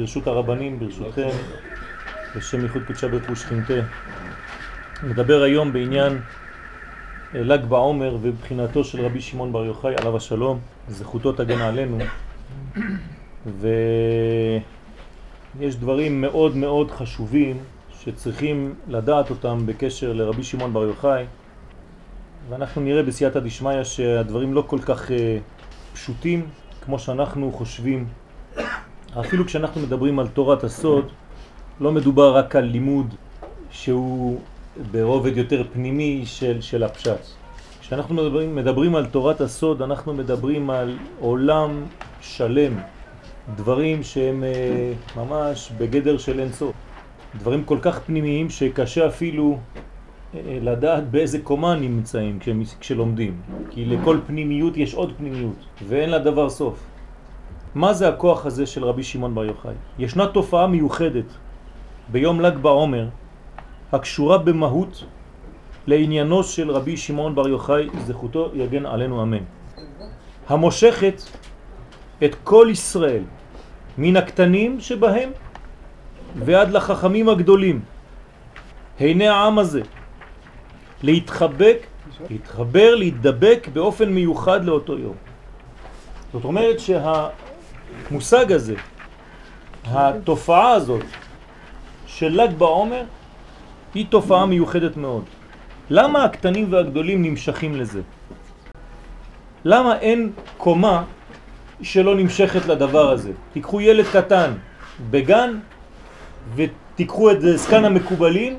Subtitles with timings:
[0.00, 1.28] ברשות הרבנים, ברשותכם,
[2.36, 3.74] בשם ייחוד קודשה ברוך ושכינתה.
[5.02, 6.12] נדבר היום בעניין
[7.34, 10.58] אה, ל"ג בעומר ובחינתו של רבי שמעון בר יוחאי עליו השלום,
[10.88, 11.98] זכותו תגן עלינו.
[15.60, 17.58] ויש דברים מאוד מאוד חשובים
[18.00, 21.24] שצריכים לדעת אותם בקשר לרבי שמעון בר יוחאי,
[22.48, 25.38] ואנחנו נראה בסייעתא דשמיא שהדברים לא כל כך אה,
[25.92, 26.46] פשוטים
[26.84, 28.06] כמו שאנחנו חושבים.
[29.18, 31.04] אפילו כשאנחנו מדברים על תורת הסוד,
[31.80, 33.14] לא מדובר רק על לימוד
[33.70, 34.40] שהוא
[34.90, 37.20] ברובד יותר פנימי של, של הפשט.
[37.80, 41.82] כשאנחנו מדברים, מדברים על תורת הסוד, אנחנו מדברים על עולם
[42.20, 42.72] שלם,
[43.56, 46.72] דברים שהם אה, ממש בגדר של אינסוף.
[47.38, 49.58] דברים כל כך פנימיים שקשה אפילו
[50.34, 52.38] אה, לדעת באיזה קומה נמצאים
[52.80, 53.40] כשלומדים.
[53.70, 55.56] כי לכל פנימיות יש עוד פנימיות,
[55.88, 56.89] ואין לה דבר סוף.
[57.74, 59.74] מה זה הכוח הזה של רבי שמעון בר יוחאי?
[59.98, 61.24] ישנה תופעה מיוחדת
[62.08, 63.08] ביום ל"ג בעומר
[63.92, 65.04] הקשורה במהות
[65.86, 69.44] לעניינו של רבי שמעון בר יוחאי, זכותו יגן עלינו אמן.
[70.48, 71.22] המושכת
[72.24, 73.22] את כל ישראל
[73.98, 75.30] מן הקטנים שבהם
[76.36, 77.80] ועד לחכמים הגדולים.
[79.00, 79.82] הנה העם הזה
[81.02, 81.86] להתחבק,
[82.30, 85.16] להתחבר, להתדבק באופן מיוחד לאותו יום.
[86.32, 86.80] זאת אומרת
[88.08, 88.74] שהמושג הזה,
[89.84, 91.04] התופעה הזאת
[92.06, 93.04] של ל"ג בעומר
[93.94, 95.24] היא תופעה מיוחדת מאוד.
[95.90, 98.00] למה הקטנים והגדולים נמשכים לזה?
[99.64, 101.04] למה אין קומה
[101.82, 103.32] שלא נמשכת לדבר הזה?
[103.52, 104.52] תיקחו ילד קטן
[105.10, 105.58] בגן
[106.54, 108.58] ותיקחו את זקן המקובלים,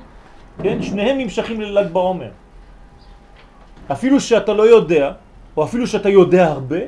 [0.63, 0.81] כן?
[0.81, 2.29] שניהם נמשכים לל"ג בעומר.
[3.91, 5.11] אפילו שאתה לא יודע,
[5.57, 6.79] או אפילו שאתה יודע הרבה,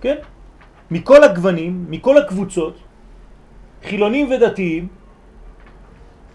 [0.00, 0.16] כן?
[0.92, 2.76] מכל הגוונים, מכל הקבוצות,
[3.84, 4.88] חילונים ודתיים,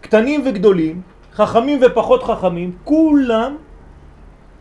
[0.02, 1.02] קטנים וגדולים,
[1.34, 3.58] חכמים ופחות חכמים, כולם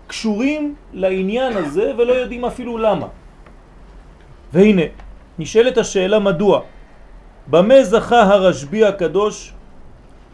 [0.07, 3.09] קשורים לעניין הזה ולא יודעים אפילו למה.
[4.53, 4.87] והנה,
[5.39, 6.61] נשאלת השאלה מדוע.
[7.49, 9.53] במה זכה הרשב"י הקדוש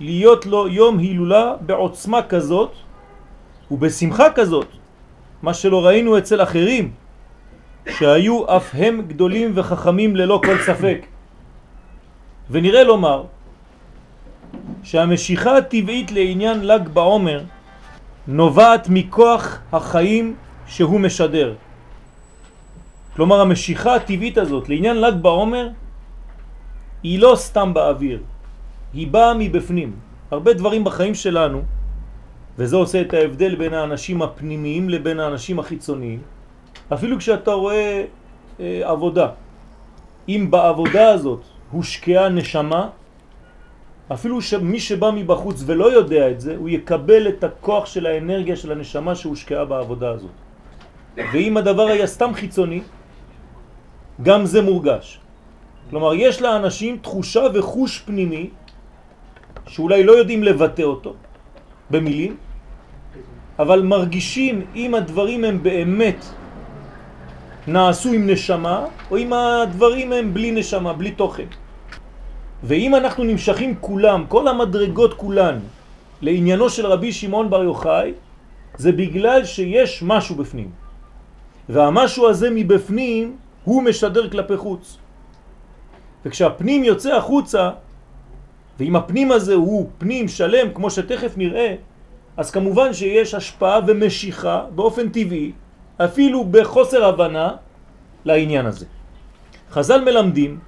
[0.01, 2.73] להיות לו יום הילולה בעוצמה כזאת
[3.71, 4.69] ובשמחה כזאת,
[5.43, 7.02] מה שלא ראינו אצל אחרים,
[7.91, 11.07] שהיו אף הם גדולים וחכמים ללא כל ספק.
[12.51, 13.25] ונראה לומר
[14.83, 17.41] שהמשיכה הטבעית לעניין ל"ג בעומר
[18.27, 20.35] נובעת מכוח החיים
[20.67, 21.55] שהוא משדר.
[23.17, 25.69] כלומר המשיכה הטבעית הזאת לעניין ל"ג בעומר
[27.03, 28.23] היא לא סתם באוויר,
[28.95, 29.93] היא באה מבפנים.
[30.31, 31.63] הרבה דברים בחיים שלנו,
[32.59, 36.21] וזה עושה את ההבדל בין האנשים הפנימיים לבין האנשים החיצוניים,
[36.93, 38.05] אפילו כשאתה רואה
[38.61, 39.29] אה, עבודה,
[40.29, 42.89] אם בעבודה הזאת הושקעה נשמה,
[44.13, 48.73] אפילו מי שבא מבחוץ ולא יודע את זה, הוא יקבל את הכוח של האנרגיה של
[48.73, 50.37] הנשמה שהושקעה בעבודה הזאת.
[51.17, 52.81] ואם הדבר היה סתם חיצוני,
[54.23, 55.21] גם זה מורגש.
[55.91, 58.51] כלומר, יש לאנשים תחושה וחוש פנימי,
[59.67, 61.15] שאולי לא יודעים לבטא אותו
[61.91, 62.37] במילים,
[63.59, 66.25] אבל מרגישים אם הדברים הם באמת
[67.67, 71.47] נעשו עם נשמה, או אם הדברים הם בלי נשמה, בלי תוכן.
[72.63, 75.59] ואם אנחנו נמשכים כולם, כל המדרגות כולן,
[76.23, 78.13] לעניינו של רבי שמעון בר יוחאי,
[78.79, 80.71] זה בגלל שיש משהו בפנים.
[81.69, 84.99] והמשהו הזה מבפנים הוא משדר כלפי חוץ.
[86.25, 87.71] וכשהפנים יוצא החוצה,
[88.79, 91.75] ואם הפנים הזה הוא פנים שלם, כמו שתכף נראה,
[92.37, 95.53] אז כמובן שיש השפעה ומשיכה באופן טבעי,
[96.05, 97.49] אפילו בחוסר הבנה,
[98.25, 98.87] לעניין הזה.
[99.71, 100.59] חז"ל מלמדים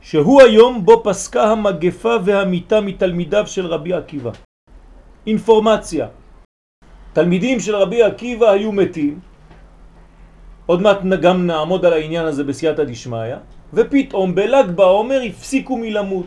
[0.00, 4.30] שהוא היום בו פסקה המגפה והמיטה מתלמידיו של רבי עקיבא.
[5.26, 6.06] אינפורמציה.
[7.12, 9.20] תלמידים של רבי עקיבא היו מתים,
[10.66, 13.42] עוד מעט גם נעמוד על העניין הזה בסייעתא דשמיא,
[13.74, 16.26] ופתאום בל"ג בעומר הפסיקו מלמות.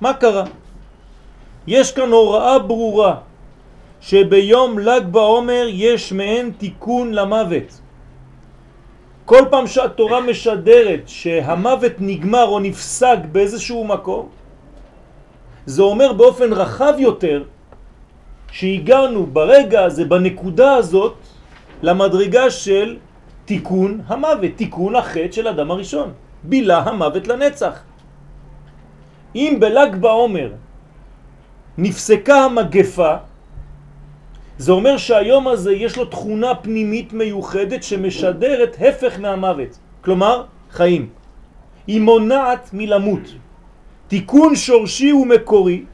[0.00, 0.44] מה קרה?
[1.66, 3.14] יש כאן הוראה ברורה
[4.06, 7.80] שביום ל"ג בעומר יש מעין תיקון למוות.
[9.24, 14.28] כל פעם שהתורה משדרת שהמוות נגמר או נפסק באיזשהו מקום,
[15.66, 17.42] זה אומר באופן רחב יותר
[18.52, 21.18] שהגענו ברגע הזה, בנקודה הזאת,
[21.82, 22.96] למדרגה של
[23.44, 26.12] תיקון המוות, תיקון החטא של אדם הראשון.
[26.42, 27.82] בילה המוות לנצח.
[29.34, 30.50] אם בל"ג בעומר
[31.78, 33.14] נפסקה המגפה,
[34.58, 41.08] זה אומר שהיום הזה יש לו תכונה פנימית מיוחדת שמשדרת הפך מהמוות, כלומר חיים.
[41.86, 43.20] היא מונעת מלמות.
[44.08, 45.84] תיקון שורשי ומקורי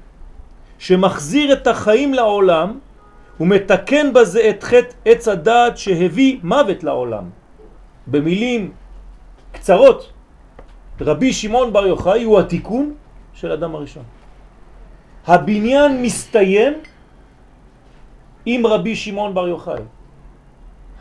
[0.79, 2.79] שמחזיר את החיים לעולם
[3.41, 7.25] ומתקן בזה את חטא עץ הדעת שהביא מוות לעולם.
[8.07, 8.73] במילים
[9.53, 10.13] קצרות,
[11.01, 12.95] רבי שמעון בר יוחאי הוא התיקון
[13.35, 14.03] של אדם הראשון.
[15.27, 16.73] הבניין מסתיים
[18.47, 19.83] עם רבי שמעון בר יוחאי.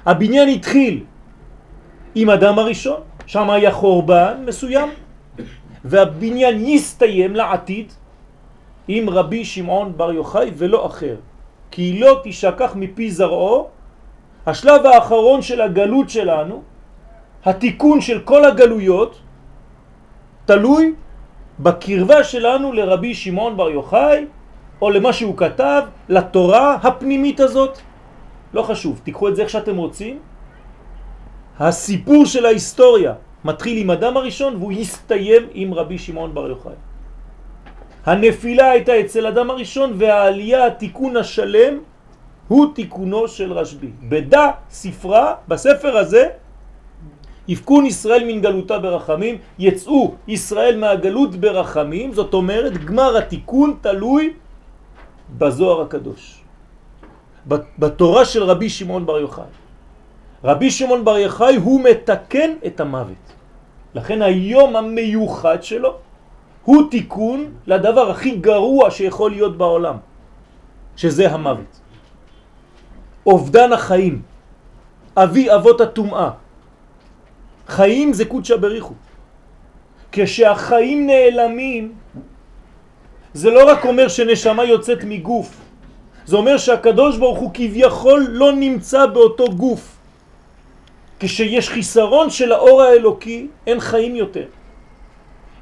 [0.06, 1.04] הבניין התחיל
[2.16, 4.90] עם אדם הראשון, שם היה חורבן מסוים,
[5.86, 7.94] והבניין יסתיים לעתיד
[8.88, 11.16] עם רבי שמעון בר יוחאי ולא אחר.
[11.72, 13.68] כי לא תשכח מפי זרעו,
[14.46, 16.62] השלב האחרון של הגלות שלנו,
[17.46, 19.20] התיקון של כל הגלויות,
[20.46, 20.94] תלוי
[21.60, 24.26] בקרבה שלנו לרבי שמעון בר יוחאי,
[24.82, 27.78] או למה שהוא כתב, לתורה הפנימית הזאת.
[28.54, 30.20] לא חשוב, תיקחו את זה איך שאתם רוצים.
[31.60, 33.14] הסיפור של ההיסטוריה
[33.46, 36.74] מתחיל עם אדם הראשון והוא יסתיים עם רבי שמעון בר יוחאי.
[38.06, 41.80] הנפילה הייתה אצל אדם הראשון והעלייה, התיקון השלם,
[42.48, 43.90] הוא תיקונו של רשב"י.
[44.10, 46.28] בדה ספרה, בספר הזה,
[47.48, 54.34] יפקון ישראל מן גלותה ברחמים, יצאו ישראל מהגלות ברחמים, זאת אומרת גמר התיקון תלוי
[55.38, 56.42] בזוהר הקדוש.
[57.80, 59.52] בתורה של רבי שמעון בר יוחאי.
[60.44, 63.26] רבי שמעון בר יוחאי הוא מתקן את המוות.
[63.96, 65.98] לכן היום המיוחד שלו
[66.66, 69.98] הוא תיקון לדבר הכי גרוע שיכול להיות בעולם,
[70.96, 71.74] שזה המוות.
[73.26, 74.22] אובדן החיים,
[75.18, 76.30] אבי אבות הטומאה.
[77.68, 78.94] חיים זה קודשא בריחו.
[80.12, 81.94] כשהחיים נעלמים,
[83.34, 85.62] זה לא רק אומר שנשמה יוצאת מגוף,
[86.26, 89.98] זה אומר שהקדוש ברוך הוא כביכול לא נמצא באותו גוף.
[91.20, 94.46] כשיש חיסרון של האור האלוקי, אין חיים יותר.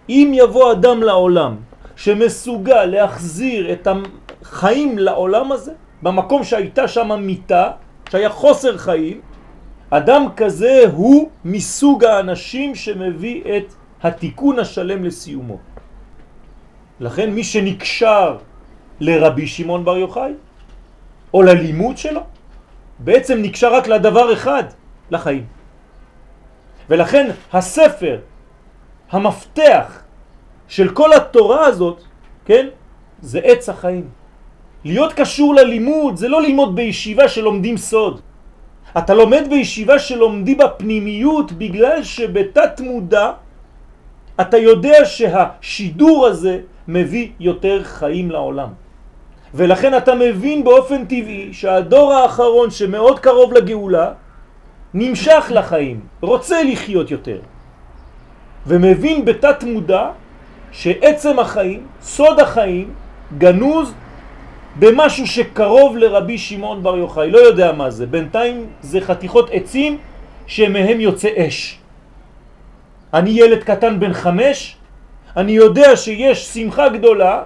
[0.10, 1.56] אם יבוא אדם לעולם
[1.95, 5.71] שמסוגל להחזיר את החיים לעולם הזה,
[6.01, 7.71] במקום שהייתה שם מיטה,
[8.10, 9.21] שהיה חוסר חיים,
[9.89, 13.74] אדם כזה הוא מסוג האנשים שמביא את
[14.04, 15.57] התיקון השלם לסיומו.
[17.00, 18.38] לכן מי שנקשר
[19.00, 20.34] לרבי שמעון בר יוחאי,
[21.34, 22.22] או ללימוד שלו,
[23.00, 24.63] בעצם נקשר רק לדבר אחד,
[25.12, 25.46] לחיים.
[26.90, 28.19] ולכן הספר
[29.12, 30.04] המפתח
[30.68, 32.04] של כל התורה הזאת,
[32.46, 32.68] כן,
[33.22, 34.07] זה עץ החיים.
[34.84, 38.22] להיות קשור ללימוד זה לא ללמוד בישיבה שלומדים סוד.
[38.98, 43.31] אתה לומד בישיבה שלומדים בפנימיות בגלל שבתת מודע
[44.42, 48.69] אתה יודע שהשידור הזה מביא יותר חיים לעולם.
[49.53, 54.12] ולכן אתה מבין באופן טבעי שהדור האחרון שמאוד קרוב לגאולה
[54.94, 57.39] נמשך לחיים, רוצה לחיות יותר.
[58.68, 60.09] ומבין בתת מודע
[60.71, 62.94] שעצם החיים, סוד החיים,
[63.38, 63.94] גנוז
[64.80, 67.31] במשהו שקרוב לרבי שמעון בר יוחאי.
[67.31, 69.97] לא יודע מה זה, בינתיים זה חתיכות עצים
[70.47, 71.77] שמהם יוצא אש.
[73.13, 74.79] אני ילד קטן בן חמש,
[75.38, 77.44] אני יודע שיש שמחה גדולה,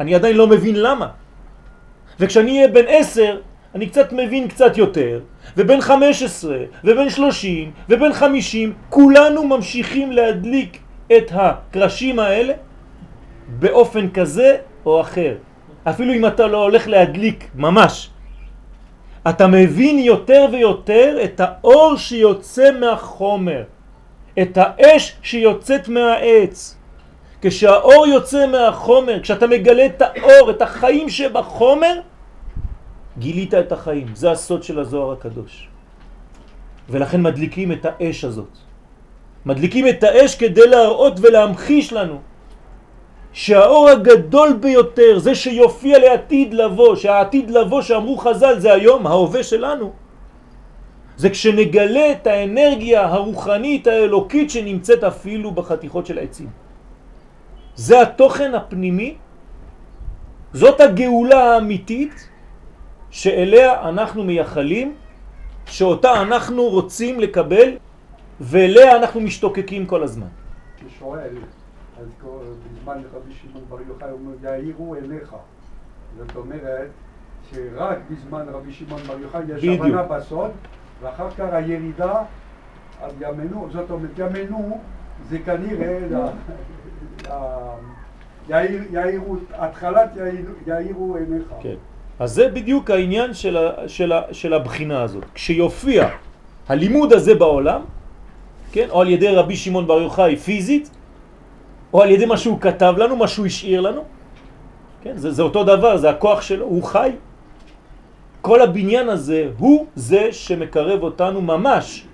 [0.00, 1.08] אני עדיין לא מבין למה.
[2.20, 3.40] וכשאני אהיה בן עשר,
[3.74, 5.20] אני קצת מבין קצת יותר,
[5.56, 10.78] ובן 15, ובן 30, ובן 50, כולנו ממשיכים להדליק
[11.16, 12.54] את הקרשים האלה
[13.48, 15.34] באופן כזה או אחר.
[15.84, 18.10] אפילו אם אתה לא הולך להדליק ממש.
[19.28, 23.62] אתה מבין יותר ויותר את האור שיוצא מהחומר,
[24.42, 26.78] את האש שיוצאת מהעץ.
[27.46, 32.00] כשהאור יוצא מהחומר, כשאתה מגלה את האור, את החיים שבחומר,
[33.18, 34.06] גילית את החיים.
[34.14, 35.68] זה הסוד של הזוהר הקדוש.
[36.88, 38.52] ולכן מדליקים את האש הזאת.
[39.46, 42.18] מדליקים את האש כדי להראות ולהמחיש לנו
[43.32, 49.92] שהאור הגדול ביותר, זה שיופיע לעתיד לבוא, שהעתיד לבוא שאמרו חז"ל זה היום, ההווה שלנו,
[51.16, 56.63] זה כשנגלה את האנרגיה הרוחנית האלוקית שנמצאת אפילו בחתיכות של העצים.
[57.76, 59.16] זה התוכן הפנימי,
[60.52, 62.28] זאת הגאולה האמיתית
[63.10, 64.94] שאליה אנחנו מייחלים,
[65.66, 67.76] שאותה אנחנו רוצים לקבל
[68.40, 70.26] ואליה אנחנו משתוקקים כל הזמן.
[70.98, 71.36] שואל,
[72.00, 72.06] אז
[72.72, 75.36] בזמן רבי שמעון בר יוחאי אומר, יאירו עיניך.
[76.18, 76.88] זאת אומרת
[77.50, 80.50] שרק בזמן רבי שמעון בר יוחאי יש הבנה בסוד,
[81.02, 82.22] ואחר כך הירידה
[83.02, 84.80] על ימנו, זאת אומרת ימנו
[85.28, 85.98] זה כנראה
[88.48, 90.10] יאירו, התחלת
[90.66, 91.46] יאירו עיניך.
[91.60, 91.74] כן.
[92.18, 95.24] אז זה בדיוק העניין של, ה, של, ה, של הבחינה הזאת.
[95.34, 96.08] כשיופיע
[96.68, 97.80] הלימוד הזה בעולם,
[98.72, 100.90] כן, או על ידי רבי שמעון בר יוחאי פיזית,
[101.92, 104.04] או על ידי מה שהוא כתב לנו, מה שהוא השאיר לנו.
[105.02, 107.10] כן, זה, זה אותו דבר, זה הכוח שלו, הוא חי.
[108.40, 112.06] כל הבניין הזה הוא זה שמקרב אותנו ממש,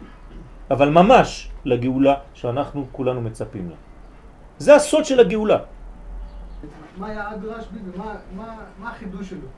[0.71, 3.77] אבל ממש, לגאולה שאנחנו כולנו מצפים לה.
[4.61, 5.59] זה הסוד של הגאולה.
[6.97, 9.49] מה היה עד רשב"י ומה החידוש שלו?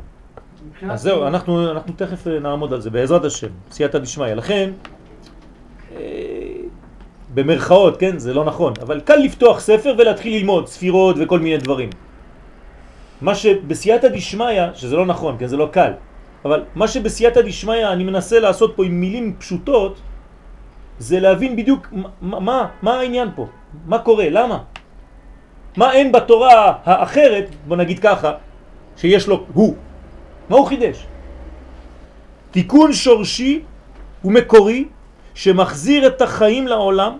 [0.90, 4.34] אז זהו, אנחנו, אנחנו תכף נעמוד על זה, בעזרת השם, סייעתא דשמיא.
[4.34, 4.70] לכן,
[5.96, 5.98] אה,
[7.34, 11.90] במרכאות, כן, זה לא נכון, אבל קל לפתוח ספר ולהתחיל ללמוד ספירות וכל מיני דברים.
[13.20, 15.92] מה שבסייעתא דשמיא, שזה לא נכון, כן, זה לא קל,
[16.44, 19.98] אבל מה שבסייעתא דשמיא אני מנסה לעשות פה עם מילים פשוטות,
[20.98, 21.88] זה להבין בדיוק
[22.22, 23.46] מה, מה, מה העניין פה,
[23.86, 24.71] מה קורה, למה.
[25.76, 28.32] מה אין בתורה האחרת, בוא נגיד ככה,
[28.96, 29.74] שיש לו הוא.
[30.48, 31.06] מה הוא חידש?
[32.50, 33.62] תיקון שורשי
[34.24, 34.84] ומקורי
[35.34, 37.16] שמחזיר את החיים לעולם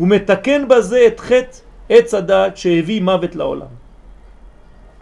[0.00, 1.56] ומתקן בזה את חטא
[1.88, 3.72] עץ הדעת שהביא מוות לעולם.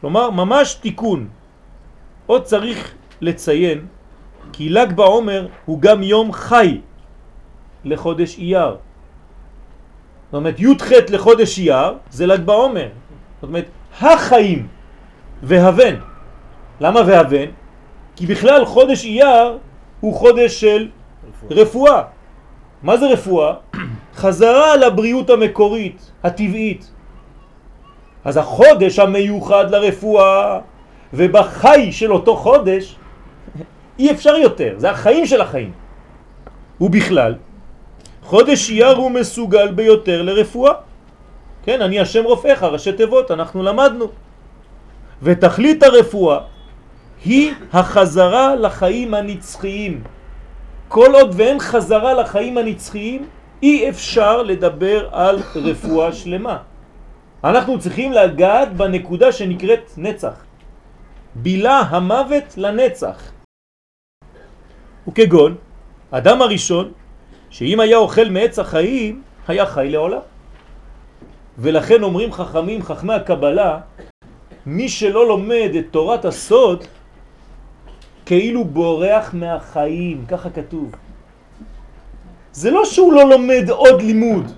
[0.00, 1.28] כלומר, ממש תיקון.
[2.26, 3.86] עוד צריך לציין
[4.52, 6.80] כי ל"ג בעומר הוא גם יום חי
[7.84, 8.76] לחודש אייר.
[10.32, 12.88] זאת אומרת, י"ח לחודש אייר זה ל"ג בעומר.
[13.40, 13.64] זאת אומרת,
[14.00, 14.66] החיים
[15.42, 15.94] והבן.
[16.80, 17.50] למה והבן?
[18.16, 19.58] כי בכלל חודש אייר
[20.00, 20.88] הוא חודש של
[21.48, 21.62] רפואה.
[21.62, 22.02] רפואה.
[22.82, 23.54] מה זה רפואה?
[24.20, 26.92] חזרה לבריאות המקורית, הטבעית.
[28.24, 30.60] אז החודש המיוחד לרפואה,
[31.14, 32.96] ובחי של אותו חודש,
[33.98, 35.72] אי אפשר יותר, זה החיים של החיים.
[36.80, 37.34] ובכלל,
[38.28, 40.72] חודש אייר הוא מסוגל ביותר לרפואה.
[41.64, 44.06] כן, אני השם רופאיך, ראשי תיבות, אנחנו למדנו.
[45.22, 46.38] ותכלית הרפואה
[47.24, 50.04] היא החזרה לחיים הנצחיים.
[50.88, 53.20] כל עוד ואין חזרה לחיים הנצחיים,
[53.62, 56.56] אי אפשר לדבר על רפואה שלמה.
[57.44, 60.36] אנחנו צריכים לגעת בנקודה שנקראת נצח.
[61.34, 63.32] בילה המוות לנצח.
[65.08, 65.56] וכגון,
[66.10, 66.92] אדם הראשון,
[67.50, 70.20] שאם היה אוכל מעץ החיים, היה חי לעולם.
[71.58, 73.78] ולכן אומרים חכמים, חכמי הקבלה,
[74.66, 76.84] מי שלא לומד את תורת הסוד,
[78.26, 80.92] כאילו בורח מהחיים, ככה כתוב.
[82.52, 84.52] זה לא שהוא לא לומד עוד לימוד,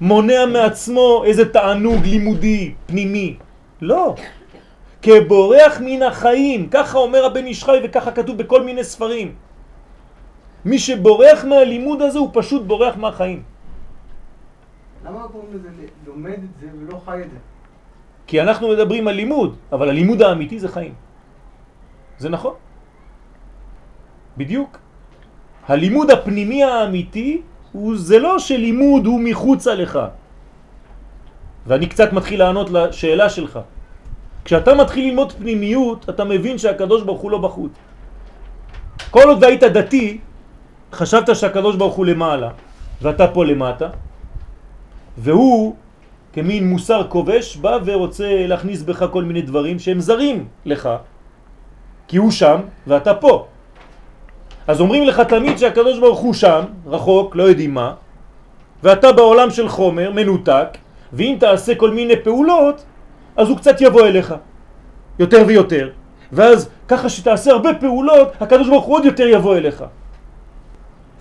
[0.00, 3.36] מונע מעצמו איזה תענוג לימודי פנימי,
[3.80, 4.14] לא.
[5.02, 9.34] כבורח מן החיים, ככה אומר הבן איש חי וככה כתוב בכל מיני ספרים.
[10.64, 13.42] מי שבורח מהלימוד הזה הוא פשוט בורח מהחיים.
[15.04, 15.68] למה קוראים לזה
[16.06, 17.36] לומד את זה ולא חי את זה?
[18.26, 20.94] כי אנחנו מדברים על לימוד, אבל הלימוד האמיתי זה חיים.
[22.18, 22.54] זה נכון.
[24.36, 24.78] בדיוק.
[25.68, 27.42] הלימוד הפנימי האמיתי
[27.72, 29.98] הוא זה לא שלימוד הוא מחוץ עליך.
[31.66, 33.58] ואני קצת מתחיל לענות לשאלה שלך.
[34.44, 37.72] כשאתה מתחיל ללמוד פנימיות, אתה מבין שהקדוש ברוך הוא לא בחוץ.
[39.10, 40.18] כל עוד היית דתי,
[40.92, 42.48] חשבת שהקדוש ברוך הוא למעלה,
[43.02, 43.88] ואתה פה למטה,
[45.18, 45.74] והוא
[46.32, 50.88] כמין מוסר כובש בא ורוצה להכניס בך כל מיני דברים שהם זרים לך,
[52.08, 53.46] כי הוא שם ואתה פה.
[54.66, 57.94] אז אומרים לך תמיד שהקדוש ברוך הוא שם, רחוק, לא יודעים מה,
[58.82, 60.68] ואתה בעולם של חומר, מנותק,
[61.12, 62.84] ואם תעשה כל מיני פעולות,
[63.36, 64.34] אז הוא קצת יבוא אליך,
[65.18, 65.90] יותר ויותר,
[66.32, 69.84] ואז ככה שתעשה הרבה פעולות, הקדוש ברוך הוא עוד יותר יבוא אליך.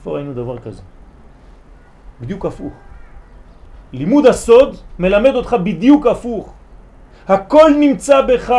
[0.02, 0.82] איפה ראינו דבר כזה?
[2.22, 2.74] בדיוק הפוך.
[3.94, 6.54] לימוד הסוד מלמד אותך בדיוק הפוך.
[7.28, 8.54] הכל נמצא בך.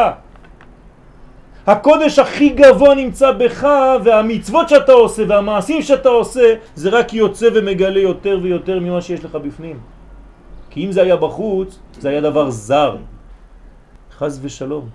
[1.66, 3.66] הקודש הכי גבוה נמצא בך
[4.04, 9.34] והמצוות שאתה עושה והמעשים שאתה עושה זה רק יוצא ומגלה יותר ויותר ממה שיש לך
[9.34, 9.78] בפנים.
[10.70, 12.96] כי אם זה היה בחוץ זה היה דבר זר.
[14.18, 14.88] חז ושלום.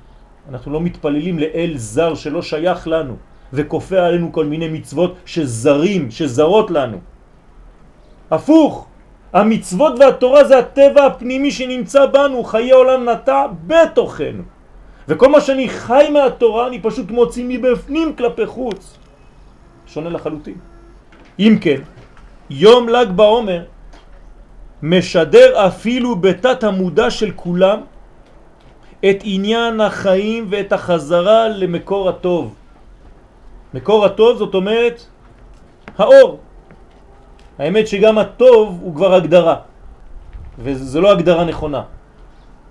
[0.50, 3.16] אנחנו לא מתפללים לאל זר שלא שייך לנו
[3.54, 6.98] וכופה עלינו כל מיני מצוות שזרים, שזרות לנו.
[8.32, 8.88] הפוך,
[9.34, 14.44] המצוות והתורה זה הטבע הפנימי שנמצא בנו, חיי עולם נטע בתוכנו.
[15.08, 18.98] וכל מה שאני חי מהתורה אני פשוט מוציא מבפנים כלפי חוץ.
[19.88, 20.58] שונה לחלוטין.
[21.40, 21.82] אם כן,
[22.50, 23.64] יום ל"ג בעומר
[24.84, 27.80] משדר אפילו בתת המודע של כולם
[29.10, 32.56] את עניין החיים ואת החזרה למקור הטוב.
[33.74, 34.98] מקור הטוב זאת אומרת
[35.98, 36.40] האור.
[37.60, 39.56] האמת שגם הטוב הוא כבר הגדרה,
[40.60, 41.84] וזה לא הגדרה נכונה.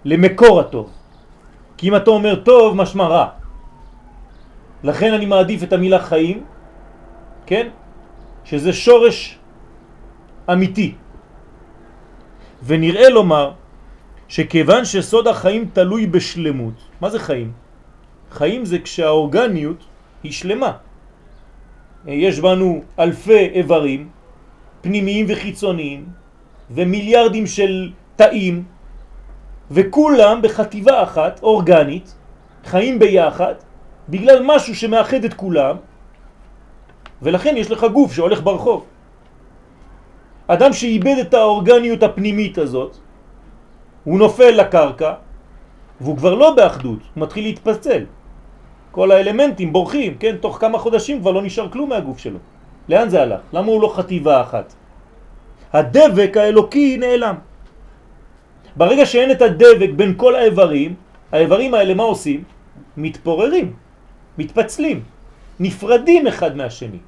[0.04, 0.86] למקור הטוב.
[1.76, 3.26] כי אם אתה אומר טוב, משמע רע.
[4.84, 6.44] לכן אני מעדיף את המילה חיים,
[7.46, 7.68] כן?
[8.44, 9.38] שזה שורש
[10.46, 10.94] אמיתי.
[12.62, 13.52] ונראה לומר
[14.28, 16.74] שכיוון שסוד החיים תלוי בשלמות.
[17.00, 17.52] מה זה חיים?
[18.30, 19.80] חיים זה כשהאורגניות
[20.22, 20.85] היא שלמה.
[22.06, 24.08] יש בנו אלפי איברים,
[24.80, 26.06] פנימיים וחיצוניים,
[26.70, 28.64] ומיליארדים של תאים,
[29.70, 32.14] וכולם בחטיבה אחת, אורגנית,
[32.64, 33.54] חיים ביחד,
[34.08, 35.76] בגלל משהו שמאחד את כולם,
[37.22, 38.84] ולכן יש לך גוף שהולך ברחוב.
[40.46, 42.96] אדם שאיבד את האורגניות הפנימית הזאת,
[44.04, 45.12] הוא נופל לקרקע,
[46.00, 48.04] והוא כבר לא באחדות, הוא מתחיל להתפצל.
[48.96, 50.36] כל האלמנטים בורחים, כן?
[50.40, 52.38] תוך כמה חודשים כבר לא נשאר כלום מהגוף שלו.
[52.88, 53.40] לאן זה הלך?
[53.52, 54.72] למה הוא לא חטיבה אחת?
[55.72, 57.36] הדבק האלוקי נעלם.
[58.76, 60.94] ברגע שאין את הדבק בין כל האיברים,
[61.32, 62.40] האיברים האלה מה עושים?
[62.96, 63.76] מתפוררים,
[64.40, 64.98] מתפצלים,
[65.60, 67.04] נפרדים אחד מהשני.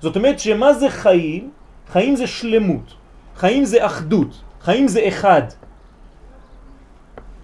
[0.00, 1.50] זאת אומרת שמה זה חיים?
[1.92, 2.88] חיים זה שלמות,
[3.36, 4.32] חיים זה אחדות,
[4.64, 5.52] חיים זה אחד.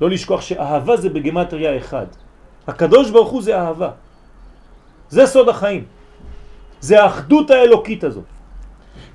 [0.01, 2.22] לא לשכוח שאהבה זה בגמטריה אחד.
[2.66, 3.90] הקדוש ברוך הוא זה אהבה.
[5.09, 5.85] זה סוד החיים.
[6.81, 8.25] זה האחדות האלוקית הזאת.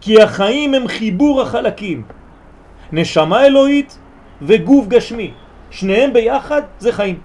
[0.02, 2.04] כי החיים הם חיבור החלקים.
[2.92, 3.98] נשמה אלוהית
[4.42, 5.32] וגוף גשמי.
[5.72, 7.20] שניהם ביחד זה חיים.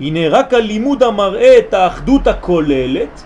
[0.00, 3.22] הנה רק הלימוד המראה את האחדות הכוללת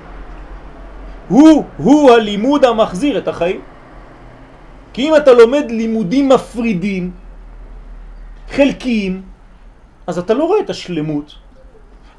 [1.29, 3.61] הוא, הוא הלימוד המחזיר את החיים.
[4.93, 7.11] כי אם אתה לומד לימודים מפרידים,
[8.51, 9.23] חלקיים,
[10.07, 11.48] אז אתה לא רואה את השלמות.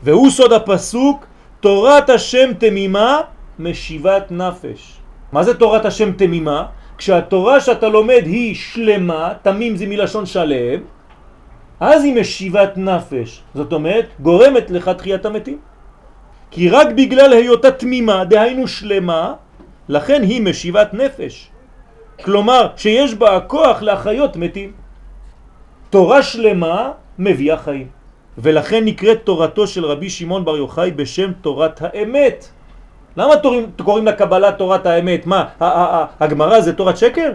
[0.04, 1.26] והוא סוד הפסוק,
[1.60, 3.22] תורת השם תמימה
[3.60, 4.98] משיבת נפש.
[5.32, 6.66] מה זה תורת השם תמימה?
[6.98, 10.80] כשהתורה שאתה לומד היא שלמה, תמים זה מלשון שלם,
[11.80, 13.42] אז היא משיבת נפש.
[13.56, 15.58] זאת אומרת, גורמת לך תחיית המתים.
[16.52, 19.34] כי רק בגלל היותה תמימה, דהיינו שלמה,
[19.90, 21.52] לכן היא משיבת נפש.
[22.24, 24.72] כלומר, שיש בה הכוח להחיות מתים.
[25.90, 27.99] תורה שלמה מביאה חיים.
[28.42, 32.48] ולכן נקראת תורתו של רבי שמעון בר יוחאי בשם תורת האמת.
[33.18, 35.26] למה תורים, קוראים לקבלה תורת האמת?
[35.26, 35.46] מה,
[36.20, 37.32] הגמרא זה תורת שקר?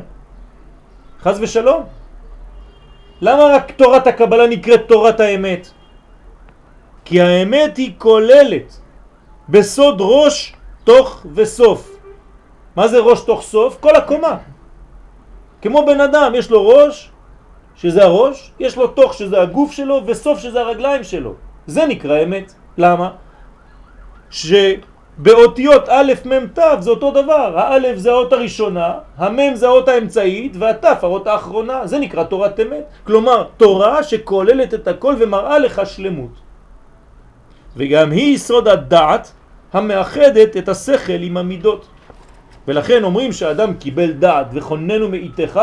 [1.21, 1.83] חז ושלום.
[3.21, 5.69] למה רק תורת הקבלה נקראת תורת האמת?
[7.05, 8.81] כי האמת היא כוללת
[9.49, 11.97] בסוד ראש, תוך וסוף.
[12.77, 13.77] מה זה ראש תוך סוף?
[13.81, 14.37] כל הקומה.
[15.63, 17.11] כמו בן אדם, יש לו ראש,
[17.77, 21.35] שזה הראש, יש לו תוך שזה הגוף שלו, וסוף שזה הרגליים שלו.
[21.67, 22.53] זה נקרא אמת.
[22.79, 23.11] למה?
[24.31, 27.59] שבאותיות א' מ' ת' זה אותו דבר.
[27.59, 31.87] האלף זה האות הראשונה, המ' זה האות האמצעית, והת' האות האחרונה.
[31.87, 32.85] זה נקרא תורת אמת.
[33.05, 36.35] כלומר, תורה שכוללת את הכל ומראה לך שלמות.
[37.77, 39.33] וגם היא יסוד הדעת
[39.73, 41.87] המאחדת את השכל עם המידות.
[42.69, 45.61] ולכן אומרים שאדם קיבל דעת וכוננו מאיתך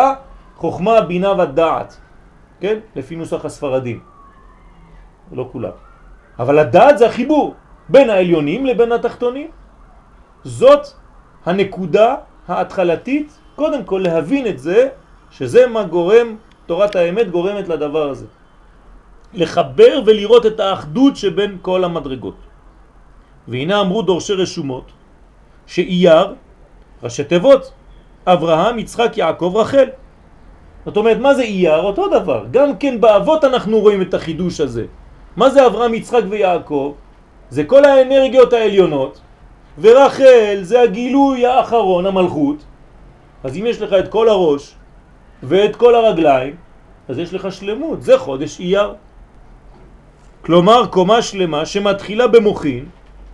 [0.61, 1.97] חוכמה, בינה ודעת,
[2.61, 2.85] כן?
[2.95, 3.99] לפי נוסח הספרדים.
[5.33, 5.73] לא כולם.
[6.39, 7.55] אבל הדעת זה החיבור
[7.89, 9.49] בין העליונים לבין התחתונים.
[10.43, 10.83] זאת
[11.45, 12.15] הנקודה
[12.47, 14.89] ההתחלתית, קודם כל להבין את זה,
[15.33, 16.37] שזה מה גורם,
[16.69, 18.29] תורת האמת גורמת לדבר הזה.
[19.33, 22.37] לחבר ולראות את האחדות שבין כל המדרגות.
[23.47, 24.85] והנה אמרו דורשי רשומות
[25.65, 26.35] שאייר,
[27.03, 27.73] ראשי תיבות,
[28.29, 29.89] אברהם, יצחק, יעקב, רחל.
[30.85, 31.81] זאת אומרת, מה זה אייר?
[31.81, 32.45] אותו דבר.
[32.51, 34.85] גם כן באבות אנחנו רואים את החידוש הזה.
[35.37, 36.93] מה זה אברהם, יצחק ויעקב?
[37.49, 39.21] זה כל האנרגיות העליונות,
[39.79, 42.57] ורחל זה הגילוי האחרון, המלכות.
[43.43, 44.75] אז אם יש לך את כל הראש
[45.43, 46.55] ואת כל הרגליים,
[47.09, 48.93] אז יש לך שלמות, זה חודש אייר.
[50.41, 52.85] כלומר, קומה שלמה שמתחילה במוחין,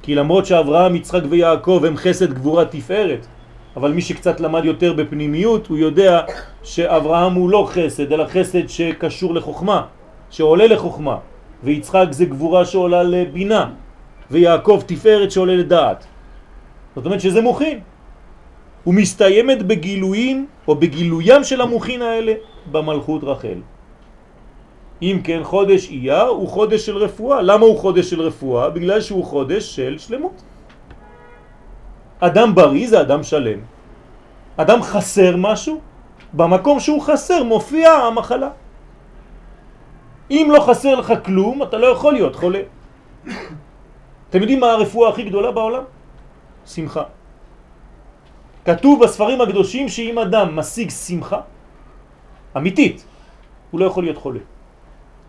[0.02, 3.28] כי למרות שאברהם, יצחק ויעקב הם חסד גבורה תפארת,
[3.78, 6.26] אבל מי שקצת למד יותר בפנימיות הוא יודע
[6.64, 9.86] שאברהם הוא לא חסד, אלא חסד שקשור לחוכמה,
[10.30, 11.18] שעולה לחוכמה,
[11.64, 13.70] ויצחק זה גבורה שעולה לבינה,
[14.32, 16.06] ויעקב תפארת שעולה לדעת.
[16.96, 17.80] זאת אומרת שזה מוכין.
[18.88, 22.34] ומסתיימת בגילויים או בגילוים של המוכין האלה
[22.72, 23.60] במלכות רחל.
[25.02, 27.42] אם כן חודש אייר הוא חודש של רפואה.
[27.42, 28.70] למה הוא חודש של רפואה?
[28.70, 30.42] בגלל שהוא חודש של שלמות.
[32.20, 33.60] אדם בריא זה אדם שלם.
[34.58, 35.82] אדם חסר משהו,
[36.34, 38.50] במקום שהוא חסר מופיע המחלה.
[40.32, 42.62] אם לא חסר לך כלום, אתה לא יכול להיות חולה.
[44.30, 45.84] אתם יודעים מה הרפואה הכי גדולה בעולם?
[46.66, 47.04] שמחה.
[48.66, 51.40] כתוב בספרים הקדושים שאם אדם משיג שמחה
[52.58, 53.06] אמיתית,
[53.72, 54.44] הוא לא יכול להיות חולה.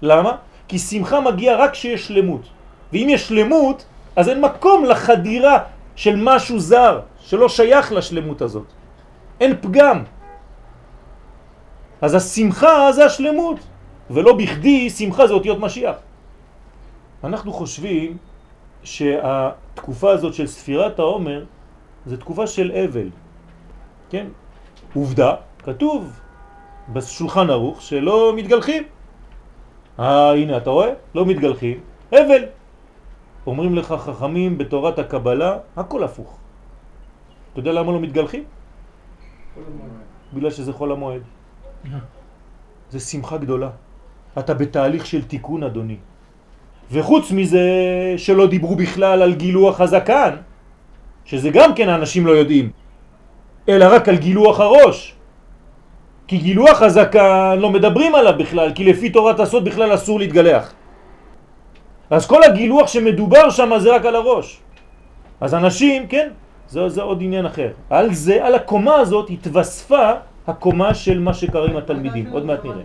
[0.02, 0.32] למה?
[0.68, 2.42] כי שמחה מגיעה רק כשיש שלמות.
[2.92, 3.84] ואם יש שלמות,
[4.16, 5.58] אז אין מקום לחדירה
[5.98, 8.66] של משהו זר, שלא שייך לשלמות הזאת.
[9.40, 10.06] אין פגם.
[12.00, 13.58] אז השמחה זה השלמות.
[14.10, 15.96] ולא בכדי שמחה זה אותיות משיח.
[17.24, 18.16] אנחנו חושבים
[18.82, 21.44] שהתקופה הזאת של ספירת העומר
[22.06, 23.10] זה תקופה של אבל,
[24.10, 24.26] כן?
[24.94, 25.34] עובדה,
[25.66, 26.20] כתוב
[26.92, 28.82] בשולחן ערוך שלא מתגלחים.
[29.98, 30.90] אה, הנה, אתה רואה?
[31.14, 31.80] לא מתגלחים.
[32.14, 32.57] אבל.
[33.48, 36.36] אומרים לך חכמים בתורת הקבלה, הכל הפוך.
[37.52, 38.44] אתה יודע למה לא מתגלחים?
[40.34, 41.22] בגלל שזה חול המועד.
[42.90, 43.70] זה שמחה גדולה.
[44.38, 45.96] אתה בתהליך של תיקון, אדוני.
[46.92, 47.64] וחוץ מזה
[48.16, 50.44] שלא דיברו בכלל על גילוח הזקן,
[51.24, 52.70] שזה גם כן האנשים לא יודעים,
[53.68, 55.14] אלא רק על גילוח הראש.
[56.28, 60.77] כי גילוח הזקן לא מדברים עליו בכלל, כי לפי תורת הסוד בכלל אסור להתגלח.
[62.10, 64.60] אז כל הגילוח שמדובר שם זה רק על הראש.
[65.40, 66.28] אז אנשים, כן,
[66.68, 67.70] זה, זה עוד עניין אחר.
[67.90, 70.12] על זה, על הקומה הזאת התווספה
[70.46, 72.26] הקומה של מה שקרה עם התלמידים.
[72.30, 72.82] עוד מעט נראה.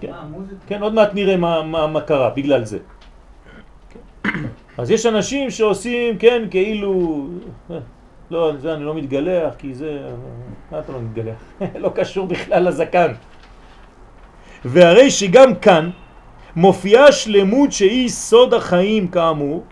[0.00, 0.12] כן,
[0.66, 2.78] כן, עוד מעט נראה מה, מה, מה קרה בגלל זה.
[4.78, 7.26] אז יש אנשים שעושים, כן, כאילו,
[8.30, 10.10] לא, זה אני לא מתגלח, כי זה,
[10.70, 11.38] מה אתה לא מתגלח?
[11.84, 13.12] לא קשור בכלל לזקן.
[14.64, 15.90] והרי שגם כאן
[16.56, 19.62] מופיעה שלמות שהיא סוד החיים כאמור,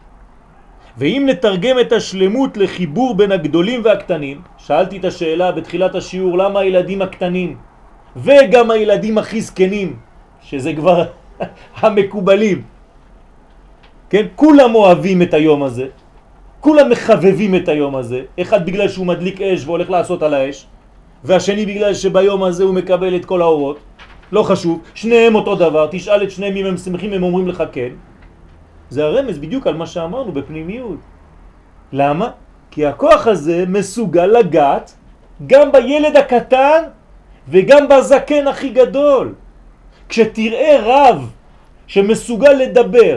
[0.99, 7.03] ואם נתרגם את השלמות לחיבור בין הגדולים והקטנים, שאלתי את השאלה בתחילת השיעור למה הילדים
[7.03, 7.57] הקטנים?
[8.16, 9.97] וגם הילדים הכי זקנים,
[10.42, 11.05] שזה כבר
[11.81, 12.62] המקובלים,
[14.11, 15.87] כן, כולם אוהבים את היום הזה,
[16.61, 20.66] כולם מחבבים את היום הזה, אחד בגלל שהוא מדליק אש והולך לעשות על האש,
[21.25, 23.79] והשני בגלל שביום הזה הוא מקבל את כל האורות,
[24.33, 27.88] לא חשוב, שניהם אותו דבר, תשאל את שניהם אם הם שמחים, הם אומרים לך כן.
[28.90, 30.99] זה הרמז בדיוק על מה שאמרנו בפנימיות.
[31.92, 32.31] למה?
[32.71, 34.95] כי הכוח הזה מסוגל לגעת
[35.47, 36.83] גם בילד הקטן
[37.49, 39.35] וגם בזקן הכי גדול.
[40.09, 41.31] כשתראה רב
[41.87, 43.14] שמסוגל לדבר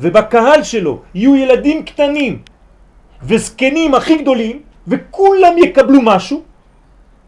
[0.00, 2.42] ובקהל שלו יהיו ילדים קטנים
[3.22, 6.42] וזקנים הכי גדולים וכולם יקבלו משהו,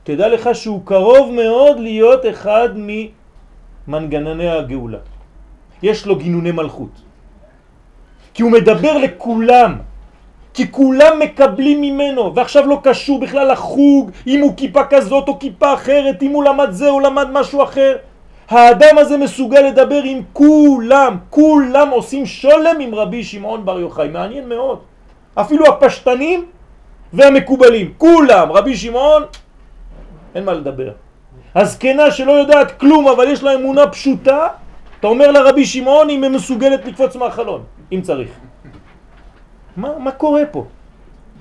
[0.04, 4.98] תדע לך שהוא קרוב מאוד להיות אחד ממנגנני הגאולה.
[5.82, 6.90] יש לו גינוני מלכות.
[8.34, 9.78] כי הוא מדבר לכולם,
[10.54, 15.74] כי כולם מקבלים ממנו, ועכשיו לא קשור בכלל לחוג, אם הוא כיפה כזאת או כיפה
[15.74, 17.96] אחרת, אם הוא למד זה או למד משהו אחר.
[18.48, 24.48] האדם הזה מסוגל לדבר עם כולם, כולם עושים שולם עם רבי שמעון בר יוחאי, מעניין
[24.48, 24.78] מאוד.
[25.34, 26.44] אפילו הפשטנים
[27.12, 29.22] והמקובלים, כולם, רבי שמעון,
[30.34, 30.92] אין מה לדבר.
[31.54, 34.48] הזקנה שלא יודעת כלום אבל יש לה אמונה פשוטה,
[35.00, 38.30] אתה אומר לרבי שמעון אם היא מסוגלת לקפוץ מהחלון, אם צריך.
[39.76, 40.66] מה, מה קורה פה?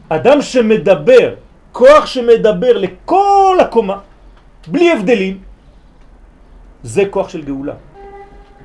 [0.10, 1.34] אדם שמדבר,
[1.72, 3.98] כוח שמדבר לכל הקומה,
[4.68, 5.38] בלי הבדלים,
[6.84, 7.74] זה כוח של גאולה.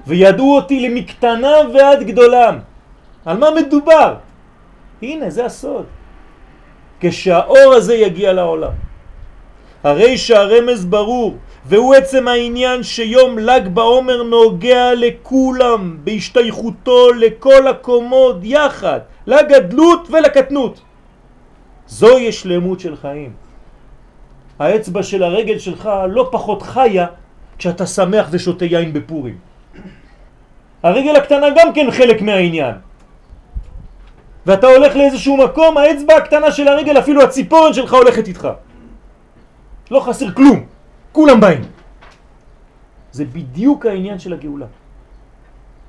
[0.06, 2.58] וידעו אותי למקטנה ועד גדולם.
[3.24, 4.14] על מה מדובר?
[5.02, 5.86] הנה, זה הסוד.
[7.00, 8.85] כשהאור הזה יגיע לעולם.
[9.86, 19.00] הרי שהרמז ברור, והוא עצם העניין שיום לג בעומר נוגע לכולם בהשתייכותו לכל הקומות יחד,
[19.26, 20.80] לגדלות ולקטנות.
[21.86, 23.32] זוהי שלמות של חיים.
[24.58, 27.06] האצבע של הרגל שלך לא פחות חיה
[27.58, 29.38] כשאתה שמח ושותה יין בפורים.
[30.82, 32.74] הרגל הקטנה גם כן חלק מהעניין.
[34.46, 38.65] ואתה הולך לאיזשהו מקום, האצבע הקטנה של הרגל, אפילו הציפורן שלך הולכת איתך.
[39.90, 40.64] לא חסר כלום,
[41.12, 41.64] כולם באים.
[43.12, 44.66] זה בדיוק העניין של הגאולה.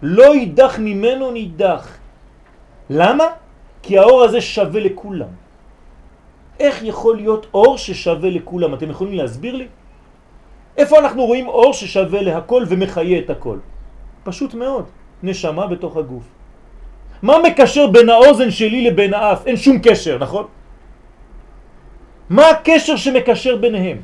[0.02, 1.98] לא יידח ממנו נידח.
[2.90, 3.28] למה?
[3.82, 5.32] כי האור הזה שווה לכולם.
[6.60, 8.74] איך יכול להיות אור ששווה לכולם?
[8.74, 9.68] אתם יכולים להסביר לי?
[10.78, 13.58] איפה אנחנו רואים אור ששווה להכל ומחיה את הכל?
[14.24, 14.86] פשוט מאוד,
[15.24, 16.24] נשמה בתוך הגוף.
[17.22, 19.48] מה מקשר בין האוזן שלי לבין האף?
[19.48, 20.46] אין שום קשר, נכון?
[22.30, 23.98] מה הקשר שמקשר ביניהם?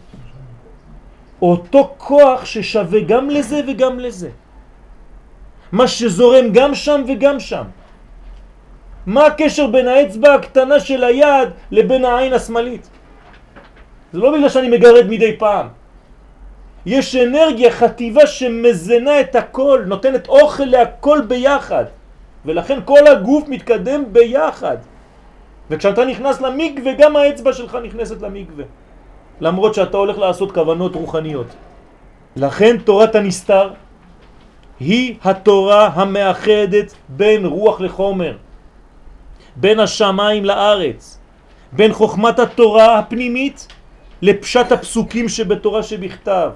[1.41, 4.29] אותו כוח ששווה גם לזה וגם לזה.
[5.71, 7.63] מה שזורם גם שם וגם שם.
[9.05, 12.89] מה הקשר בין האצבע הקטנה של היד לבין העין השמאלית?
[14.13, 15.67] זה לא בגלל שאני מגרד מדי פעם.
[16.85, 21.85] יש אנרגיה, חטיבה שמזנה את הכל, נותנת אוכל להכל ביחד.
[22.45, 24.77] ולכן כל הגוף מתקדם ביחד.
[25.69, 28.65] וכשאתה נכנס למקווה, גם האצבע שלך נכנסת למקווה.
[29.41, 31.47] למרות שאתה הולך לעשות כוונות רוחניות.
[32.35, 33.69] לכן תורת הנסתר
[34.79, 38.37] היא התורה המאחדת בין רוח לחומר,
[39.55, 41.19] בין השמיים לארץ,
[41.71, 43.67] בין חוכמת התורה הפנימית
[44.21, 46.49] לפשט הפסוקים שבתורה שבכתב.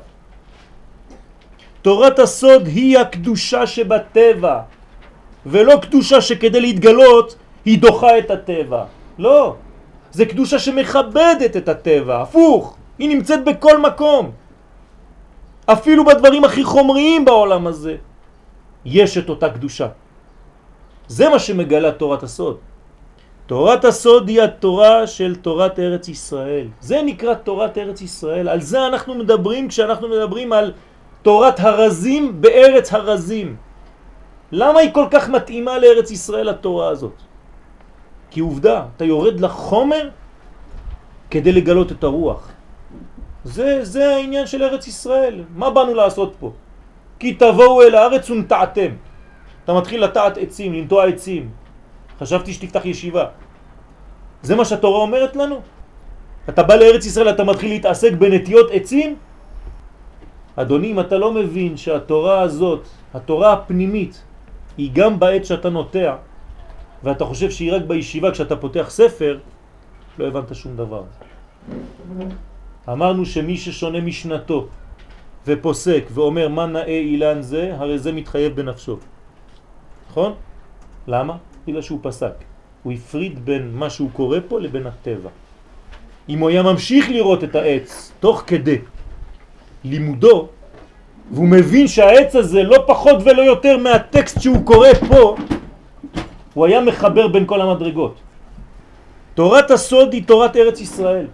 [1.82, 4.60] תורת הסוד היא הקדושה שבטבע,
[5.46, 8.97] ולא קדושה שכדי להתגלות היא דוחה את הטבע.
[9.18, 9.56] לא,
[10.12, 14.32] זה קדושה שמכבדת את הטבע, הפוך, היא נמצאת בכל מקום.
[15.66, 17.96] אפילו בדברים הכי חומריים בעולם הזה
[18.86, 19.88] יש את אותה קדושה.
[21.08, 22.58] זה מה שמגלה תורת הסוד.
[23.46, 26.68] תורת הסוד היא התורה של תורת ארץ ישראל.
[26.80, 28.50] זה נקרא תורת ארץ ישראל.
[28.50, 30.74] על זה אנחנו מדברים כשאנחנו מדברים על
[31.22, 33.56] תורת הרזים בארץ הרזים.
[34.52, 37.27] למה היא כל כך מתאימה לארץ ישראל התורה הזאת?
[38.32, 40.10] כי עובדה, אתה יורד לחומר
[41.32, 42.52] כדי לגלות את הרוח.
[43.44, 45.44] זה, זה העניין של ארץ ישראל.
[45.56, 46.52] מה באנו לעשות פה?
[47.20, 48.92] כי תבואו אל הארץ ונטעתם.
[49.64, 51.50] אתה מתחיל לטעת עצים, לנטוע עצים.
[52.20, 53.26] חשבתי שתפתח ישיבה.
[54.42, 55.62] זה מה שהתורה אומרת לנו?
[56.50, 59.16] אתה בא לארץ ישראל, אתה מתחיל להתעסק בנטיות עצים?
[60.56, 64.24] אדוני, אם אתה לא מבין שהתורה הזאת, התורה הפנימית,
[64.78, 66.16] היא גם בעת שאתה נוטע,
[67.04, 69.40] ואתה חושב שהיא רק בישיבה כשאתה פותח ספר,
[70.20, 71.04] לא הבנת שום דבר.
[72.90, 74.68] אמרנו שמי ששונה משנתו
[75.48, 78.98] ופוסק ואומר מה נאה אילן זה, הרי זה מתחייב בנפשו.
[80.10, 80.34] נכון?
[81.08, 81.38] למה?
[81.68, 82.34] בגלל שהוא פסק.
[82.84, 85.30] הוא הפריד בין מה שהוא קורא פה לבין הטבע.
[86.30, 88.78] אם הוא היה ממשיך לראות את העץ תוך כדי
[89.84, 90.48] לימודו,
[91.32, 95.36] והוא מבין שהעץ הזה לא פחות ולא יותר מהטקסט שהוא קורא פה,
[96.58, 98.16] הוא היה מחבר בין כל המדרגות.
[99.34, 101.28] תורת הסוד היא תורת ארץ ישראל.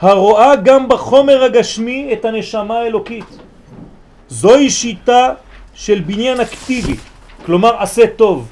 [0.00, 3.26] הרואה גם בחומר הגשמי את הנשמה האלוקית.
[4.28, 5.34] זוהי שיטה
[5.74, 6.94] של בניין אקטיבי,
[7.46, 8.46] כלומר עשה טוב,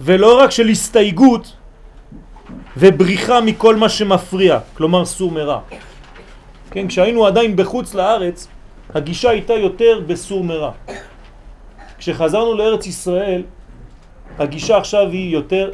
[0.00, 1.52] ולא רק של הסתייגות
[2.76, 5.60] ובריחה מכל מה שמפריע, כלומר סור מרע.
[6.70, 8.48] כן, כשהיינו עדיין בחוץ לארץ,
[8.94, 10.70] הגישה הייתה יותר בסור מרע.
[11.98, 13.42] כשחזרנו לארץ ישראל,
[14.38, 15.70] הגישה עכשיו היא יותר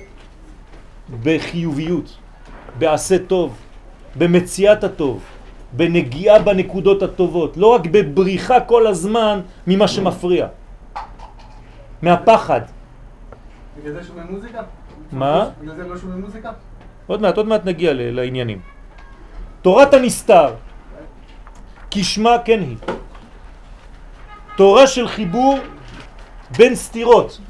[1.23, 2.19] בחיוביות,
[2.79, 3.57] בעשה טוב,
[4.17, 5.23] במציאת הטוב,
[5.73, 10.47] בנגיעה בנקודות הטובות, לא רק בבריחה כל הזמן ממה שמפריע,
[12.03, 12.61] מהפחד.
[13.79, 14.62] בגלל זה שומעים מוזיקה?
[15.12, 15.49] מה?
[15.61, 16.53] בגלל זה לא שומעים מוזיקה?
[17.07, 18.61] עוד מעט, עוד מעט נגיע לעניינים.
[19.62, 20.55] תורת הנסתר,
[21.91, 22.77] כשמה כן היא.
[24.57, 25.59] תורה של חיבור
[26.57, 27.41] בין סתירות.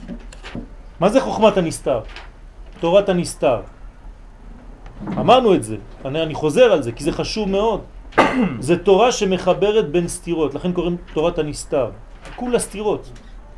[1.03, 2.01] מה זה חוכמת הנסתר?
[2.81, 3.61] תורת הנסתר.
[5.19, 7.81] אמרנו את זה, אני, אני חוזר על זה כי זה חשוב מאוד.
[8.71, 11.91] זה תורה שמחברת בין סתירות, לכן קוראים תורת הנסתר.
[12.37, 13.11] כולה סתירות,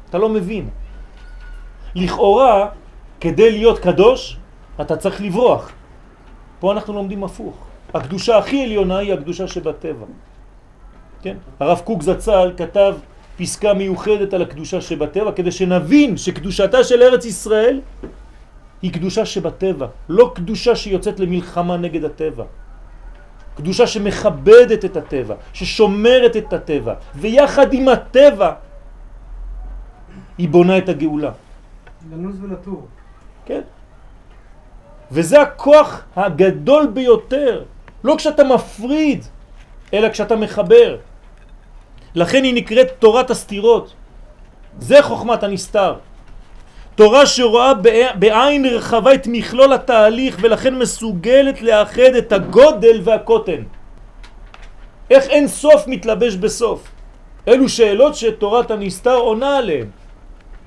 [0.09, 0.69] אתה לא מבין.
[1.95, 2.69] לכאורה,
[3.21, 4.37] כדי להיות קדוש,
[4.81, 5.73] אתה צריך לברוח.
[6.61, 7.57] פה אנחנו לומדים הפוך.
[7.95, 10.07] הקדושה הכי עליונה היא הקדושה שבטבע.
[11.23, 11.37] כן?
[11.61, 12.95] הרב קוק זצ"ל כתב
[13.39, 17.81] פסקה מיוחדת על הקדושה שבטבע כדי שנבין שקדושתה של ארץ ישראל
[18.83, 22.45] היא קדושה שבטבע, לא קדושה שיוצאת למלחמה נגד הטבע.
[23.57, 28.53] קדושה שמכבדת את הטבע, ששומרת את הטבע, ויחד עם הטבע
[30.39, 31.33] היא בונה את הגאולה.
[32.13, 32.87] לנוס ולטור.
[33.47, 33.61] כן.
[35.13, 37.65] וזה הכוח הגדול ביותר,
[38.05, 39.25] לא כשאתה מפריד,
[39.93, 40.97] אלא כשאתה מחבר.
[42.15, 43.93] לכן היא נקראת תורת הסתירות.
[44.79, 45.95] זה חוכמת הנסתר.
[46.95, 47.73] תורה שרואה
[48.15, 53.63] בעין רחבה את מכלול התהליך ולכן מסוגלת לאחד את הגודל והקוטן.
[55.11, 56.89] איך אין סוף מתלבש בסוף?
[57.49, 59.87] אלו שאלות שתורת הנסתר עונה עליהן.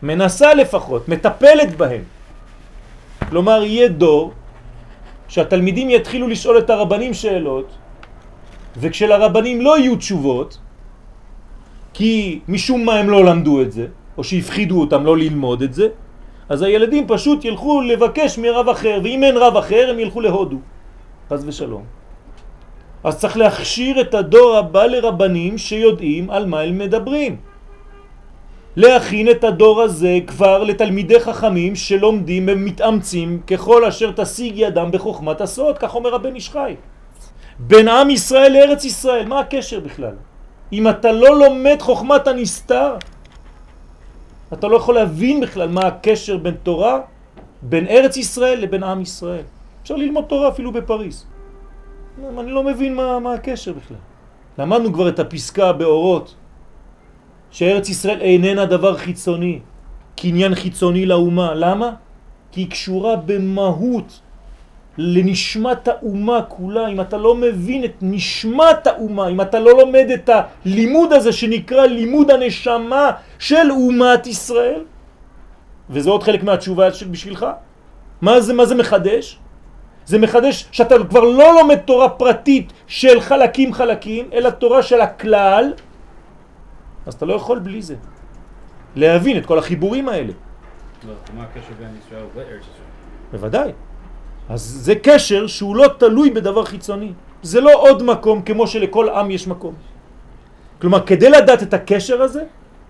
[0.03, 2.01] מנסה לפחות, מטפלת בהן.
[3.29, 4.31] כלומר, יהיה דור
[5.27, 7.67] שהתלמידים יתחילו לשאול את הרבנים שאלות,
[8.77, 10.57] וכשלרבנים לא יהיו תשובות,
[11.97, 13.85] כי משום מה הם לא למדו את זה,
[14.17, 15.87] או שהפחידו אותם לא ללמוד את זה,
[16.49, 20.57] אז הילדים פשוט ילכו לבקש מרב אחר, ואם אין רב אחר הם ילכו להודו.
[21.29, 21.83] חס ושלום.
[23.03, 27.35] אז צריך להכשיר את הדור הבא לרבנים שיודעים על מה הם מדברים.
[28.75, 35.77] להכין את הדור הזה כבר לתלמידי חכמים שלומדים ומתאמצים ככל אשר תשיג ידם בחוכמת הסוד,
[35.77, 36.75] כך אומר הבן איש חי.
[37.59, 40.36] בין עם ישראל לארץ ישראל, מה הקשר בכלל?
[40.73, 42.95] אם אתה לא לומד חוכמת הנסתר,
[44.53, 46.99] אתה לא יכול להבין בכלל מה הקשר בין תורה,
[47.61, 49.43] בין ארץ ישראל לבין עם ישראל.
[49.83, 51.25] אפשר ללמוד תורה אפילו בפריס.
[52.39, 53.97] אני לא מבין מה, מה הקשר בכלל.
[54.57, 56.35] למדנו כבר את הפסקה באורות,
[57.51, 59.59] שארץ ישראל איננה דבר חיצוני,
[60.15, 61.53] קניין חיצוני לאומה.
[61.53, 61.91] למה?
[62.51, 64.19] כי היא קשורה במהות
[64.97, 70.29] לנשמת האומה כולה, אם אתה לא מבין את נשמת האומה, אם אתה לא לומד את
[70.29, 74.81] הלימוד הזה שנקרא לימוד הנשמה של אומת ישראל,
[75.89, 77.45] וזה עוד חלק מהתשובה בשבילך,
[78.21, 79.39] מה זה, מה זה מחדש?
[80.05, 85.73] זה מחדש שאתה כבר לא לומד תורה פרטית של חלקים חלקים, אלא תורה של הכלל,
[87.05, 87.95] אז אתה לא יכול בלי זה.
[88.95, 90.33] להבין את כל החיבורים האלה.
[91.35, 92.87] מה הקשר בין ישראל לארץ ישראל?
[93.31, 93.71] בוודאי.
[94.49, 97.11] אז זה קשר שהוא לא תלוי בדבר חיצוני.
[97.43, 99.73] זה לא עוד מקום כמו שלכל עם יש מקום.
[100.81, 102.43] כלומר, כדי לדעת את הקשר הזה,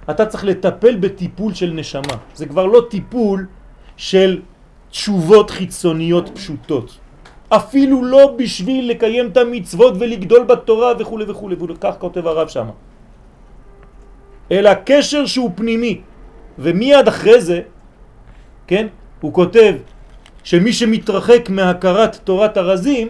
[0.09, 2.15] אתה צריך לטפל בטיפול של נשמה.
[2.35, 3.47] זה כבר לא טיפול
[3.97, 4.41] של
[4.91, 6.97] תשובות חיצוניות פשוטות.
[7.49, 12.67] אפילו לא בשביל לקיים את המצוות ולגדול בתורה וכו' וכו' וכך כותב הרב שם.
[14.51, 16.01] אלא קשר שהוא פנימי.
[16.59, 17.61] ומיד אחרי זה,
[18.67, 18.87] כן,
[19.21, 19.75] הוא כותב
[20.47, 23.07] שמי שמתרחק מהכרת תורת הרזים,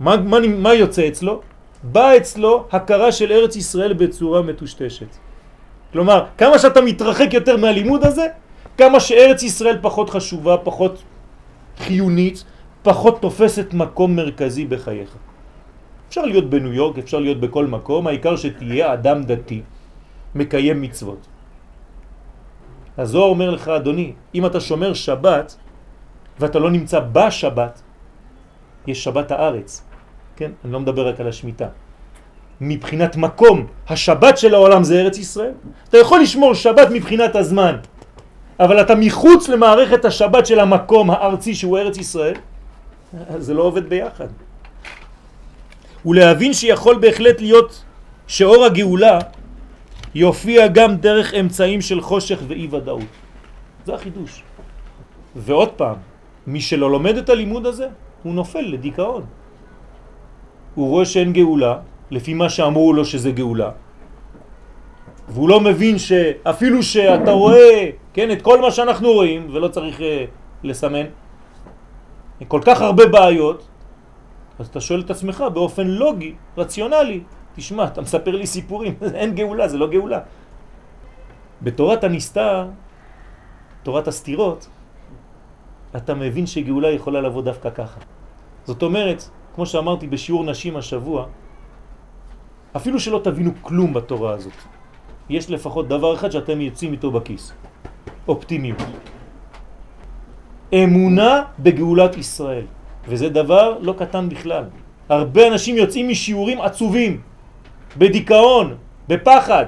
[0.00, 1.40] מה, מה, מה יוצא אצלו?
[1.82, 5.06] בא אצלו הכרה של ארץ ישראל בצורה מטושטשת.
[5.92, 8.26] כלומר, כמה שאתה מתרחק יותר מהלימוד הזה,
[8.78, 11.02] כמה שארץ ישראל פחות חשובה, פחות
[11.78, 12.44] חיונית,
[12.82, 15.10] פחות תופסת מקום מרכזי בחייך.
[16.08, 19.62] אפשר להיות בניו יורק, אפשר להיות בכל מקום, העיקר שתהיה אדם דתי,
[20.34, 21.22] מקיים מצוות.
[22.98, 25.69] הזוהר אומר לך, אדוני, אם אתה שומר שבת
[26.40, 27.82] ואתה לא נמצא בשבת,
[28.86, 29.84] יש שבת הארץ,
[30.36, 30.50] כן?
[30.64, 31.68] אני לא מדבר רק על השמיטה.
[32.60, 35.52] מבחינת מקום, השבת של העולם זה ארץ ישראל.
[35.88, 37.76] אתה יכול לשמור שבת מבחינת הזמן,
[38.60, 42.34] אבל אתה מחוץ למערכת השבת של המקום הארצי שהוא ארץ ישראל,
[43.38, 44.28] זה לא עובד ביחד.
[46.06, 47.84] ולהבין שיכול בהחלט להיות
[48.26, 49.18] שאור הגאולה
[50.14, 53.10] יופיע גם דרך אמצעים של חושך ואי ודאות.
[53.86, 54.42] זה החידוש.
[55.36, 55.96] ועוד פעם,
[56.46, 57.88] מי שלא לומד את הלימוד הזה,
[58.22, 59.24] הוא נופל לדיכאון.
[60.74, 61.74] הוא רואה שאין גאולה,
[62.10, 63.70] לפי מה שאמרו לו שזה גאולה,
[65.28, 70.02] והוא לא מבין שאפילו שאתה רואה, כן, את כל מה שאנחנו רואים, ולא צריך uh,
[70.62, 71.06] לסמן,
[72.48, 73.68] כל כך הרבה בעיות,
[74.58, 77.20] אז אתה שואל את עצמך באופן לוגי, רציונלי,
[77.54, 80.20] תשמע, אתה מספר לי סיפורים, אין גאולה, זה לא גאולה.
[81.62, 82.66] בתורת הנסתר,
[83.82, 84.68] תורת הסתירות,
[85.96, 88.00] אתה מבין שגאולה יכולה לבוא דווקא ככה.
[88.64, 91.26] זאת אומרת, כמו שאמרתי בשיעור נשים השבוע,
[92.76, 94.52] אפילו שלא תבינו כלום בתורה הזאת,
[95.28, 97.52] יש לפחות דבר אחד שאתם יוצאים איתו בכיס,
[98.28, 98.82] אופטימיות.
[100.74, 102.66] אמונה בגאולת ישראל,
[103.08, 104.64] וזה דבר לא קטן בכלל.
[105.08, 107.20] הרבה אנשים יוצאים משיעורים עצובים,
[107.98, 108.74] בדיכאון,
[109.08, 109.66] בפחד.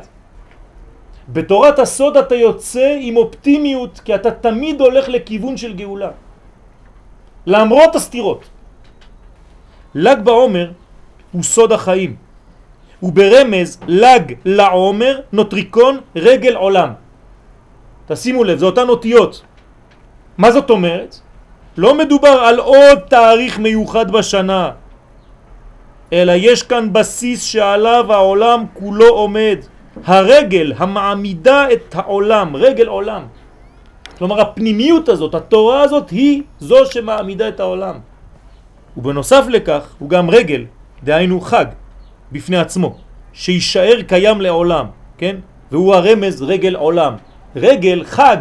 [1.29, 6.11] בתורת הסוד אתה יוצא עם אופטימיות, כי אתה תמיד הולך לכיוון של גאולה.
[7.47, 8.43] למרות הסתירות.
[9.95, 10.71] לג בעומר
[11.33, 12.17] הוא סוד החיים.
[13.03, 16.93] וברמז לג לעומר נוטריקון רגל עולם.
[18.07, 19.43] תשימו לב, זה אותן אותיות.
[20.39, 21.17] מה זאת אומרת?
[21.77, 24.71] לא מדובר על עוד תאריך מיוחד בשנה,
[26.13, 29.59] אלא יש כאן בסיס שעליו העולם כולו עומד.
[30.05, 33.23] הרגל המעמידה את העולם, רגל עולם.
[34.19, 37.95] כלומר הפנימיות הזאת, התורה הזאת היא זו שמעמידה את העולם.
[38.97, 40.65] ובנוסף לכך הוא גם רגל,
[41.05, 41.67] דהיינו חג,
[42.33, 42.97] בפני עצמו,
[43.33, 44.87] שישאר קיים לעולם,
[45.19, 45.37] כן?
[45.71, 47.15] והוא הרמז רגל עולם.
[47.57, 48.37] רגל, חג,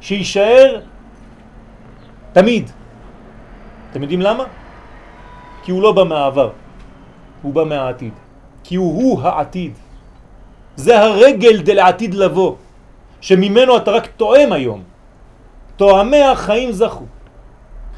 [0.00, 0.80] שישאר
[2.32, 2.70] תמיד.
[3.90, 4.44] אתם יודעים למה?
[5.62, 6.50] כי הוא לא בא מהעבר.
[7.42, 8.12] הוא בא מהעתיד.
[8.64, 9.78] כי הוא, הוא העתיד.
[10.76, 12.54] זה הרגל דלעתיד לבוא,
[13.20, 14.82] שממנו אתה רק תואם היום.
[15.76, 17.04] תואמי החיים זכו.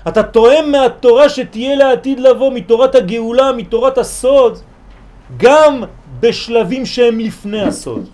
[0.09, 4.59] אתה תואם מהתורה שתהיה לעתיד לבוא, מתורת הגאולה, מתורת הסוד,
[5.37, 5.85] גם
[6.21, 8.09] בשלבים שהם לפני הסוד.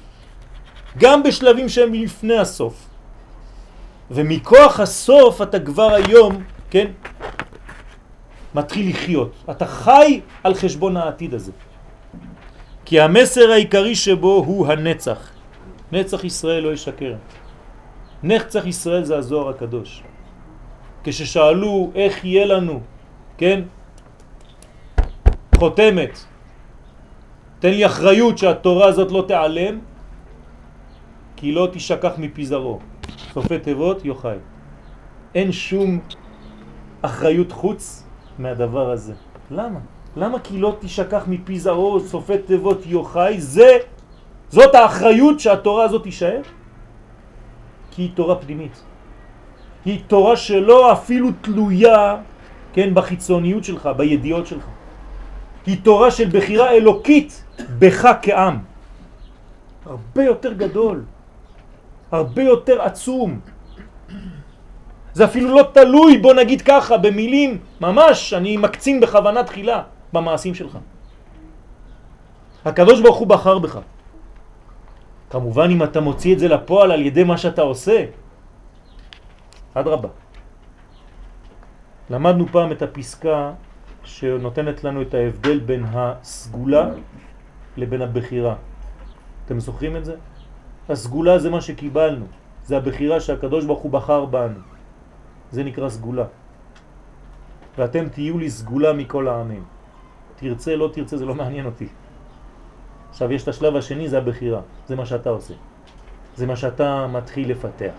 [0.98, 2.74] גם בשלבים שהם לפני הסוף.
[4.10, 6.86] ומכוח הסוף אתה כבר היום, כן,
[8.54, 9.32] מתחיל לחיות.
[9.50, 11.52] אתה חי על חשבון העתיד הזה.
[12.90, 15.30] כי המסר העיקרי שבו הוא הנצח.
[15.92, 17.14] נצח ישראל לא ישקר.
[18.22, 20.02] נצח ישראל זה הזוהר הקדוש.
[21.04, 22.80] כששאלו איך יהיה לנו,
[23.38, 23.62] כן,
[25.56, 26.18] חותמת,
[27.58, 29.78] תן לי אחריות שהתורה הזאת לא תיעלם,
[31.36, 32.78] כי לא תשכח מפיזרו.
[33.32, 34.42] סופי תיבות יוחאי.
[35.34, 36.00] אין שום
[37.02, 38.04] אחריות חוץ
[38.38, 39.14] מהדבר הזה.
[39.50, 39.78] למה?
[40.16, 43.40] למה כי לא תשכח מפי זרעו סופי תיבות יוחאי?
[43.40, 43.78] זה,
[44.48, 46.40] זאת האחריות שהתורה הזאת תישאר?
[47.90, 48.82] כי היא תורה פנימית.
[49.84, 52.16] היא תורה שלא אפילו תלויה
[52.72, 54.64] כן, בחיצוניות שלך, בידיעות שלך.
[55.66, 57.44] היא תורה של בחירה אלוקית
[57.78, 58.58] בך כעם.
[59.86, 61.04] הרבה יותר גדול,
[62.12, 63.40] הרבה יותר עצום.
[65.12, 69.82] זה אפילו לא תלוי, בוא נגיד ככה, במילים, ממש, אני מקצין בכוונה תחילה
[70.12, 70.78] במעשים שלך.
[72.64, 73.78] הקדוש ברוך הוא בחר בך.
[75.30, 78.04] כמובן אם אתה מוציא את זה לפועל על ידי מה שאתה עושה,
[79.74, 80.08] עד רבה.
[82.10, 83.52] למדנו פעם את הפסקה
[84.04, 86.90] שנותנת לנו את ההבדל בין הסגולה
[87.76, 88.54] לבין הבחירה.
[89.46, 90.14] אתם זוכרים את זה?
[90.88, 92.26] הסגולה זה מה שקיבלנו,
[92.66, 94.60] זה הבחירה שהקדוש ברוך הוא בחר בנו.
[95.50, 96.26] זה נקרא סגולה.
[97.78, 99.64] ואתם תהיו לי סגולה מכל העמים.
[100.40, 101.88] תרצה, לא תרצה, זה לא מעניין אותי.
[103.10, 104.60] עכשיו יש את השלב השני, זה הבחירה.
[104.86, 105.54] זה מה שאתה עושה.
[106.36, 107.92] זה מה שאתה מתחיל לפתח.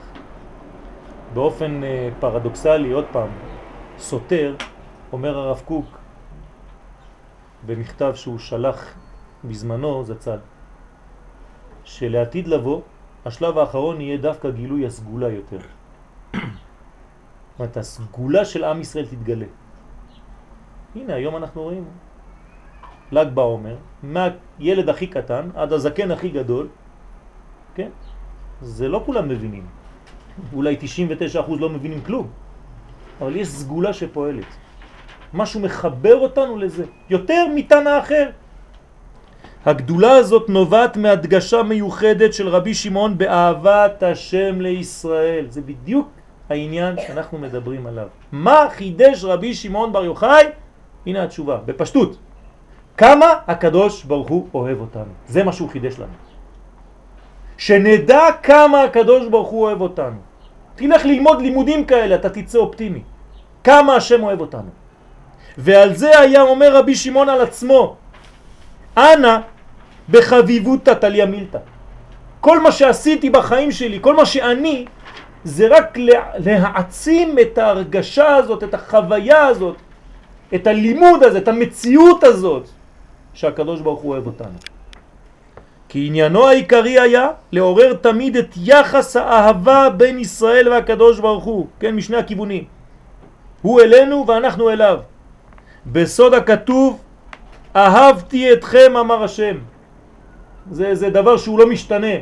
[1.33, 3.29] באופן אה, פרדוקסלי, עוד פעם,
[3.97, 4.55] סותר,
[5.13, 5.85] אומר הרב קוק
[7.65, 8.93] במכתב שהוא שלח
[9.43, 10.37] בזמנו, זה צד,
[11.83, 12.81] שלעתיד לבוא,
[13.25, 15.59] השלב האחרון יהיה דווקא גילוי הסגולה יותר.
[16.33, 19.45] זאת אומרת, הסגולה של עם ישראל תתגלה.
[20.95, 21.85] הנה, היום אנחנו רואים
[23.11, 26.67] ל"ג בעומר, מהילד הכי קטן עד הזקן הכי גדול,
[27.75, 27.89] כן?
[28.61, 29.65] זה לא כולם מבינים.
[30.53, 30.77] אולי
[31.35, 32.27] 99% לא מבינים כלום,
[33.21, 34.45] אבל יש סגולה שפועלת.
[35.33, 38.29] משהו מחבר אותנו לזה, יותר מתנא אחר.
[39.65, 45.45] הגדולה הזאת נובעת מהדגשה מיוחדת של רבי שמעון באהבת השם לישראל.
[45.49, 46.09] זה בדיוק
[46.49, 48.07] העניין שאנחנו מדברים עליו.
[48.31, 50.45] מה חידש רבי שמעון בר יוחאי?
[51.05, 52.17] הנה התשובה, בפשטות.
[53.01, 55.13] כמה הקדוש ברוך הוא אוהב אותנו.
[55.27, 56.13] זה מה שהוא חידש לנו.
[57.57, 60.19] שנדע כמה הקדוש ברוך הוא אוהב אותנו.
[60.75, 63.01] תלך ללמוד לימודים כאלה, אתה תצא אופטימי.
[63.63, 64.69] כמה השם אוהב אותנו.
[65.57, 67.95] ועל זה היה אומר רבי שמעון על עצמו,
[68.97, 69.37] אנא
[70.09, 71.59] בחביבות תתליה מילתא.
[72.39, 74.85] כל מה שעשיתי בחיים שלי, כל מה שאני,
[75.43, 75.97] זה רק
[76.37, 79.75] להעצים את ההרגשה הזאת, את החוויה הזאת,
[80.55, 82.80] את הלימוד הזה, את המציאות הזאת,
[83.33, 84.57] שהקדוש ברוך הוא אוהב אותנו.
[85.89, 91.95] כי עניינו העיקרי היה לעורר תמיד את יחס האהבה בין ישראל והקדוש ברוך הוא, כן,
[91.95, 92.63] משני הכיוונים.
[93.61, 94.99] הוא אלינו ואנחנו אליו.
[95.85, 96.99] בסוד הכתוב,
[97.75, 99.57] אהבתי אתכם אמר השם.
[100.71, 102.15] זה, זה דבר שהוא לא משתנה.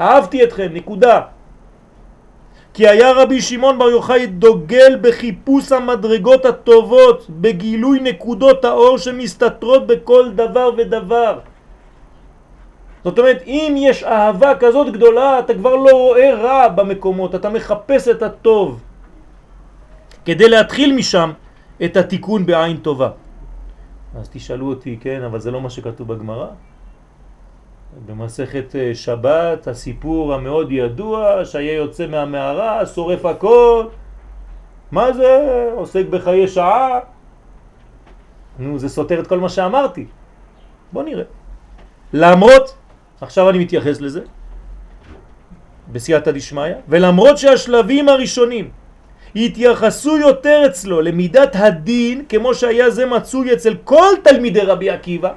[0.00, 1.20] אהבתי אתכם, נקודה.
[2.76, 10.36] כי היה רבי שמעון בר יוחאי דוגל בחיפוש המדרגות הטובות, בגילוי נקודות האור שמסתתרות בכל
[10.36, 11.38] דבר ודבר.
[13.04, 18.08] זאת אומרת, אם יש אהבה כזאת גדולה, אתה כבר לא רואה רע במקומות, אתה מחפש
[18.08, 18.80] את הטוב.
[20.28, 21.32] כדי להתחיל משם
[21.80, 23.10] את התיקון בעין טובה.
[24.20, 26.75] אז תשאלו אותי, כן, אבל זה לא מה שכתוב בגמרא?
[28.04, 33.84] במסכת אה, שבת, הסיפור המאוד ידוע, שהיה יוצא מהמערה, שורף הכל.
[34.92, 35.68] מה זה?
[35.74, 36.98] עוסק בחיי שעה?
[38.58, 40.06] נו, זה סותר את כל מה שאמרתי.
[40.92, 41.24] בוא נראה.
[42.12, 42.76] למרות,
[43.20, 44.20] עכשיו אני מתייחס לזה,
[45.92, 48.70] בסייעתא דשמיא, ולמרות שהשלבים הראשונים
[49.36, 55.32] התייחסו יותר אצלו למידת הדין, כמו שהיה זה מצוי אצל כל תלמידי רבי עקיבא,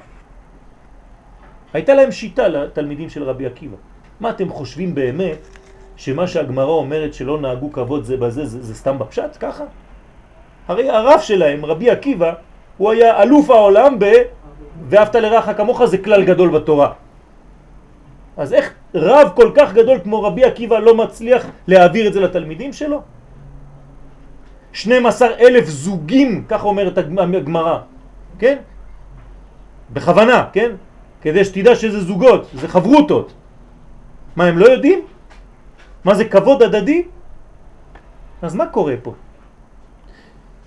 [1.72, 3.76] הייתה להם שיטה לתלמידים של רבי עקיבא.
[4.20, 5.38] מה אתם חושבים באמת
[5.96, 9.64] שמה שהגמרא אומרת שלא נהגו כבוד זה בזה, זה, זה סתם בפשט ככה?
[10.68, 12.32] הרי הרב שלהם, רבי עקיבא,
[12.76, 14.04] הוא היה אלוף העולם ב...
[14.88, 16.92] ואהבת לרעך כמוך זה כלל גדול בתורה.
[18.36, 22.72] אז איך רב כל כך גדול כמו רבי עקיבא לא מצליח להעביר את זה לתלמידים
[22.72, 23.02] שלו?
[24.72, 27.78] 12 אלף זוגים, כך אומרת הגמרא,
[28.38, 28.56] כן?
[29.90, 30.70] בכוונה, כן?
[31.20, 33.32] כדי שתדע שזה זוגות, זה חברותות.
[34.36, 35.00] מה, הם לא יודעים?
[36.04, 37.02] מה זה כבוד הדדי?
[38.42, 39.14] אז מה קורה פה?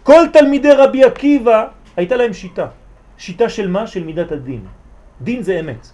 [0.04, 1.66] כל תלמידי רבי עקיבא
[1.98, 2.68] הייתה להם שיטה.
[3.18, 3.88] שיטה של מה?
[3.88, 4.66] של מידת הדין.
[5.22, 5.88] דין זה אמת.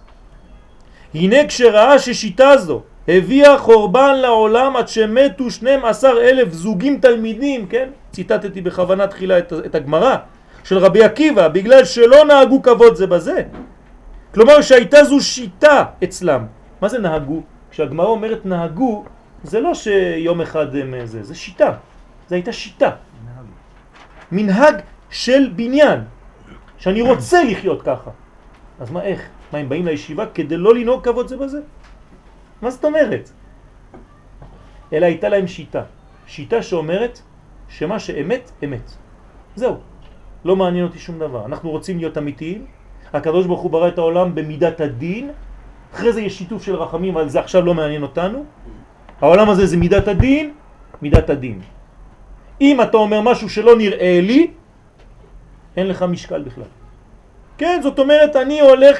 [1.14, 7.88] הנה כשראה ששיטה זו הביאה חורבן לעולם עד שמתו 12 אלף זוגים תלמידים, כן?
[8.12, 10.16] ציטטתי בכוונה תחילה את, את הגמרא
[10.64, 13.42] של רבי עקיבא, בגלל שלא נהגו כבוד זה בזה.
[14.34, 16.46] כלומר שהייתה זו שיטה אצלם.
[16.80, 17.42] מה זה נהגו?
[17.70, 19.04] כשהגמרא אומרת נהגו,
[19.42, 21.72] זה לא שיום אחד הם זה, זה שיטה.
[22.28, 22.90] זה הייתה שיטה.
[24.32, 24.74] מנהג
[25.10, 26.00] של בניין,
[26.78, 28.10] שאני רוצה לחיות ככה.
[28.80, 29.28] אז מה, איך?
[29.52, 31.60] מה, הם באים לישיבה כדי לא לנהוג כבוד זה בזה?
[32.62, 33.30] מה זאת אומרת?
[34.92, 35.82] אלא הייתה להם שיטה.
[36.26, 37.20] שיטה שאומרת
[37.68, 38.90] שמה שאמת, אמת.
[39.56, 39.76] זהו.
[40.44, 41.46] לא מעניין אותי שום דבר.
[41.46, 42.66] אנחנו רוצים להיות אמיתיים,
[43.12, 45.30] הקדוש ברוך הוא ברא את העולם במידת הדין,
[45.94, 48.44] אחרי זה יש שיתוף של רחמים, אבל זה עכשיו לא מעניין אותנו.
[49.20, 50.52] העולם הזה זה מידת הדין,
[51.02, 51.60] מידת הדין.
[52.60, 54.50] אם אתה אומר משהו שלא נראה לי,
[55.76, 56.70] אין לך משקל בכלל.
[57.58, 58.98] כן, זאת אומרת, אני הולך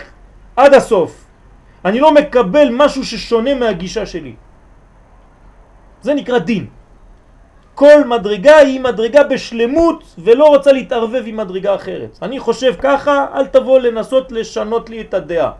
[0.56, 1.26] עד הסוף.
[1.84, 4.34] אני לא מקבל משהו ששונה מהגישה שלי.
[6.02, 6.66] זה נקרא דין.
[7.74, 12.18] כל מדרגה היא מדרגה בשלמות ולא רוצה להתערבב עם מדרגה אחרת.
[12.22, 15.52] אני חושב ככה, אל תבוא לנסות לשנות לי את הדעה.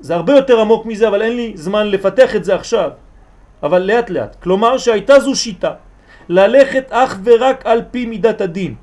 [0.00, 2.90] זה הרבה יותר עמוק מזה, אבל אין לי זמן לפתח את זה עכשיו.
[3.62, 4.36] אבל לאט לאט.
[4.42, 5.72] כלומר שהייתה זו שיטה
[6.28, 8.74] ללכת אך ורק על פי מידת הדין.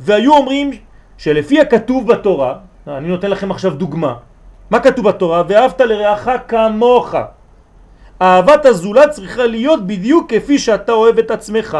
[0.00, 0.70] והיו אומרים
[1.18, 2.54] שלפי הכתוב בתורה,
[2.86, 4.14] אני נותן לכם עכשיו דוגמה,
[4.70, 5.42] מה כתוב בתורה?
[5.48, 7.14] ואהבת לרעך כמוך.
[8.22, 11.78] אהבת הזולת צריכה להיות בדיוק כפי שאתה אוהב את עצמך.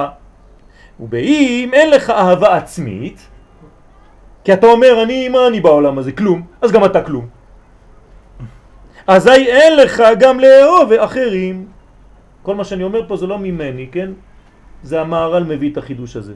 [1.01, 3.29] ובאם אין לך אהבה עצמית,
[4.45, 6.13] כי אתה אומר, אני, מה אני בעולם הזה?
[6.13, 6.43] כלום.
[6.63, 7.27] אז גם אתה כלום.
[9.07, 11.67] אזי אין לך גם לאהוב אחרים.
[12.43, 14.11] כל מה שאני אומר פה זה לא ממני, כן?
[14.83, 16.35] זה המערל מביא את החידוש הזה.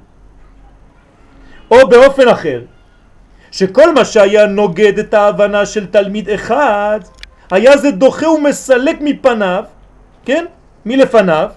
[1.70, 2.62] או באופן אחר,
[3.50, 7.00] שכל מה שהיה נוגד את ההבנה של תלמיד אחד,
[7.50, 9.64] היה זה דוחה ומסלק מפניו,
[10.24, 10.44] כן?
[10.86, 11.50] מלפניו,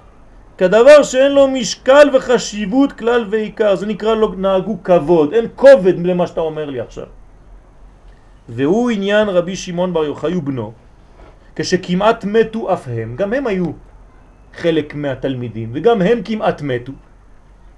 [0.57, 3.75] כדבר שאין לו משקל וחשיבות כלל ועיקר.
[3.75, 7.07] זה נקרא לא נהגו כבוד, אין כובד למה שאתה אומר לי עכשיו.
[8.49, 10.71] והוא עניין רבי שמעון בר יוחאי ובנו,
[11.55, 13.65] כשכמעט מתו אף הם, גם הם היו
[14.53, 16.91] חלק מהתלמידים, וגם הם כמעט מתו.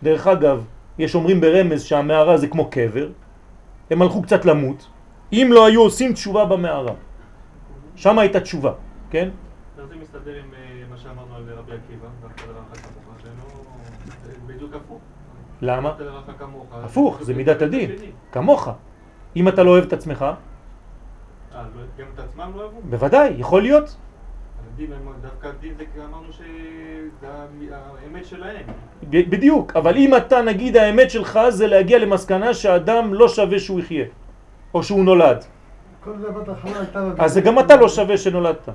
[0.04, 0.66] דרך אגב,
[0.98, 3.10] יש אומרים ברמז שהמערה זה כמו קבר,
[3.90, 4.88] הם הלכו קצת למות,
[5.34, 6.94] אם לא היו עושים תשובה במערה.
[7.96, 8.72] שם הייתה תשובה,
[9.10, 9.30] כן?
[9.76, 12.08] זה מסתדר עם אה, מה שאמרנו על רבי עקיבא,
[12.48, 12.62] לא...
[14.48, 15.00] בדיוק הפוך.
[15.62, 15.94] למה?
[16.72, 17.92] הפוך, זה מידת הדין.
[18.32, 18.70] כמוך.
[19.36, 20.36] אם אתה לא אוהב את עצמך, אה,
[21.76, 22.82] לא- גם את עצמם לא אהבו?
[22.90, 23.96] בוודאי, יכול להיות.
[25.22, 26.28] דווקא הדין זה כי אמרנו
[27.72, 28.66] האמת שלהם.
[29.10, 34.06] בדיוק, אבל אם אתה נגיד האמת שלך זה להגיע למסקנה שהאדם לא שווה שהוא יחיה,
[34.74, 35.46] או שהוא נולד,
[36.04, 37.24] כל זה בתחנה הייתה...
[37.24, 38.70] אז גם אתה לא שווה שנולדת.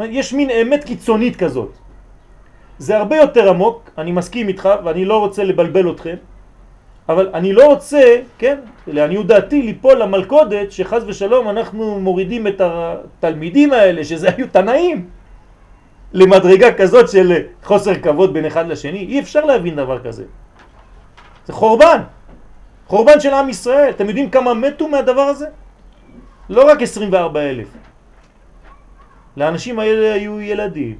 [0.00, 1.85] יש מין אמת קיצונית כזאת.
[2.78, 6.16] זה הרבה יותר עמוק, אני מסכים איתך ואני לא רוצה לבלבל אתכם,
[7.08, 13.72] אבל אני לא רוצה, כן, לעניות דעתי, ליפול למלכודת שחז ושלום אנחנו מורידים את התלמידים
[13.72, 15.08] האלה, שזה היו תנאים,
[16.12, 18.98] למדרגה כזאת של חוסר כבוד בין אחד לשני.
[18.98, 20.24] אי אפשר להבין דבר כזה.
[21.46, 22.00] זה חורבן.
[22.86, 23.90] חורבן של עם ישראל.
[23.90, 25.46] אתם יודעים כמה מתו מהדבר הזה?
[26.48, 27.68] לא רק 24 אלף.
[29.36, 30.98] לאנשים האלה היו ילדים,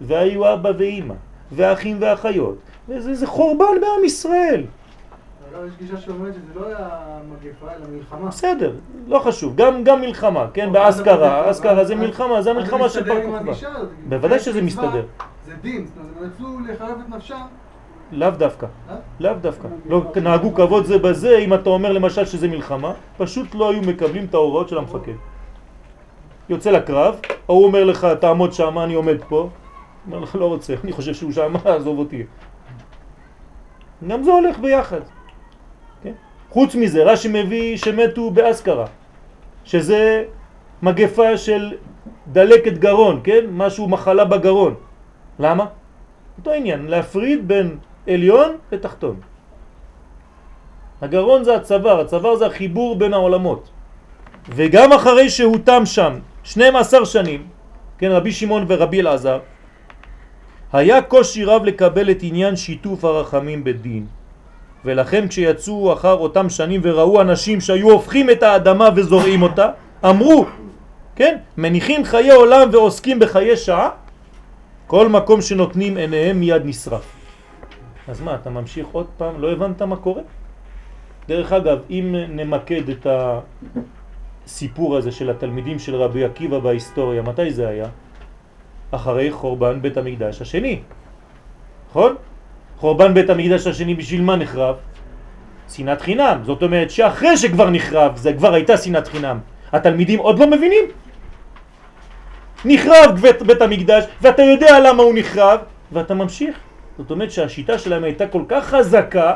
[0.00, 1.14] והיו אבא ואימא,
[1.52, 2.56] ואחים ואחיות,
[2.88, 4.64] וזה זה חורבן בעם ישראל.
[5.56, 6.88] אגב, יש גישה שאומרת שזה לא היה
[7.30, 8.28] מגפה, אלא מלחמה.
[8.28, 8.72] בסדר,
[9.06, 13.38] לא חשוב, גם, גם מלחמה, כן, באסכרה, אסכרה זה מלחמה, זה המלחמה של כוכבא.
[13.38, 13.88] הגישה הזאת.
[14.08, 15.04] בוודאי שזה מסתדר.
[15.46, 17.36] זה דין, זאת אומרת, הם רצו לחרב את נפשם.
[18.12, 18.96] לאו דווקא, אה?
[19.20, 19.68] לאו דווקא.
[19.86, 24.24] לא נהגו כבוד זה בזה, אם אתה אומר למשל שזה מלחמה, פשוט לא היו מקבלים
[24.24, 25.12] את ההוראות של המפקד.
[26.48, 29.48] יוצא לקרב, הוא אומר לך, תעמוד שם, אני עומד פה.
[30.06, 32.22] אומר לך, לא רוצה, אני חושב שהוא שם, עזוב אותי.
[34.08, 35.00] גם זה הולך ביחד.
[36.02, 36.12] כן?
[36.50, 38.86] חוץ מזה, רש"י מביא שמתו באסכרה,
[39.64, 40.24] שזה
[40.82, 41.72] מגפה של
[42.32, 43.44] דלקת גרון, כן?
[43.50, 44.74] משהו, מחלה בגרון.
[45.38, 45.66] למה?
[46.38, 47.78] אותו עניין, להפריד בין
[48.08, 49.16] עליון לתחתון.
[51.02, 53.70] הגרון זה הצוואר, הצוואר זה החיבור בין העולמות.
[54.48, 56.12] וגם אחרי שהותם שם
[56.44, 57.46] 12 שנים,
[57.98, 59.38] כן, רבי שמעון ורבי אלעזר,
[60.72, 64.06] היה קושי רב לקבל את עניין שיתוף הרחמים בדין.
[64.84, 69.70] ולכן כשיצאו אחר אותם שנים וראו אנשים שהיו הופכים את האדמה וזורעים אותה,
[70.04, 70.46] אמרו,
[71.16, 73.90] כן, מניחים חיי עולם ועוסקים בחיי שעה,
[74.86, 77.06] כל מקום שנותנים עיניהם מיד נשרף.
[78.08, 79.40] אז מה, אתה ממשיך עוד פעם?
[79.40, 80.22] לא הבנת מה קורה?
[81.28, 83.06] דרך אגב, אם נמקד את
[84.46, 87.88] הסיפור הזה של התלמידים של רבי עקיבא בהיסטוריה, מתי זה היה?
[88.90, 90.80] אחרי חורבן בית המקדש השני,
[91.90, 92.14] נכון?
[92.76, 94.76] חורבן בית המקדש השני בשביל מה נחרב?
[95.70, 96.38] שנאת חינם.
[96.42, 99.38] זאת אומרת שאחרי שכבר נחרב, זה כבר הייתה שנאת חינם.
[99.72, 100.84] התלמידים עוד לא מבינים?
[102.64, 105.60] נחרב בית, בית המקדש, ואתה יודע למה הוא נחרב,
[105.92, 106.56] ואתה ממשיך.
[106.98, 109.34] זאת אומרת שהשיטה שלהם הייתה כל כך חזקה,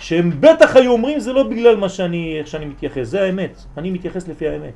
[0.00, 3.90] שהם בטח היו אומרים זה לא בגלל מה שאני, איך שאני מתייחס, זה האמת, אני
[3.90, 4.74] מתייחס לפי האמת.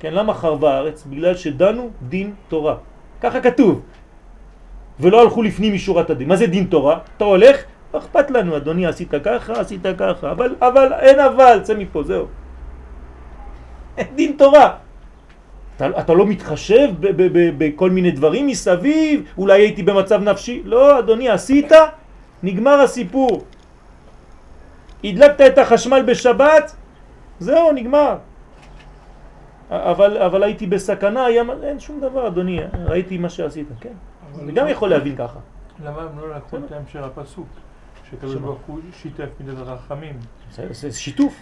[0.00, 1.04] כן, למה חרבה הארץ?
[1.06, 2.74] בגלל שדנו דין תורה.
[3.20, 3.80] ככה כתוב.
[5.00, 6.28] ולא הלכו לפנים משורת הדין.
[6.28, 6.98] מה זה דין תורה?
[7.16, 7.56] אתה הולך
[7.92, 12.26] אכפת לנו, אדוני, עשית ככה, עשית ככה, אבל, אבל, אין אבל, צא מפה, זהו.
[13.96, 14.76] אין דין תורה.
[15.76, 16.88] אתה, אתה לא מתחשב
[17.58, 20.62] בכל מיני דברים מסביב, אולי הייתי במצב נפשי?
[20.64, 21.72] לא, אדוני, עשית,
[22.42, 23.44] נגמר הסיפור.
[25.04, 26.76] הדלקת את החשמל בשבת,
[27.38, 28.29] זהו, נגמר.
[29.70, 33.92] אבל, אבל הייתי בסכנה, היה, אין שום דבר, אדוני, ראיתי מה שעשית, כן.
[34.42, 35.38] אני גם יכול להבין ככה.
[35.84, 37.46] למה הם לא לקחו את ההמשך הפסוק?
[38.10, 40.18] שקדוש ברוך הוא שיתף מידת הרחמים.
[40.70, 41.34] זה שיתוף.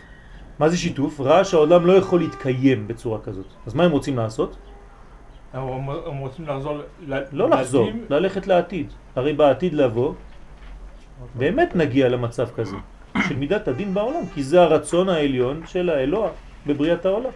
[0.59, 1.21] מה זה שיתוף?
[1.21, 3.47] ראה שהעולם לא יכול להתקיים בצורה כזאת.
[3.67, 4.57] אז מה הם רוצים לעשות?
[5.53, 6.79] הם רוצים לחזור...
[7.33, 8.93] לא לחזור, ללכת לעתיד.
[9.17, 10.15] הרי בעתיד לבוא,
[11.35, 12.77] באמת נגיע למצב כזה,
[13.29, 16.31] של מידת הדין בעולם, כי זה הרצון העליון של האלוה
[16.67, 17.31] בבריאת העולם.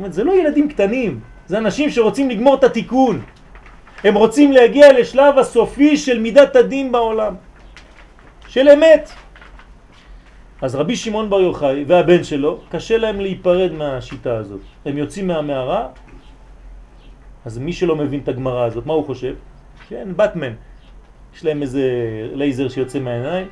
[0.00, 3.20] אומרת, זה לא ילדים קטנים, זה אנשים שרוצים לגמור את התיקון.
[4.04, 7.34] הם רוצים להגיע לשלב הסופי של מידת הדין בעולם.
[8.48, 9.10] של אמת.
[10.62, 14.60] אז רבי שמעון בר יוחאי והבן שלו, קשה להם להיפרד מהשיטה הזאת.
[14.84, 15.88] הם יוצאים מהמערה,
[17.44, 19.34] אז מי שלא מבין את הגמרא הזאת, מה הוא חושב?
[19.88, 20.52] כן, בטמן.
[21.36, 21.82] יש להם איזה
[22.34, 23.46] לייזר שיוצא מהעיניים,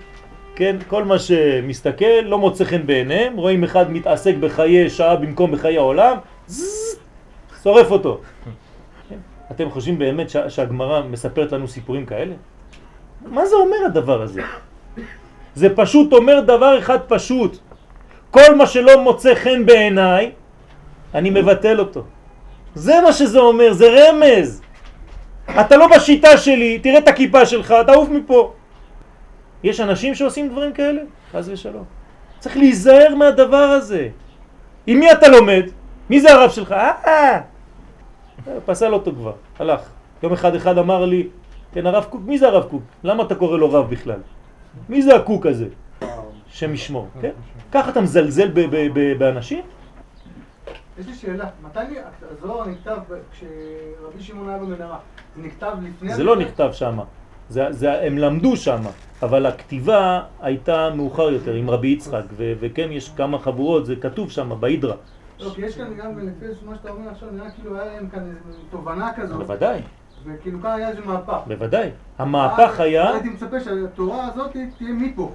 [0.57, 5.77] כן, כל מה שמסתכל לא מוצא חן בעיניהם, רואים אחד מתעסק בחיי שעה במקום בחיי
[5.77, 6.17] העולם,
[7.63, 8.21] שורף אותו.
[9.51, 12.35] אתם חושבים באמת שהגמרא מספרת לנו סיפורים כאלה?
[13.27, 14.43] מה זה אומר הדבר הזה?
[15.55, 17.59] זה פשוט אומר דבר אחד פשוט.
[18.31, 20.33] כל מה שלא מוצא חן בעיניי,
[21.15, 22.05] אני מבטל אותו.
[22.75, 24.63] זה מה שזה אומר, זה רמז.
[25.61, 28.53] אתה לא בשיטה שלי, תראה את הכיפה שלך, תעוף מפה.
[29.63, 31.01] יש אנשים שעושים דברים כאלה,
[31.33, 31.85] חס ושלום.
[32.39, 34.09] צריך להיזהר מהדבר הזה.
[34.87, 35.65] עם מי אתה לומד?
[36.11, 36.73] מי זה הרב שלך?
[36.73, 37.41] אה, אה.
[38.67, 39.81] פסל אותו כבר, הלך.
[40.23, 41.29] יום אחד אחד אמר לי,
[41.73, 42.83] כן הרב קוק, מי זה הרב קוק?
[43.05, 44.21] למה אתה קורא לו רב בכלל?
[44.89, 45.67] מי זה הקוק הזה?
[46.49, 47.31] שם ישמור, כן?
[47.73, 48.49] ככה אתה מזלזל
[49.19, 49.65] באנשים?
[50.99, 51.81] יש לי שאלה, מתי
[52.31, 52.99] הזוהר נכתב
[53.33, 54.99] כשרבי שמעון היה במנהרה?
[55.37, 56.15] זה נכתב לפני...
[56.15, 56.99] זה לא נכתב שם,
[57.83, 58.83] הם למדו שם,
[59.23, 64.53] אבל הכתיבה הייתה מאוחר יותר עם רבי יצחק, וכן יש כמה חבורות, זה כתוב שם,
[64.61, 64.95] בהידרה.
[65.41, 68.35] לא, כי יש כאן גם, לפי מה שאתה אומר עכשיו, נראה כאילו היה להם כאן
[68.71, 69.39] תובנה כזאת.
[69.39, 69.81] בוודאי.
[70.25, 71.39] וכאילו כאן היה איזה מהפך.
[71.47, 71.91] בוודאי.
[72.19, 73.11] המהפך היה...
[73.11, 75.31] הייתי מצפה שהתורה הזאת תהיה מפה.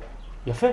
[0.48, 0.68] יפה,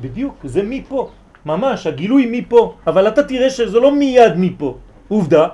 [0.00, 1.10] בדיוק, זה מפה.
[1.46, 2.74] ממש, הגילוי מפה.
[2.86, 4.76] אבל אתה תראה שזה לא מיד מפה.
[5.08, 5.48] עובדה,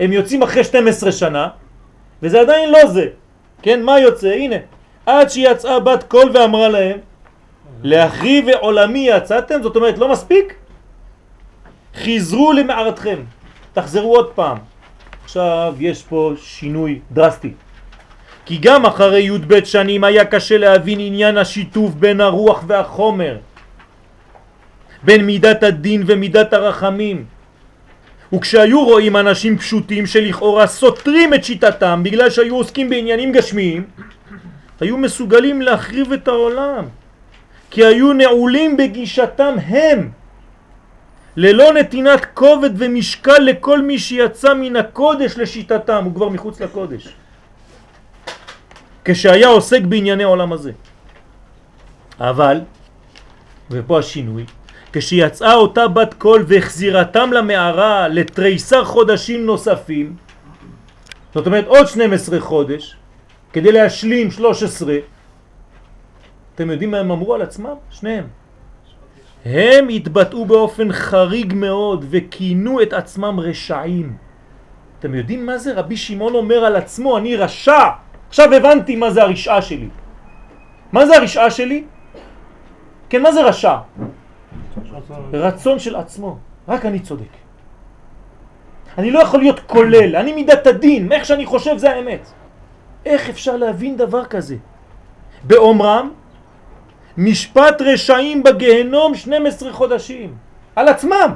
[0.00, 1.48] הם יוצאים אחרי 12 שנה,
[2.22, 3.06] וזה עדיין לא זה.
[3.62, 4.28] כן, מה יוצא?
[4.28, 4.56] הנה.
[5.06, 6.98] עד שיצאה בת קול ואמרה להם,
[7.82, 10.54] להחריב עולמי יצאתם, זאת אומרת, לא מספיק?
[11.96, 13.18] חזרו למערתכם,
[13.72, 14.58] תחזרו עוד פעם.
[15.24, 17.52] עכשיו יש פה שינוי דרסטי.
[18.46, 23.36] כי גם אחרי י"ב שנים היה קשה להבין עניין השיתוף בין הרוח והחומר,
[25.02, 27.24] בין מידת הדין ומידת הרחמים.
[28.32, 33.84] וכשהיו רואים אנשים פשוטים שלכאורה סותרים את שיטתם בגלל שהיו עוסקים בעניינים גשמיים,
[34.80, 36.84] היו מסוגלים להחריב את העולם,
[37.70, 40.23] כי היו נעולים בגישתם הם.
[41.36, 47.08] ללא נתינת כובד ומשקל לכל מי שיצא מן הקודש לשיטתם, הוא כבר מחוץ לקודש.
[49.04, 50.72] כשהיה עוסק בענייני עולם הזה.
[52.20, 52.60] אבל,
[53.70, 54.44] ופה השינוי,
[54.92, 60.16] כשיצאה אותה בת קול והחזירתם למערה לתריסר חודשים נוספים,
[61.34, 62.96] זאת אומרת עוד 12 חודש,
[63.52, 64.94] כדי להשלים 13,
[66.54, 67.74] אתם יודעים מה הם אמרו על עצמם?
[67.90, 68.43] שניהם.
[69.44, 74.16] הם התבטאו באופן חריג מאוד וכינו את עצמם רשעים.
[74.98, 75.74] אתם יודעים מה זה?
[75.74, 77.88] רבי שמעון אומר על עצמו, אני רשע.
[78.28, 79.88] עכשיו הבנתי מה זה הרשעה שלי.
[80.92, 81.84] מה זה הרשעה שלי?
[83.08, 83.76] כן, מה זה רשע?
[85.32, 86.38] רצון של עצמו.
[86.68, 87.32] רק אני צודק.
[88.98, 92.32] אני לא יכול להיות כולל, אני מידת הדין, איך שאני חושב זה האמת.
[93.06, 94.56] איך אפשר להבין דבר כזה?
[95.44, 96.10] באומרם
[97.18, 100.34] משפט רשעים בגהנום 12 חודשים,
[100.76, 101.34] על עצמם.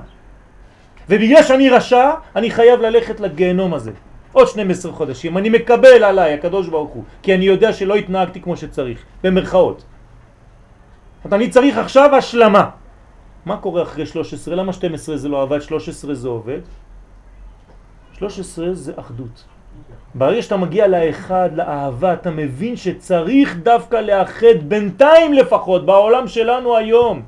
[1.09, 3.93] ובגלל שאני רשע, אני חייב ללכת לגהנום הזה.
[4.33, 5.39] עוד 12 חודשים.
[5.39, 9.85] אני מקבל עליי, הקדוש ברוך הוא, כי אני יודע שלא התנהגתי כמו שצריך, במרכאות.
[11.33, 12.71] אני צריך עכשיו השלמה.
[13.47, 14.57] מה קורה אחרי 13?
[14.57, 15.61] למה 12 זה לא עבד?
[15.61, 16.61] 13 זה עובד.
[18.13, 19.45] 13 זה אחדות.
[20.19, 27.23] ברגע שאתה מגיע לאחד, לאהבה, אתה מבין שצריך דווקא לאחד בינתיים לפחות, בעולם שלנו היום.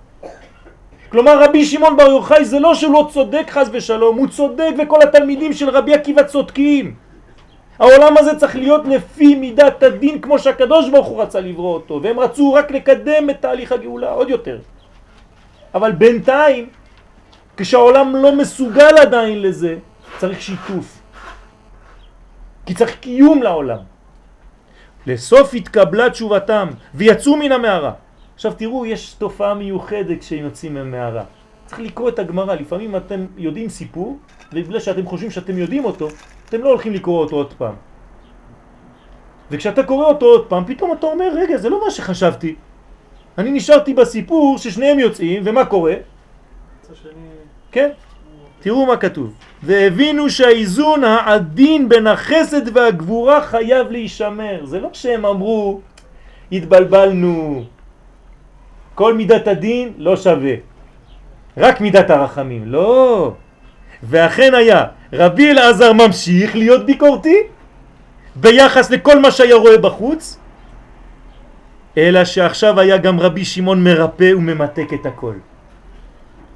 [1.08, 5.02] כלומר רבי שמעון בר יוחאי זה לא שהוא לא צודק חס ושלום, הוא צודק וכל
[5.02, 6.94] התלמידים של רבי עקיבא צודקים.
[7.78, 12.20] העולם הזה צריך להיות לפי מידת הדין כמו שהקדוש ברוך הוא רצה לברוא אותו והם
[12.20, 14.58] רצו רק לקדם את תהליך הגאולה עוד יותר
[15.74, 16.68] אבל בינתיים
[17.56, 19.76] כשהעולם לא מסוגל עדיין לזה
[20.18, 20.99] צריך שיתוף
[22.66, 23.78] כי צריך קיום לעולם
[25.06, 27.92] לסוף התקבלה תשובתם ויצאו מן המערה
[28.34, 31.24] עכשיו תראו יש תופעה מיוחדת כשהם יוצאים מהמערה
[31.66, 34.18] צריך לקרוא את הגמרא לפעמים אתם יודעים סיפור
[34.52, 36.08] ובגלל שאתם חושבים שאתם יודעים אותו
[36.50, 37.74] אתם לא הולכים לקרוא אותו עוד פעם.
[39.50, 42.54] וכשאתה קורא אותו עוד פעם, פתאום אתה אומר, רגע, זה לא מה שחשבתי.
[43.38, 45.94] אני נשארתי בסיפור ששניהם יוצאים, ומה קורה?
[47.72, 47.90] כן,
[48.60, 49.32] תראו מה כתוב.
[49.62, 54.64] והבינו שהאיזון העדין בין החסד והגבורה חייב להישמר.
[54.64, 55.80] זה לא שהם אמרו,
[56.52, 57.64] התבלבלנו,
[58.94, 60.54] כל מידת הדין לא שווה,
[61.56, 62.62] רק מידת הרחמים.
[62.66, 63.32] לא.
[64.02, 67.36] ואכן היה, רבי אלעזר ממשיך להיות ביקורתי
[68.36, 70.38] ביחס לכל מה שהיה רואה בחוץ,
[71.98, 75.34] אלא שעכשיו היה גם רבי שמעון מרפא וממתק את הכל.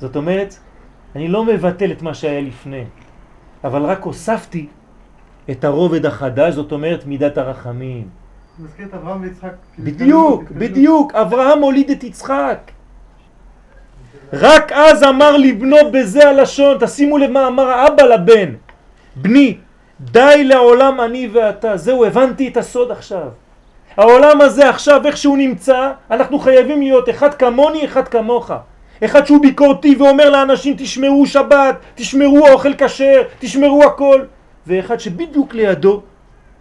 [0.00, 0.59] זאת אומרת,
[1.17, 2.85] אני לא מבטל את מה שהיה לפני,
[3.65, 4.67] אבל רק הוספתי
[5.51, 8.09] את הרובד החדש, זאת אומרת מידת הרחמים.
[8.59, 9.53] מזכיר את אברהם ויצחק.
[9.79, 12.71] בדיוק, בדיוק, אברהם הוליד את יצחק.
[14.33, 18.55] רק אז אמר לבנו בזה הלשון, תשימו לב מה אמר האבא לבן,
[19.17, 19.59] בני,
[20.01, 23.29] די לעולם אני ואתה, זהו, הבנתי את הסוד עכשיו.
[23.97, 28.51] העולם הזה עכשיו, איך שהוא נמצא, אנחנו חייבים להיות אחד כמוני, אחד כמוך.
[29.05, 34.22] אחד שהוא ביקורתי ואומר לאנשים תשמרו שבת, תשמרו אוכל כשר, תשמרו הכל.
[34.66, 36.02] ואחד שבדיוק לידו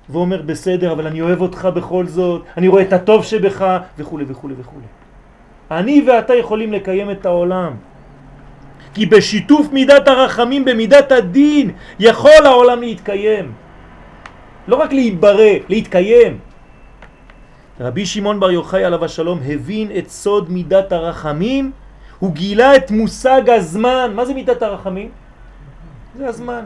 [0.10, 4.50] ואומר בסדר, אבל אני אוהב אותך בכל זאת, אני רואה את הטוב שבך וכו' וכו'
[4.60, 4.80] וכו'.
[5.72, 7.74] אני ואתה יכולים לקיים את העולם.
[8.94, 13.52] כי בשיתוף מידת הרחמים במידת הדין יכול העולם להתקיים.
[14.68, 16.40] לא רק להיברא, להתקיים.
[17.80, 21.72] רבי שמעון בר יוחאי עליו השלום הבין את סוד מידת הרחמים,
[22.20, 24.12] הוא גילה את מושג הזמן.
[24.16, 25.10] מה זה מידת הרחמים?
[26.16, 26.66] זה הזמן.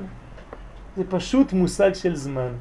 [0.97, 2.51] זה פשוט מושג של זמן.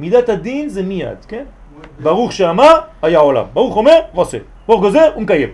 [0.00, 1.44] מידת הדין זה מיד, כן?
[2.02, 3.44] ברוך שאמר, היה עולם.
[3.52, 4.38] ברוך אומר, ועושה.
[4.66, 5.48] ברוך גוזר ומקיים.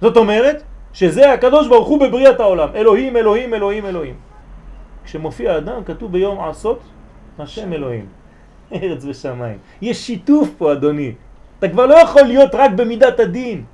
[0.00, 0.62] זאת אומרת
[0.92, 2.68] שזה הקדוש ברוך הוא בבריאת העולם.
[2.74, 4.14] אלוהים, אלוהים, אלוהים, אלוהים.
[5.04, 6.80] כשמופיע אדם כתוב ביום עשות
[7.38, 8.06] השם אלוהים.
[8.74, 9.58] ארץ ושמיים.
[9.82, 11.12] יש שיתוף פה אדוני.
[11.58, 13.64] אתה כבר לא יכול להיות רק במידת הדין.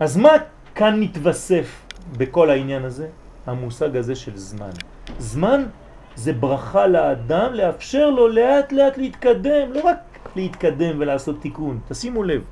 [0.00, 0.30] אז מה
[0.74, 1.86] כאן מתווסף
[2.16, 3.08] בכל העניין הזה?
[3.46, 4.70] המושג הזה של זמן.
[5.18, 5.64] זמן
[6.14, 9.98] זה ברכה לאדם לאפשר לו לאט לאט להתקדם, לא רק
[10.36, 12.42] להתקדם ולעשות תיקון, תשימו לב.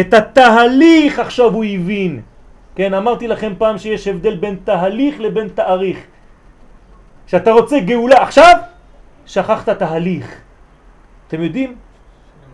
[0.00, 2.22] את התהליך עכשיו הוא הבין.
[2.74, 5.98] כן, אמרתי לכם פעם שיש הבדל בין תהליך לבין תאריך.
[7.26, 8.56] כשאתה רוצה גאולה עכשיו,
[9.26, 10.40] שכחת תהליך.
[11.28, 11.76] אתם יודעים?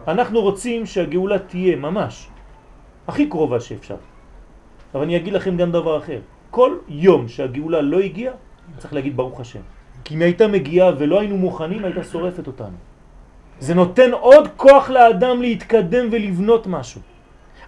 [0.09, 2.28] אנחנו רוצים שהגאולה תהיה ממש
[3.11, 3.96] הכי קרובה שאפשר.
[4.94, 6.20] אבל אני אגיד לכם גם דבר אחר.
[6.50, 8.34] כל יום שהגאולה לא הגיעה,
[8.78, 9.61] צריך להגיד ברוך השם.
[10.04, 12.78] כי אם הייתה מגיעה ולא היינו מוכנים, הייתה שורפת אותנו.
[13.61, 17.00] זה נותן עוד כוח לאדם להתקדם ולבנות משהו.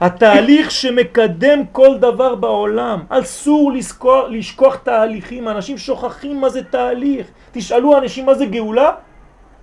[0.01, 3.05] התהליך שמקדם כל דבר בעולם.
[3.09, 7.27] אסור לשכוח, לשכוח תהליכים, אנשים שוכחים מה זה תהליך.
[7.53, 8.91] תשאלו אנשים מה זה גאולה,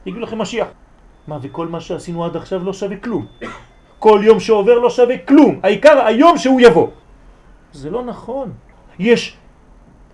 [0.06, 0.68] יגידו לכם משיח.
[1.28, 3.26] מה, וכל מה שעשינו עד עכשיו לא שווה כלום.
[4.00, 5.60] כל יום שעובר לא שווה כלום.
[5.64, 6.88] העיקר היום שהוא יבוא.
[7.74, 8.52] זה לא נכון.
[9.00, 9.38] יש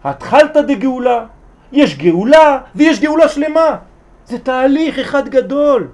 [0.04, 1.26] התחלת דגאולה,
[1.72, 3.78] יש גאולה ויש גאולה שלמה.
[4.26, 5.88] זה תהליך אחד גדול.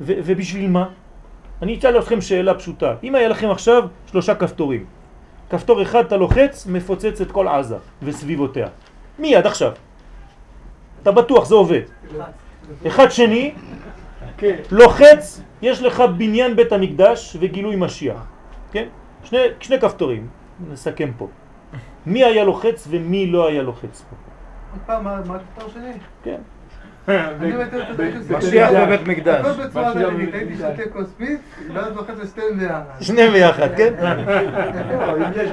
[0.00, 0.88] ובשביל מה?
[1.62, 2.94] אני אשאל אתכם שאלה פשוטה.
[3.02, 4.84] אם היה לכם עכשיו שלושה כפתורים,
[5.50, 8.68] כפתור אחד אתה לוחץ, מפוצץ את כל עזה וסביבותיה.
[9.18, 9.72] מיד עכשיו.
[11.02, 11.80] אתה בטוח, זה עובד.
[12.86, 13.54] אחד שני,
[14.70, 18.26] לוחץ, יש לך בניין בית המקדש וגילוי משיח.
[18.72, 18.88] כן?
[19.24, 20.28] שני, שני כפתורים,
[20.72, 21.28] נסכם פה.
[22.06, 24.16] מי היה לוחץ ומי לא היה לוחץ פה.
[24.72, 25.92] עוד פעם, מה הכפתור שלי?
[26.22, 26.40] כן.
[28.38, 29.46] משיח בבית מקדש.
[29.46, 31.40] הכל בצורה דרך, הייתי שותה כוס פיס,
[31.74, 32.82] ואז לוחץ לשתיהם ביחד.
[33.00, 33.94] שניהם ביחד, כן?
[35.36, 35.50] יש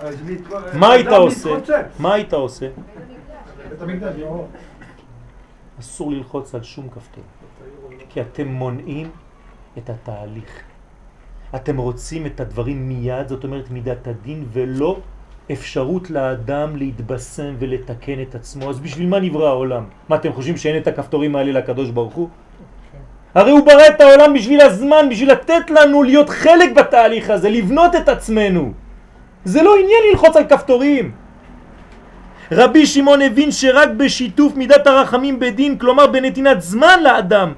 [0.00, 1.50] אבל מת- מה היית עושה?
[1.98, 2.66] מה היית עושה?
[3.70, 4.44] בית המקדש, לא.
[5.80, 7.24] אסור ללחוץ על שום כפתור,
[8.08, 9.10] כי אתם מונעים
[9.78, 10.62] את התהליך.
[11.54, 14.98] אתם רוצים את הדברים מיד, זאת אומרת מידת הדין, ולא
[15.52, 18.70] אפשרות לאדם להתבשם ולתקן את עצמו.
[18.70, 19.84] אז בשביל מה נברא העולם?
[20.08, 22.28] מה אתם חושבים שאין את הכפתורים האלה לקדוש ברוך הוא?
[23.34, 27.94] הרי הוא ברא את העולם בשביל הזמן, בשביל לתת לנו להיות חלק בתהליך הזה, לבנות
[27.94, 28.72] את עצמנו.
[29.44, 31.12] זה לא עניין ללחוץ על כפתורים.
[32.52, 37.52] רבי שמעון הבין שרק בשיתוף מידת הרחמים בדין, כלומר בנתינת זמן לאדם,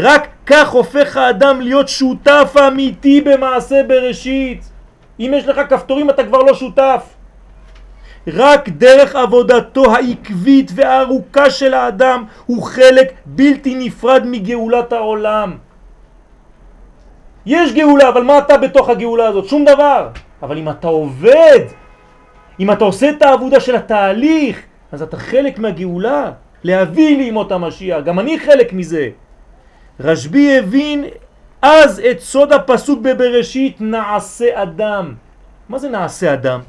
[0.00, 4.70] רק כך הופך האדם להיות שותף אמיתי במעשה בראשית.
[5.20, 7.14] אם יש לך כפתורים אתה כבר לא שותף.
[8.28, 15.56] רק דרך עבודתו העקבית והארוכה של האדם הוא חלק בלתי נפרד מגאולת העולם.
[17.46, 19.48] יש גאולה, אבל מה אתה בתוך הגאולה הזאת?
[19.48, 20.08] שום דבר.
[20.42, 21.60] אבל אם אתה עובד,
[22.60, 24.62] אם אתה עושה את העבודה של התהליך,
[24.92, 26.30] אז אתה חלק מהגאולה,
[26.64, 29.08] להביא לימות המשיח, גם אני חלק מזה.
[30.02, 31.04] רשב"י הבין
[31.62, 35.14] אז את סוד הפסוק בבראשית נעשה אדם.
[35.68, 36.60] מה זה נעשה אדם?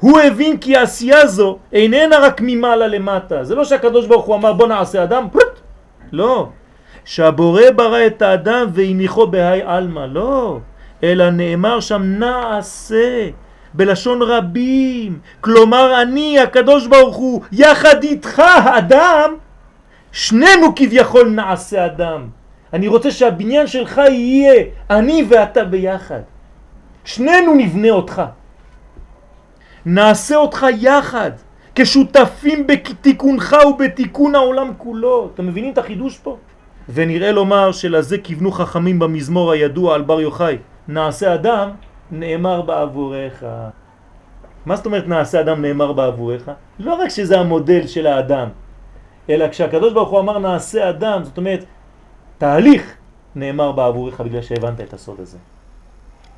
[0.00, 3.44] הוא הבין כי העשייה זו איננה רק ממעלה למטה.
[3.44, 5.60] זה לא שהקדוש ברוך הוא אמר בוא נעשה אדם, פרוט.
[6.12, 6.48] לא.
[7.04, 10.58] שהבורא ברא את האדם והניחו בהי עלמא, לא.
[11.02, 13.28] אלא נאמר שם נעשה.
[13.74, 19.34] בלשון רבים, כלומר אני הקדוש ברוך הוא יחד איתך האדם,
[20.12, 22.37] שנינו כביכול נעשה אדם.
[22.72, 26.20] אני רוצה שהבניין שלך יהיה אני ואתה ביחד.
[27.04, 28.22] שנינו נבנה אותך.
[29.86, 31.30] נעשה אותך יחד,
[31.74, 35.30] כשותפים בתיקונך ובתיקון העולם כולו.
[35.34, 36.36] אתם מבינים את החידוש פה?
[36.88, 40.56] ונראה לומר שלזה כיוונו חכמים במזמור הידוע על בר יוחאי.
[40.88, 41.70] נעשה אדם
[42.10, 43.44] נאמר בעבורך.
[44.66, 46.50] מה זאת אומרת נעשה אדם נאמר בעבורך?
[46.78, 48.48] לא רק שזה המודל של האדם,
[49.30, 51.64] אלא כשהקדוש ברוך הוא אמר נעשה אדם, זאת אומרת
[52.38, 52.94] תהליך
[53.34, 55.38] נאמר בעבורך בגלל שהבנת את הסוד הזה.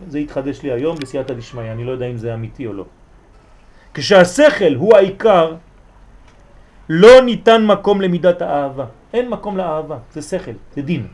[0.08, 2.84] זה התחדש לי היום בסייעתא דשמיא, אני לא יודע אם זה אמיתי או לא.
[3.94, 5.54] כשהשכל הוא העיקר,
[6.88, 8.84] לא ניתן מקום למידת האהבה.
[9.14, 11.06] אין מקום לאהבה, זה שכל, זה דין.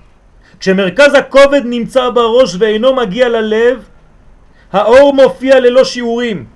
[0.60, 3.88] כשמרכז הכובד נמצא בראש ואינו מגיע ללב,
[4.72, 6.46] האור מופיע ללא שיעורים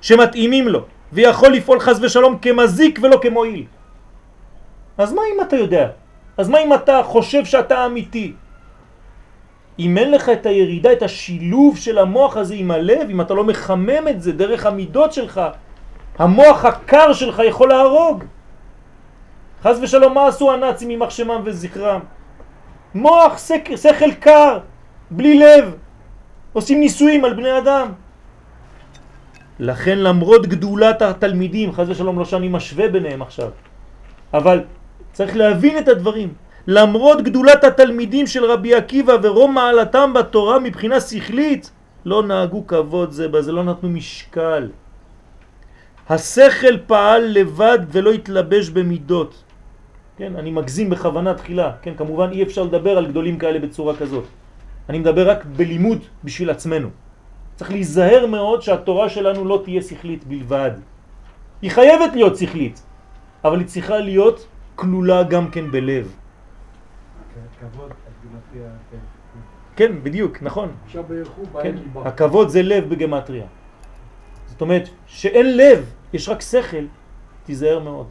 [0.00, 0.80] שמתאימים לו,
[1.12, 3.64] ויכול לפעול חז ושלום כמזיק ולא כמועיל.
[4.98, 5.88] אז מה אם אתה יודע?
[6.40, 8.32] אז מה אם אתה חושב שאתה אמיתי?
[9.78, 13.44] אם אין לך את הירידה, את השילוב של המוח הזה עם הלב, אם אתה לא
[13.44, 15.40] מחמם את זה דרך המידות שלך,
[16.18, 18.24] המוח הקר שלך יכול להרוג.
[19.62, 22.00] חז ושלום, מה עשו הנאצים עם מחשמם וזכרם?
[22.94, 24.58] מוח, שכל, שכל קר,
[25.10, 25.76] בלי לב.
[26.52, 27.92] עושים ניסויים על בני אדם.
[29.58, 33.48] לכן למרות גדולת התלמידים, חז ושלום לא שאני משווה ביניהם עכשיו,
[34.34, 34.64] אבל
[35.12, 36.34] צריך להבין את הדברים.
[36.66, 41.70] למרות גדולת התלמידים של רבי עקיבא ורום מעלתם בתורה מבחינה שכלית,
[42.04, 44.68] לא נהגו כבוד זה בזה, לא נתנו משקל.
[46.08, 49.44] השכל פעל לבד ולא התלבש במידות.
[50.16, 54.24] כן, אני מגזים בכוונה תחילה, כן, כמובן אי אפשר לדבר על גדולים כאלה בצורה כזאת.
[54.88, 56.88] אני מדבר רק בלימוד בשביל עצמנו.
[57.56, 60.70] צריך להיזהר מאוד שהתורה שלנו לא תהיה שכלית בלבד.
[61.62, 62.82] היא חייבת להיות שכלית,
[63.44, 64.46] אבל היא צריכה להיות
[64.80, 66.06] כלולה גם כן בלב.
[67.60, 67.90] כבוד,
[69.76, 70.68] כן, בדיוק, נכון.
[71.62, 71.74] כן,
[72.04, 73.46] הכבוד זה לב בגמטריה.
[74.46, 75.78] זאת אומרת, שאין לב,
[76.12, 76.84] יש רק שכל,
[77.44, 78.08] תיזהר מאוד.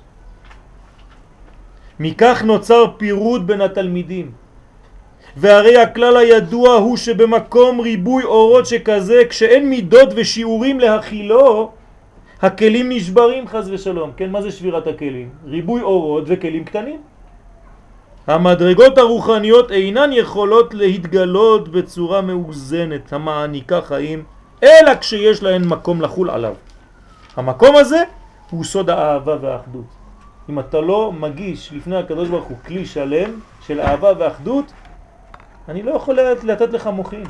[2.00, 4.32] מכך נוצר פירוד בין התלמידים.
[5.38, 11.72] והרי הכלל הידוע הוא שבמקום ריבוי אורות שכזה, כשאין מידות ושיעורים להכילו,
[12.42, 14.12] הכלים נשברים חז ושלום.
[14.18, 15.30] כן, מה זה שבירת הכלים?
[15.46, 17.02] ריבוי אורות וכלים קטנים.
[18.28, 24.24] המדרגות הרוחניות אינן יכולות להתגלות בצורה מאוזנת המעניקה חיים,
[24.64, 26.54] אלא כשיש להן מקום לחול עליו.
[27.36, 28.04] המקום הזה
[28.50, 29.86] הוא סוד האהבה והאחדות.
[30.50, 34.66] אם אתה לא מגיש לפני הקדוש ברוך הוא כלי שלם של אהבה ואחדות,
[35.70, 37.24] אני לא יכול לתת לך מוכין.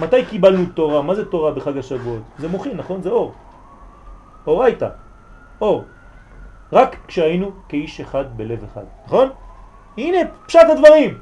[0.00, 1.02] מתי קיבלנו תורה?
[1.02, 2.22] מה זה תורה בחג השבועות?
[2.38, 3.02] זה מוכין, נכון?
[3.02, 3.32] זה אור.
[4.46, 4.88] אור הייתה.
[5.60, 5.84] אור.
[6.72, 8.84] רק כשהיינו כאיש אחד בלב אחד.
[9.06, 9.28] נכון?
[9.98, 11.18] הנה פשט הדברים.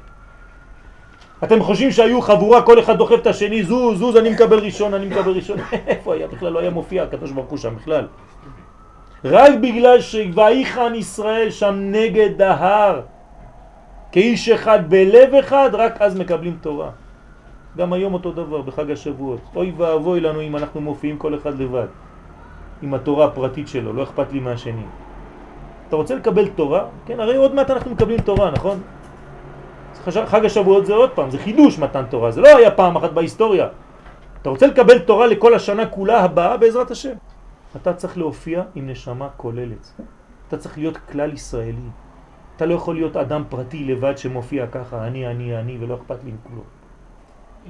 [1.43, 5.05] אתם חושבים שהיו חבורה, כל אחד דוחף את השני, זוז, זוז, אני מקבל ראשון, אני
[5.05, 5.57] מקבל ראשון.
[5.87, 6.27] איפה היה?
[6.27, 8.07] בכלל לא היה מופיע הקדוש ברוך הוא שם בכלל.
[9.25, 13.01] רק בגלל שויחן ישראל שם נגד ההר,
[14.11, 16.89] כאיש אחד בלב אחד, רק אז מקבלים תורה.
[17.77, 19.39] גם היום אותו דבר, בחג השבועות.
[19.55, 21.87] אוי ואבוי לנו אם אנחנו מופיעים כל אחד לבד,
[22.85, 24.85] עם התורה הפרטית שלו, לא אכפת לי מהשני.
[25.87, 26.85] אתה רוצה לקבל תורה?
[27.05, 28.81] כן, הרי עוד מעט אנחנו מקבלים תורה, נכון?
[30.05, 33.67] חג השבועות זה עוד פעם, זה חידוש מתן תורה, זה לא היה פעם אחת בהיסטוריה.
[34.41, 37.17] אתה רוצה לקבל תורה לכל השנה כולה הבאה בעזרת השם.
[37.75, 40.01] אתה צריך להופיע עם נשמה כוללת.
[40.47, 41.89] אתה צריך להיות כלל ישראלי.
[42.55, 46.31] אתה לא יכול להיות אדם פרטי לבד שמופיע ככה, אני, אני, אני, ולא אכפת לי
[46.31, 46.63] מכלום.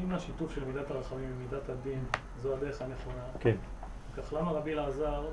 [0.04, 2.00] אם השיתוף של מידת הרחמים ומידת הדין
[2.42, 3.56] זו הדרך הנכונה, כן.
[4.18, 5.24] כך למה רבי אלעזר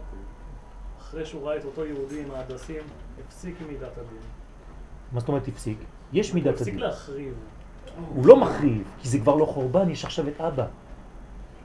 [1.01, 2.83] אחרי שהוא ראה את אותו יהודי עם ההדסים,
[3.26, 4.18] הפסיק עם מידת הדין.
[5.12, 5.78] מה זאת אומרת הפסיק?
[6.12, 6.80] יש מידת הפסיק הדין.
[6.80, 7.35] להחריב.
[8.14, 10.66] הוא לא מחריב, כי זה כבר לא חורבן, יש עכשיו את אבא.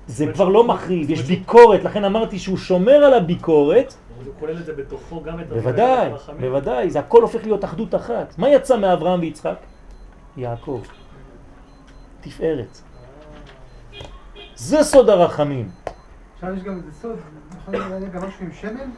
[0.07, 3.93] זה כבר לא מחריב, יש ביקורת, לכן אמרתי שהוא שומר על הביקורת,
[4.26, 6.09] הוא כולל את זה בתוכו גם את בוודאי.
[6.39, 8.38] בוודאי, זה הכל הופך להיות אחדות אחת.
[8.38, 9.57] מה יצא מאברהם ויצחק?
[10.38, 10.82] יעקב.
[12.22, 12.82] תפארת.
[14.55, 15.70] זה סוד הרחמים.
[16.40, 17.16] עכשיו יש גם איזה סוד,
[17.62, 18.90] יכול להיות גם משהו עם שמן?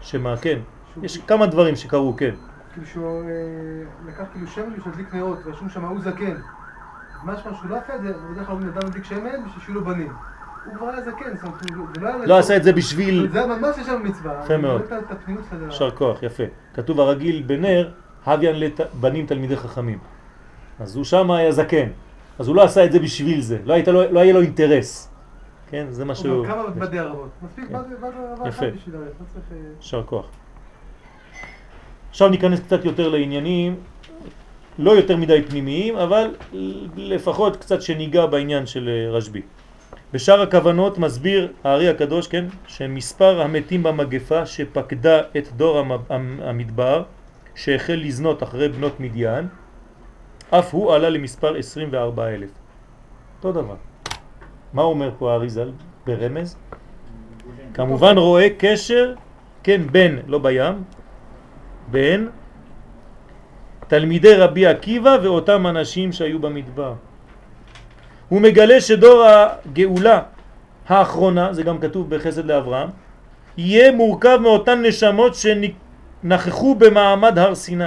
[0.00, 0.58] שמה, כן.
[1.02, 2.34] יש כמה דברים שקרו, כן.
[2.72, 3.28] כאילו שהוא אה,
[4.08, 6.34] לקח כאילו שמן בשביל להדליק נרות, ורשום שם ההוא זקן.
[7.24, 9.84] משמע שהוא לא עשה את זה, בדרך כלל אומרים אדם מדליק שמן בשביל שיהיו לו
[9.84, 10.12] בנים.
[10.64, 12.26] הוא כבר היה זקן, זאת אומרת, הוא- זה לא היה...
[12.26, 13.28] לא עשה את זה בשביל...
[13.32, 14.40] זה ממש יש שם מצווה.
[14.44, 14.82] יפה מאוד.
[15.66, 16.42] יישר כוח, יפה.
[16.74, 17.90] כתוב הרגיל בנר,
[18.26, 19.98] הביאן לבנים תלמידי חכמים.
[20.80, 21.86] אז הוא שם היה זקן.
[22.38, 25.07] אז הוא לא עשה את זה בשביל זה, לא, היית, לו- לא היה לו אינטרס.
[25.70, 26.46] כן, זה מה שהוא...
[26.46, 27.28] כמה בדי ערבות.
[27.42, 27.72] מספיק כן.
[27.74, 28.66] בד בד ערבה יפה.
[28.66, 29.44] אחת בשביל ללכת, לא צריך...
[29.52, 30.26] אה, יישר כוח.
[32.10, 33.76] עכשיו ניכנס קצת יותר לעניינים,
[34.78, 36.34] לא יותר מדי פנימיים, אבל
[36.96, 39.42] לפחות קצת שניגע בעניין של אה, רשב"י.
[40.12, 47.02] בשאר הכוונות מסביר הארי הקדוש, כן, שמספר המתים במגפה שפקדה את דור המ- המ- המדבר,
[47.54, 49.48] שהחל לזנות אחרי בנות מדיין,
[50.50, 52.50] אף הוא עלה למספר 24,000.
[53.38, 53.74] אותו דבר.
[54.72, 55.70] מה אומר פה הארי ז"ל
[56.06, 56.56] ברמז?
[57.74, 59.14] כמובן רואה קשר,
[59.62, 60.82] כן, בין, לא בים,
[61.90, 62.28] בין
[63.88, 66.94] תלמידי רבי עקיבא ואותם אנשים שהיו במדבר.
[68.28, 70.22] הוא מגלה שדור הגאולה
[70.88, 72.88] האחרונה, זה גם כתוב בחסד לאברהם,
[73.56, 77.84] יהיה מורכב מאותן נשמות שנכחו במעמד הר סיני.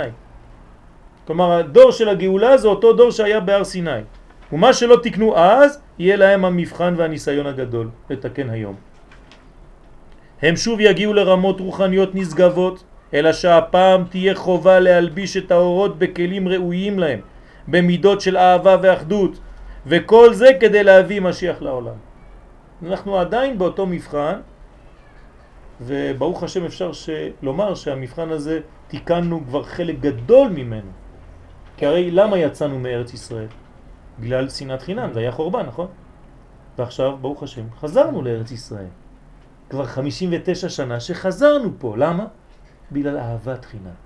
[1.27, 4.01] כלומר, הדור של הגאולה זה אותו דור שהיה בהר סיני.
[4.51, 8.75] ומה שלא תקנו אז, יהיה להם המבחן והניסיון הגדול לתקן היום.
[10.41, 12.83] הם שוב יגיעו לרמות רוחניות נשגבות,
[13.13, 17.19] אלא שהפעם תהיה חובה להלביש את האורות בכלים ראויים להם,
[17.67, 19.39] במידות של אהבה ואחדות,
[19.85, 21.97] וכל זה כדי להביא משיח לעולם.
[22.81, 24.41] אנחנו עדיין באותו מבחן,
[25.81, 26.91] וברוך השם אפשר.
[27.41, 30.91] לומר שהמבחן הזה תיקנו כבר חלק גדול ממנו.
[31.77, 33.60] כי הרי למה יצאנו מארץ ישראל?
[34.21, 35.87] בגלל שנאת חינם, זה היה חורבן, נכון?
[36.77, 38.87] ועכשיו, ברוך השם, חזרנו לארץ ישראל.
[39.69, 42.25] כבר 59 שנה שחזרנו פה, למה?
[42.91, 43.97] בגלל אהבת חינם.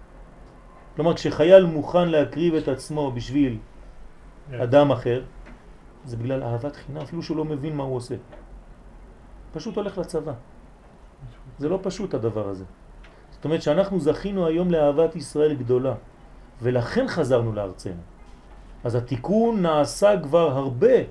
[0.95, 3.57] כלומר, כשחייל מוכן להקריב את עצמו בשביל
[4.55, 5.24] אדם אחר,
[6.05, 8.16] זה בגלל אהבת חינם, אפילו שהוא לא מבין מה הוא עושה.
[9.53, 10.34] פשוט הולך לצבא.
[11.57, 12.63] זה לא פשוט הדבר הזה.
[13.32, 15.93] זאת אומרת שאנחנו זכינו היום לאהבת ישראל גדולה,
[16.61, 18.14] ולכן חזרנו לארצנו.
[18.86, 21.10] אז התיקון נעשה כבר הרבה.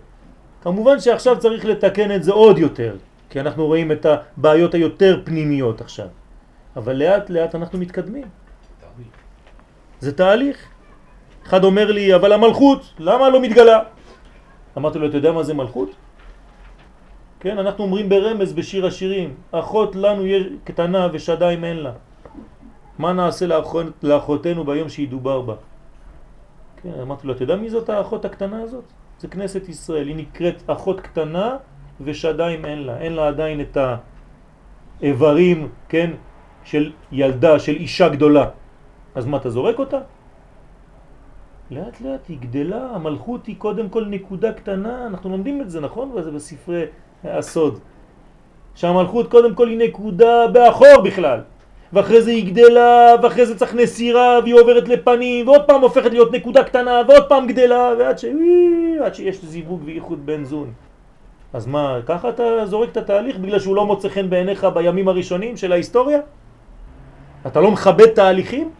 [0.63, 2.97] כמובן שעכשיו צריך לתקן את זה עוד יותר,
[3.31, 6.09] כי אנחנו רואים את הבעיות היותר פנימיות עכשיו.
[6.77, 8.25] אבל לאט לאט אנחנו מתקדמים.
[10.01, 10.57] זה תהליך.
[11.47, 13.79] אחד אומר לי, אבל המלכות, למה לא מתגלה?
[14.79, 15.91] אמרתי לו, אתה יודע מה זה מלכות?
[17.41, 21.93] כן, אנחנו אומרים ברמז בשיר השירים, אחות לנו יש קטנה ושדיים אין לה.
[22.99, 25.74] מה נעשה לאחות, לאחותנו ביום שהיא דובר בה?
[26.85, 28.85] כן, אמרתי לו, אתה יודע מי זאת האחות הקטנה הזאת?
[29.19, 31.57] זה כנסת ישראל, היא נקראת אחות קטנה
[32.01, 33.79] ושדיים אין לה, אין לה עדיין את
[35.01, 36.11] האיברים, כן,
[36.65, 38.45] של ילדה, של אישה גדולה.
[39.15, 39.99] אז מה, אתה זורק אותה?
[41.71, 46.13] לאט לאט היא גדלה, המלכות היא קודם כל נקודה קטנה, אנחנו לומדים את זה, נכון?
[46.15, 46.85] וזה בספרי
[47.25, 47.79] הסוד.
[48.75, 51.41] שהמלכות קודם כל היא נקודה באחור בכלל.
[51.95, 56.33] ואחרי זה היא גדלה, ואחרי זה צריך נסירה, והיא עוברת לפנים, ועוד פעם הופכת להיות
[56.33, 58.25] נקודה קטנה, ועוד פעם גדלה, ועד ש...
[59.05, 60.73] עד שיש זיווג וייחוד בן זון.
[61.53, 65.57] אז מה, ככה אתה זורק את התהליך בגלל שהוא לא מוצא חן בעיניך בימים הראשונים
[65.57, 66.21] של ההיסטוריה?
[67.47, 68.71] אתה לא מכבד תהליכים?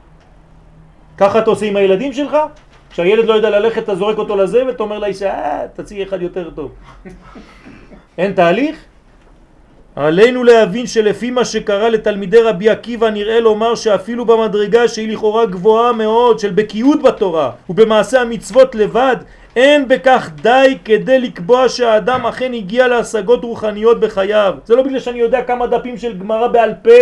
[1.19, 2.37] ככה אתה עושה עם הילדים שלך?
[2.91, 6.51] כשהילד לא יודע ללכת אתה זורק אותו לזה ואתה אומר לאישה, אה, תציעי אחד יותר
[6.51, 6.73] טוב.
[8.19, 8.85] אין תהליך?
[9.97, 15.93] עלינו להבין שלפי מה שקרה לתלמידי רבי עקיבא נראה לומר שאפילו במדרגה שהיא לכאורה גבוהה
[15.93, 19.17] מאוד של בקיאות בתורה ובמעשה המצוות לבד
[19.57, 24.55] אין בכך די כדי לקבוע שהאדם אכן הגיע להשגות רוחניות בחייו.
[24.65, 27.01] זה לא בגלל שאני יודע כמה דפים של גמרא בעל פה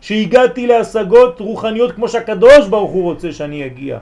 [0.00, 3.98] שהגעתי להשגות רוחניות כמו שהקדוש ברוך הוא רוצה שאני אגיע.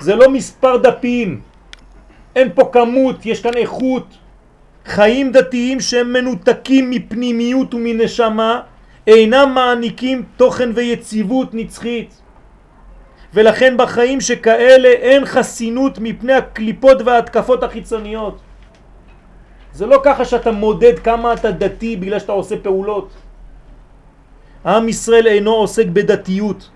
[0.00, 1.40] זה לא מספר דפים,
[2.36, 4.04] אין פה כמות, יש כאן איכות.
[4.88, 8.60] חיים דתיים שהם מנותקים מפנימיות ומנשמה
[9.06, 12.22] אינם מעניקים תוכן ויציבות נצחית.
[13.34, 18.40] ולכן בחיים שכאלה אין חסינות מפני הקליפות וההתקפות החיצוניות.
[19.72, 23.08] זה לא ככה שאתה מודד כמה אתה דתי בגלל שאתה עושה פעולות.
[24.66, 26.70] עם ישראל אינו עוסק בדתיות.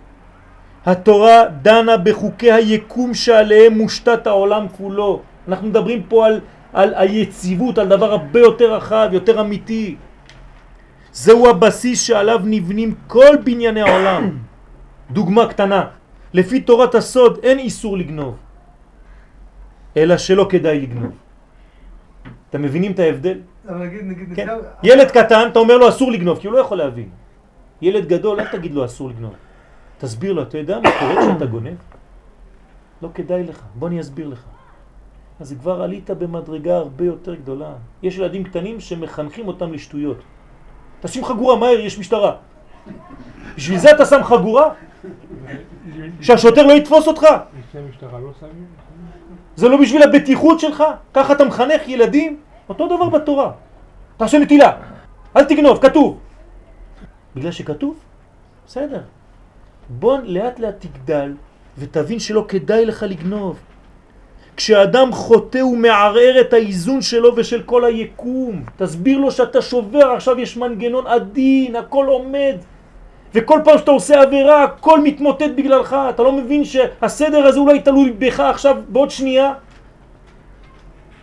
[0.87, 5.21] התורה דנה בחוקי היקום שעליהם מושתת העולם כולו.
[5.49, 6.41] אנחנו מדברים פה על,
[6.73, 9.97] על היציבות, על דבר הרבה יותר רחב, יותר אמיתי.
[11.13, 14.31] זהו הבסיס שעליו נבנים כל בנייני העולם.
[15.17, 15.85] דוגמה קטנה,
[16.35, 18.37] לפי תורת הסוד אין איסור לגנוב,
[19.97, 21.13] אלא שלא כדאי לגנוב.
[22.51, 23.39] אתם מבינים את ההבדל?
[23.69, 24.49] אבל נגיד, נגיד, כן.
[24.83, 27.09] ילד קטן, אתה אומר לו אסור לגנוב, כי הוא לא יכול להבין.
[27.83, 29.35] ילד גדול, אל תגיד לו אסור לגנוב.
[29.99, 31.77] תסביר לו, אתה יודע מה קורה כשאתה גונב?
[33.03, 34.52] לא כדאי לך, בוא אני אסביר לך.
[35.43, 37.73] אז כבר עלית במדרגה הרבה יותר גדולה.
[38.03, 40.17] יש ילדים קטנים שמחנכים אותם לשטויות.
[41.01, 42.37] תשים חגורה מהר, יש משטרה.
[43.57, 44.69] בשביל זה אתה שם חגורה?
[46.21, 47.23] שהשוטר לא יתפוס אותך?
[47.23, 48.67] לא שמים?
[49.57, 50.79] זה לא בשביל הבטיחות שלך?
[51.15, 52.39] ככה אתה מחנך ילדים?
[52.69, 53.53] אותו דבר בתורה.
[54.17, 54.71] תעשה נטילה,
[55.37, 56.19] אל תגנוב, כתוב.
[57.35, 57.99] בגלל שכתוב?
[58.67, 59.03] בסדר.
[59.89, 61.35] בוא לאט לאט תגדל
[61.79, 63.72] ותבין שלא כדאי לך לגנוב.
[64.57, 68.63] כשאדם חוטא הוא מערער את האיזון שלו ושל כל היקום.
[68.77, 72.57] תסביר לו שאתה שובר, עכשיו יש מנגנון עדין, הכל עומד.
[73.35, 75.97] וכל פעם שאתה עושה עבירה, הכל מתמוטט בגללך.
[76.11, 79.53] אתה לא מבין שהסדר הזה אולי תלוי בך עכשיו בעוד שנייה?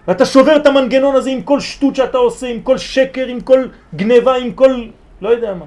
[0.07, 3.67] ואתה שובר את המנגנון הזה עם כל שטות שאתה עושה, עם כל שקר, עם כל
[3.95, 4.85] גניבה, עם כל...
[5.21, 5.65] לא יודע מה.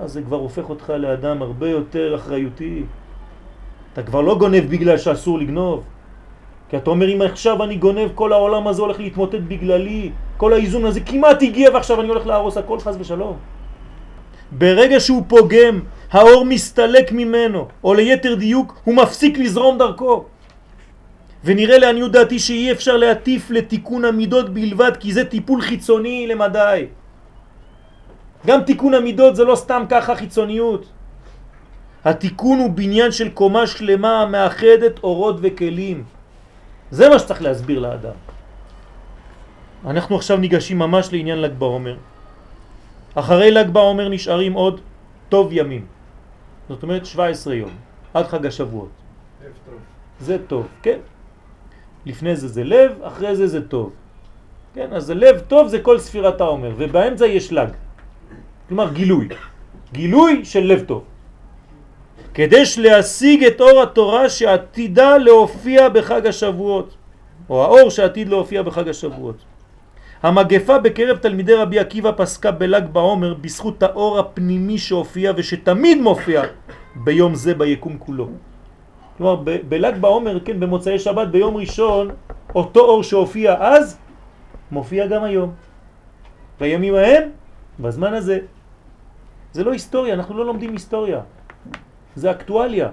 [0.00, 2.82] אז זה כבר הופך אותך לאדם הרבה יותר אחריותי.
[3.94, 5.82] אתה כבר לא גונב בגלל שאסור לגנוב.
[6.68, 10.10] כי אתה אומר, אם עכשיו אני גונב, כל העולם הזה הולך להתמוטט בגללי.
[10.36, 13.36] כל האיזון הזה כמעט הגיע ועכשיו אני הולך להרוס הכל חס ושלום.
[14.52, 15.80] ברגע שהוא פוגם,
[16.10, 20.24] האור מסתלק ממנו, או ליתר דיוק, הוא מפסיק לזרום דרכו.
[21.44, 26.86] ונראה לעניות דעתי שאי אפשר להטיף לתיקון המידות בלבד, כי זה טיפול חיצוני למדי.
[28.46, 30.93] גם תיקון המידות זה לא סתם ככה חיצוניות.
[32.04, 36.04] התיקון הוא בניין של קומה שלמה המאחדת אורות וכלים.
[36.90, 38.18] זה מה שצריך להסביר לאדם.
[39.86, 41.96] אנחנו עכשיו ניגשים ממש לעניין ל"ג בעומר.
[43.14, 44.80] אחרי ל"ג בעומר נשארים עוד
[45.28, 45.84] טוב ימים.
[46.68, 47.70] זאת אומרת 17 יום,
[48.14, 48.88] עד חג השבועות.
[50.20, 50.98] זה טוב, כן.
[52.06, 53.92] לפני זה זה לב, אחרי זה זה טוב.
[54.74, 57.72] כן, אז זה לב טוב זה כל ספירת העומר, ובאמצע יש ל"ג.
[58.68, 59.28] כלומר גילוי.
[59.92, 61.04] גילוי של לב טוב.
[62.34, 66.94] כדי להשיג את אור התורה שעתידה להופיע בחג השבועות,
[67.50, 69.36] או האור שעתיד להופיע בחג השבועות.
[70.22, 76.42] המגפה בקרב תלמידי רבי עקיבא פסקה בל"ג בעומר בזכות האור הפנימי שהופיע ושתמיד מופיע
[76.94, 78.28] ביום זה ביקום כולו.
[79.16, 79.36] כלומר,
[79.68, 82.10] בל"ג בעומר, כן, במוצאי שבת, ביום ראשון,
[82.54, 83.98] אותו אור שהופיע אז,
[84.70, 85.52] מופיע גם היום.
[86.60, 87.22] בימים ההם,
[87.80, 88.38] בזמן הזה.
[89.52, 91.20] זה לא היסטוריה, אנחנו לא לומדים היסטוריה.
[92.16, 92.88] זה אקטואליה.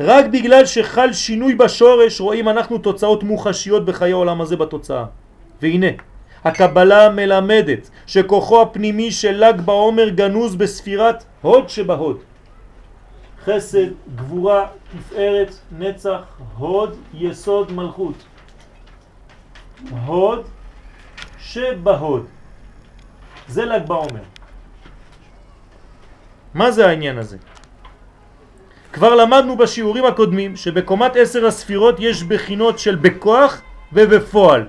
[0.00, 5.04] רק בגלל שחל שינוי בשורש רואים אנחנו תוצאות מוחשיות בחיי העולם הזה בתוצאה.
[5.62, 5.86] והנה,
[6.44, 12.18] הקבלה מלמדת שכוחו הפנימי של ל"ג בעומר גנוז בספירת הוד שבהוד.
[13.44, 14.66] חסד, גבורה,
[14.98, 16.22] תפארת, נצח,
[16.58, 18.24] הוד, יסוד, מלכות.
[20.06, 20.46] הוד
[21.38, 22.26] שבהוד.
[23.48, 24.22] זה ל"ג בעומר.
[26.54, 27.36] מה זה העניין הזה?
[28.96, 33.62] כבר למדנו בשיעורים הקודמים שבקומת עשר הספירות יש בחינות של בכוח
[33.92, 34.66] ובפועל.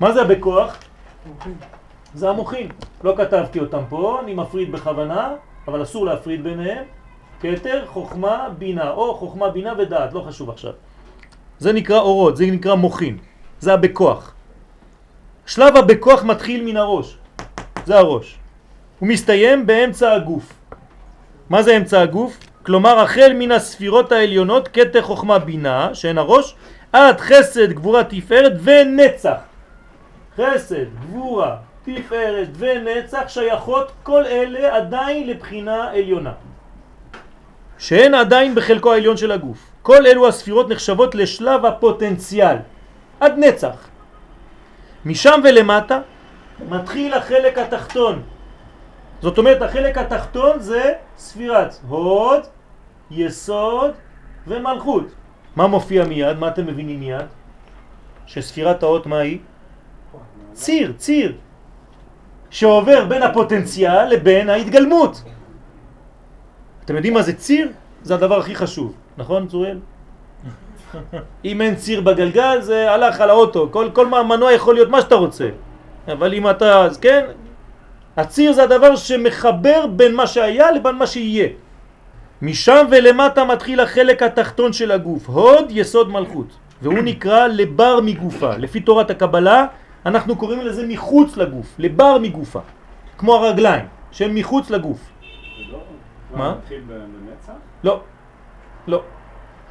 [0.00, 0.76] מה זה הבכוח?
[2.14, 2.68] זה המוחים.
[3.04, 5.34] לא כתבתי אותם פה, אני מפריד בכוונה,
[5.68, 6.84] אבל אסור להפריד ביניהם.
[7.40, 10.72] כתר, חוכמה, בינה, או חוכמה, בינה ודעת, לא חשוב עכשיו.
[11.58, 13.18] זה נקרא אורות, זה נקרא מוחים.
[13.60, 14.34] זה הבכוח.
[15.46, 17.16] שלב הבכוח מתחיל מן הראש.
[17.86, 18.38] זה הראש.
[18.98, 20.52] הוא מסתיים באמצע הגוף.
[21.50, 22.49] מה זה אמצע הגוף?
[22.62, 26.54] כלומר החל מן הספירות העליונות, כתר חוכמה בינה, שהן הראש,
[26.92, 29.38] עד חסד, גבורה, תפארת ונצח.
[30.36, 36.32] חסד, גבורה, תפארת ונצח שייכות כל אלה עדיין לבחינה עליונה.
[37.78, 39.58] שהן עדיין בחלקו העליון של הגוף.
[39.82, 42.56] כל אלו הספירות נחשבות לשלב הפוטנציאל,
[43.20, 43.88] עד נצח.
[45.04, 46.00] משם ולמטה
[46.68, 48.22] מתחיל החלק התחתון.
[49.22, 52.40] זאת אומרת החלק התחתון זה ספירת הוד,
[53.10, 53.90] יסוד
[54.46, 55.04] ומלכות.
[55.56, 56.38] מה מופיע מיד?
[56.38, 57.26] מה אתם מבינים מיד?
[58.26, 59.38] שספירת האות מה היא?
[60.52, 61.32] ציר, ציר,
[62.50, 65.22] שעובר בין הפוטנציאל לבין ההתגלמות.
[66.84, 67.68] אתם יודעים מה זה ציר?
[68.02, 69.78] זה הדבר הכי חשוב, נכון צוריאל?
[71.44, 75.14] אם אין ציר בגלגל זה הלך על האוטו, כל, כל מנוע יכול להיות מה שאתה
[75.14, 75.48] רוצה,
[76.08, 77.24] אבל אם אתה, אז כן,
[78.16, 81.48] הציר זה הדבר שמחבר בין מה שהיה לבין מה שיהיה.
[82.42, 86.46] משם ולמטה מתחיל החלק התחתון של הגוף, הוד יסוד מלכות,
[86.82, 88.56] והוא נקרא לבר מגופה.
[88.56, 89.66] לפי תורת הקבלה
[90.06, 92.60] אנחנו קוראים לזה מחוץ לגוף, לבר מגופה,
[93.18, 94.98] כמו הרגליים, שהם מחוץ לגוף.
[94.98, 95.78] זה לא...
[96.34, 96.54] מה?
[96.58, 97.52] מתחיל בנצח?
[97.84, 98.00] לא,
[98.86, 99.02] לא.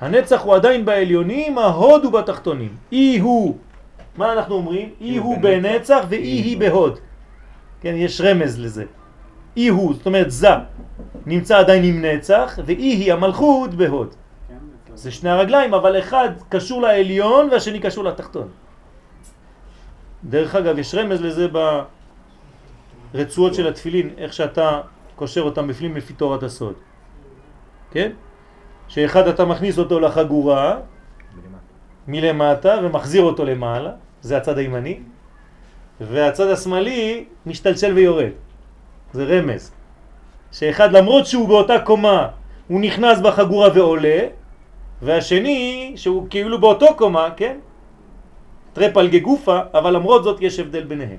[0.02, 2.76] הנצח הוא עדיין בעליונים, ההוד הוא בתחתונים.
[2.92, 3.58] אי הוא,
[4.18, 4.90] מה אנחנו אומרים?
[5.02, 7.00] אי הוא בנצח ואי היא בהוד.
[7.82, 8.86] כן, יש רמז לזה.
[9.58, 10.50] אי הוא, זאת אומרת זה,
[11.26, 14.16] נמצא עדיין עם נצח, ואי היא המלכות בהוד.
[14.96, 18.48] זה שני הרגליים, אבל אחד קשור לעליון והשני קשור לתחתון.
[20.24, 21.48] דרך אגב, יש רמז לזה
[23.14, 24.82] ברצועות של התפילין, איך שאתה
[25.16, 26.74] קושר אותם בפנים לפי תורת הסוד.
[27.92, 28.12] כן?
[28.88, 30.78] שאחד אתה מכניס אותו לחגורה
[32.08, 33.92] מלמטה ומחזיר אותו למעלה,
[34.22, 35.00] זה הצד הימני,
[36.02, 38.32] והצד השמאלי משתלשל ויורד.
[39.14, 39.72] זה רמז.
[40.52, 42.28] שאחד למרות שהוא באותה קומה,
[42.68, 44.20] הוא נכנס בחגורה ועולה,
[45.02, 47.58] והשני שהוא כאילו באותו קומה, כן?
[48.74, 51.18] טרפלגה גופה, אבל למרות זאת יש הבדל ביניהם.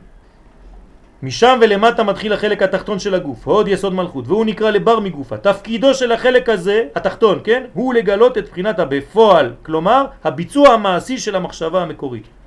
[1.22, 5.36] משם ולמטה מתחיל החלק התחתון של הגוף, הוד יסוד מלכות, והוא נקרא לבר מגופה.
[5.36, 7.64] תפקידו של החלק הזה, התחתון, כן?
[7.74, 12.39] הוא לגלות את בחינת הבפועל, כלומר, הביצוע המעשי של המחשבה המקורית.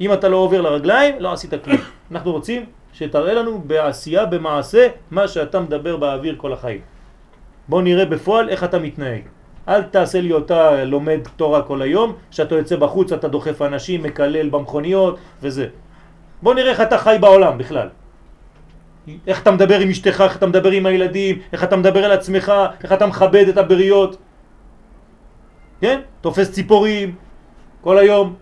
[0.00, 1.78] אם אתה לא עובר לרגליים, לא עשית כלום.
[2.12, 6.80] אנחנו רוצים שתראה לנו בעשייה, במעשה, מה שאתה מדבר באוויר כל החיים.
[7.68, 9.22] בוא נראה בפועל איך אתה מתנהג.
[9.68, 14.48] אל תעשה לי אותה לומד תורה כל היום, שאתה יוצא בחוץ, אתה דוחף אנשים, מקלל
[14.48, 15.66] במכוניות וזה.
[16.42, 17.88] בוא נראה איך אתה חי בעולם בכלל.
[19.26, 22.52] איך אתה מדבר עם אשתך, איך אתה מדבר עם הילדים, איך אתה מדבר על עצמך,
[22.82, 24.16] איך אתה מכבד את הבריות.
[25.80, 26.00] כן?
[26.20, 27.14] תופס ציפורים
[27.80, 28.34] כל היום.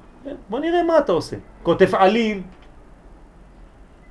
[0.49, 1.37] בוא נראה מה אתה עושה.
[1.63, 2.43] כותב עלים,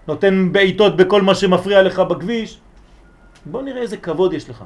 [0.07, 2.59] נותן בעיטות בכל מה שמפריע לך בכביש.
[3.45, 4.63] בוא נראה איזה כבוד יש לך.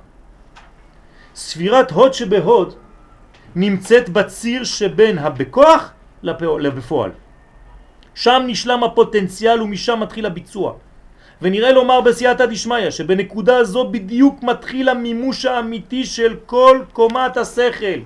[1.36, 2.76] ספירת הוד שבהוד
[3.56, 5.92] נמצאת בציר שבין הבכוח
[6.24, 7.12] לבפועל.
[8.16, 10.74] שם נשלם הפוטנציאל ומשם מתחיל הביצוע.
[11.42, 18.00] ונראה לומר בסייעתא דשמיא שבנקודה זו בדיוק מתחיל המימוש האמיתי של כל קומת השכל.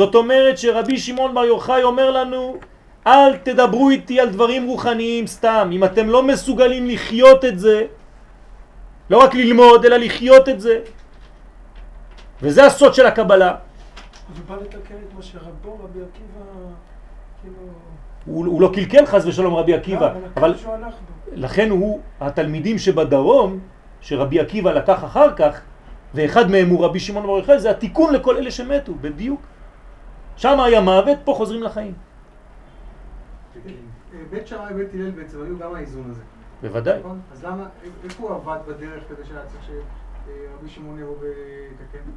[0.00, 2.56] זאת אומרת שרבי שמעון בר יוחאי אומר לנו
[3.06, 7.86] אל תדברו איתי על דברים רוחניים סתם, אם אתם לא מסוגלים לחיות את זה,
[9.10, 10.80] לא רק ללמוד אלא לחיות את זה.
[12.42, 13.48] וזה הסוד של הקבלה.
[13.48, 16.44] הוא בא לתקן את מה שרבו, רבי עקיבא,
[17.42, 17.56] כאילו...
[18.26, 20.54] הוא, הוא לא קלקל חס ושלום רבי עקיבא, לא, אבל.
[21.32, 23.58] לכן הוא, התלמידים שבדרום,
[24.00, 25.60] שרבי עקיבא לקח אחר כך,
[26.14, 29.40] ואחד מהם הוא רבי שמעון בר יוחאי, זה התיקון לכל אלה שמתו, בדיוק.
[30.40, 31.94] שם היה מוות, פה חוזרים לחיים.
[34.30, 36.20] בית שמאי ובית הלל בעצם היו גם האיזון הזה,
[36.62, 36.98] בוודאי.
[36.98, 37.20] נכון?
[37.32, 37.66] אז למה,
[38.04, 42.10] איפה הוא עבד בדרך כדי שהיה צריך שרבי שמעון יבוא ויתקן?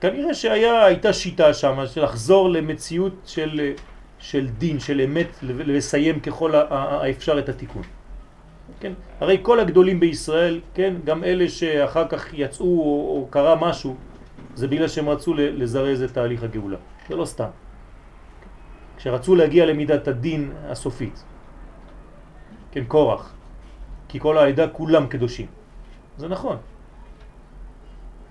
[0.00, 3.72] כנראה שהייתה שיטה שם של לחזור למציאות של,
[4.18, 7.82] של דין, של אמת, לסיים ככל האפשר את התיקון.
[8.80, 8.92] כן?
[9.20, 13.96] הרי כל הגדולים בישראל, כן, גם אלה שאחר כך יצאו או, או קרה משהו,
[14.54, 16.76] זה בגלל שהם רצו לזרז את תהליך הגאולה.
[17.12, 17.52] זה לא סתם.
[18.96, 21.24] כשרצו להגיע למידת הדין הסופית.
[22.72, 23.34] כן, קורח.
[24.08, 25.46] כי כל העדה כולם קדושים.
[26.16, 26.56] זה נכון.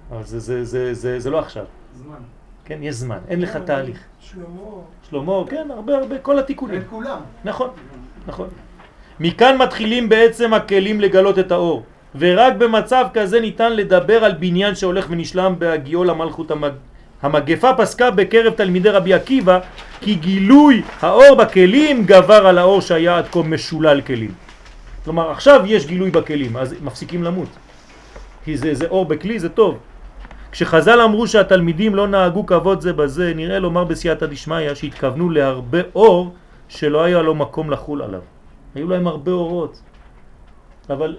[0.10, 1.66] אבל זה, זה, זה, זה, זה לא עכשיו.
[1.94, 2.26] זמן.
[2.66, 4.02] כן, יש זמן, אין לך תהליך.
[4.20, 6.82] שלמה, שלמה, כן, הרבה הרבה, כל התיקונים.
[6.82, 7.20] את כולם.
[7.46, 7.70] נכון,
[8.26, 8.50] נכון.
[9.20, 11.84] מכאן מתחילים בעצם הכלים לגלות את האור,
[12.16, 16.74] ורק במצב כזה ניתן לדבר על בניין שהולך ונשלם בהגיעו למלכות המג...
[17.22, 19.60] המגפה פסקה בקרב תלמידי רבי עקיבא
[20.02, 24.32] כי גילוי האור בכלים גבר על האור שהיה עד כה משולל כלים.
[25.04, 27.50] כלומר עכשיו יש גילוי בכלים אז מפסיקים למות
[28.44, 29.78] כי זה, זה אור בכלי זה טוב.
[30.52, 36.34] כשחז"ל אמרו שהתלמידים לא נהגו כבוד זה בזה נראה לומר בסייעתא דשמיא שהתכוונו להרבה אור
[36.68, 38.22] שלא היה לו מקום לחול עליו.
[38.76, 39.82] היו להם הרבה אורות
[40.90, 41.18] אבל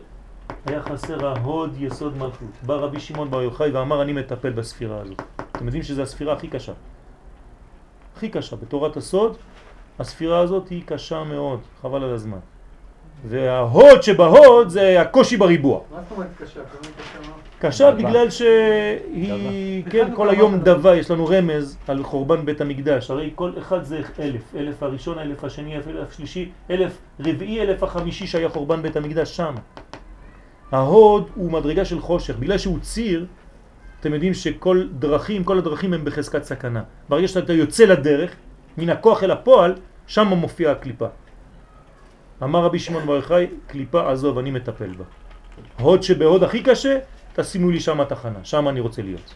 [0.66, 2.48] היה חסר ההוד יסוד מלכות.
[2.66, 5.22] בא רבי שמעון בר יוחאי ואמר אני מטפל בספירה הזאת.
[5.52, 6.72] אתם יודעים שזו הספירה הכי קשה.
[8.16, 8.56] הכי קשה.
[8.56, 9.36] בתורת הסוד
[9.98, 12.38] הספירה הזאת היא קשה מאוד, חבל על הזמן.
[13.28, 15.80] וההוד שבהוד זה הקושי בריבוע.
[15.92, 16.60] מה זאת אומרת קשה?
[17.58, 23.30] קשה בגלל שהיא, כן, כל היום דבה, יש לנו רמז על חורבן בית המקדש, הרי
[23.34, 28.48] כל אחד זה אלף, אלף הראשון, אלף השני, אלף השלישי, אלף רביעי, אלף החמישי שהיה
[28.48, 29.54] חורבן בית המקדש שם.
[30.72, 33.26] ההוד הוא מדרגה של חושך, בגלל שהוא ציר,
[34.00, 36.82] אתם יודעים שכל דרכים, כל הדרכים הם בחזקת סכנה.
[37.08, 38.34] ברגע שאתה יוצא לדרך,
[38.78, 39.74] מן הכוח אל הפועל,
[40.06, 41.06] שם מופיעה הקליפה.
[42.42, 45.04] אמר רבי שמעון בר יוחאי, קליפה עזוב, אני מטפל בה.
[45.80, 46.98] הוד שבהוד הכי קשה,
[47.34, 49.34] תשימו לי שם תחנה, שם אני רוצה להיות.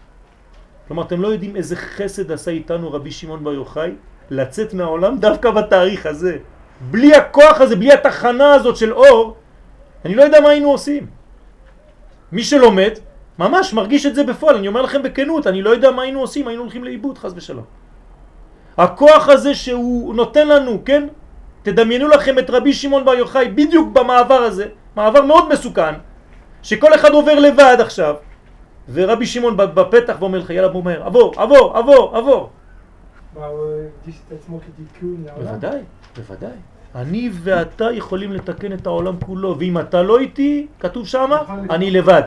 [0.88, 3.90] כלומר, אתם לא יודעים איזה חסד עשה איתנו רבי שמעון בר יוחאי
[4.30, 6.38] לצאת מהעולם דווקא בתאריך הזה.
[6.90, 9.36] בלי הכוח הזה, בלי התחנה הזאת של אור,
[10.04, 11.15] אני לא יודע מה היינו עושים.
[12.32, 12.90] מי שלומד,
[13.38, 16.48] ממש מרגיש את זה בפועל, אני אומר לכם בכנות, אני לא יודע מה היינו עושים,
[16.48, 17.64] היינו הולכים לאיבוד, חס ושלום.
[18.76, 21.06] הכוח הזה שהוא נותן לנו, כן?
[21.62, 24.66] תדמיינו לכם את רבי שמעון בר יוחאי בדיוק במעבר הזה,
[24.96, 25.94] מעבר מאוד מסוכן,
[26.62, 28.14] שכל אחד עובר לבד עכשיו,
[28.92, 32.50] ורבי שמעון בפתח ואומר לך, יאללה בוא מהר, עבור, עבור, עבור, עבור.
[33.34, 35.46] מה, הוא הרגיש את עצמו כתיקון לעולם?
[35.46, 35.80] בוודאי,
[36.16, 36.56] בוודאי.
[36.96, 41.30] אני ואתה יכולים לתקן את העולם כולו, ואם אתה לא איתי, כתוב שם,
[41.70, 42.22] אני לבד.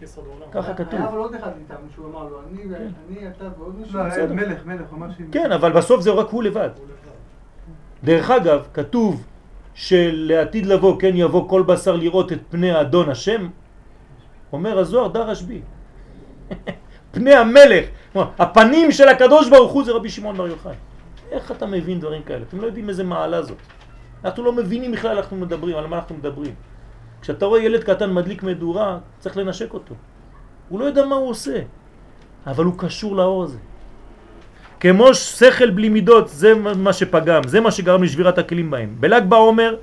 [0.00, 0.52] ביסוד העולם.
[0.52, 1.00] ככה כתוב.
[1.00, 2.62] היה אבל עוד אחד איתם, שהוא אמר לו, אני,
[3.08, 3.98] אני, אתה ועוד מישהו.
[3.98, 4.26] לא, היה.
[4.26, 5.14] מלך, מלך, ממש...
[5.32, 6.60] כן, אבל בסוף זה רק הוא לבד.
[6.60, 6.68] לבד.
[8.04, 9.26] דרך אגב, כתוב
[9.74, 13.48] שלעתיד לבוא, כן יבוא כל בשר לראות את פני אדון השם,
[14.52, 15.60] אומר הזוהר דרש בי.
[17.14, 17.84] פני המלך,
[18.14, 20.74] הפנים של הקדוש ברוך הוא זה רבי שמעון בר יוחאי.
[21.30, 22.44] איך אתה מבין דברים כאלה?
[22.48, 23.77] אתם לא יודעים איזה מעלה זאת.
[24.24, 26.54] אנחנו לא מבינים בכלל אנחנו מדברים, על מה אנחנו מדברים.
[27.20, 29.94] כשאתה רואה ילד קטן מדליק מדורה, צריך לנשק אותו.
[30.68, 31.60] הוא לא יודע מה הוא עושה,
[32.46, 33.58] אבל הוא קשור לאור הזה.
[34.80, 38.96] כמו שכל בלי מידות, זה מה שפגם, זה מה שגרם לשבירת הכלים בהם.
[39.00, 39.76] בל"ג בעומר,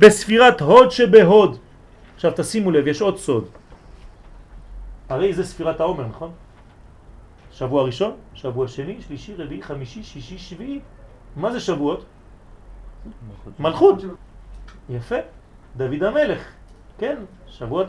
[0.00, 1.56] בספירת הוד שבהוד.
[2.14, 3.44] עכשיו תשימו לב, יש עוד סוד.
[5.08, 6.30] הרי זה ספירת העומר, נכון?
[7.52, 10.80] שבוע ראשון, שבוע שני, שלישי, רביעי, חמישי, שישי, שביעי.
[11.36, 12.04] מה זה שבועות?
[13.58, 14.04] מלכות.
[14.88, 15.16] יפה.
[15.76, 16.42] דוד המלך.
[16.98, 17.16] כן,
[17.46, 17.86] שבועות.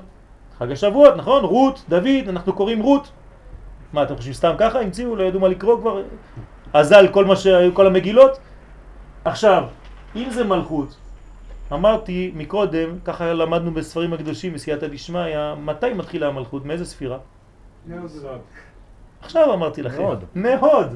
[0.57, 1.43] חג השבועות, נכון?
[1.43, 3.11] רות, דוד, אנחנו קוראים רות.
[3.93, 4.79] מה, אתם חושבים סתם ככה?
[4.79, 6.01] המציאו, לא ידעו מה לקרוא כבר?
[6.73, 8.39] אזל כל מה שהיו כל המגילות?
[9.25, 9.63] עכשיו,
[10.15, 10.97] אם זה מלכות,
[11.73, 16.65] אמרתי מקודם, ככה למדנו בספרים הקדושים, בסייעתא דשמיא, מתי מתחילה המלכות?
[16.65, 17.17] מאיזה ספירה?
[19.21, 20.01] עכשיו אמרתי לכם.
[20.01, 20.23] מהוד.
[20.35, 20.95] מהוד.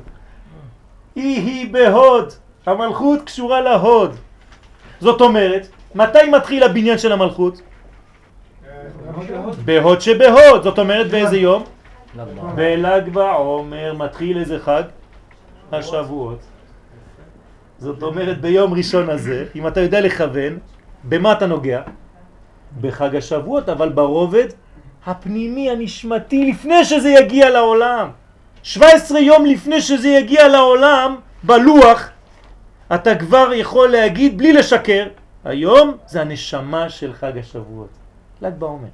[1.15, 2.34] היא היא בהוד.
[2.68, 4.15] המלכות קשורה להוד.
[4.99, 7.61] זאת אומרת, מתי מתחיל הבניין של המלכות?
[9.65, 10.64] בהוד שבהוד.
[10.64, 11.64] זאת אומרת באיזה יום?
[12.56, 14.84] בל"ג בעומר מתחיל איזה חג?
[15.72, 16.39] השבועות.
[17.80, 20.57] זאת אומרת ביום ראשון הזה, אם אתה יודע לכוון,
[21.03, 21.81] במה אתה נוגע?
[22.81, 24.48] בחג השבועות, אבל ברובד
[25.06, 28.10] הפנימי, הנשמתי, לפני שזה יגיע לעולם.
[28.64, 32.10] 17 יום לפני שזה יגיע לעולם, בלוח,
[32.95, 35.07] אתה כבר יכול להגיד בלי לשקר,
[35.45, 37.89] היום זה הנשמה של חג השבועות.
[38.41, 38.88] ל"ג בעומר.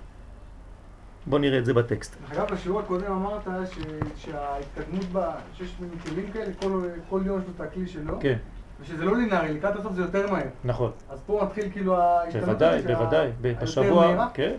[1.25, 2.15] בוא נראה את זה בטקסט.
[2.33, 3.41] אגב, בשיעור הקודם אמרת
[3.71, 3.77] ש-
[4.25, 5.71] שההתקדמות בה, שיש
[6.09, 8.37] כלים כאלה, כל, כל יום יש לו את הכלי שלו, כן,
[8.81, 10.43] ושזה לא לינארי, לקראת הסוף זה יותר מהר.
[10.63, 10.91] נכון.
[11.09, 12.45] אז פה מתחיל כאילו ההשתנות.
[12.45, 13.29] בוודאי, שה- בוודאי.
[13.41, 14.27] בשבוע.
[14.33, 14.55] כן.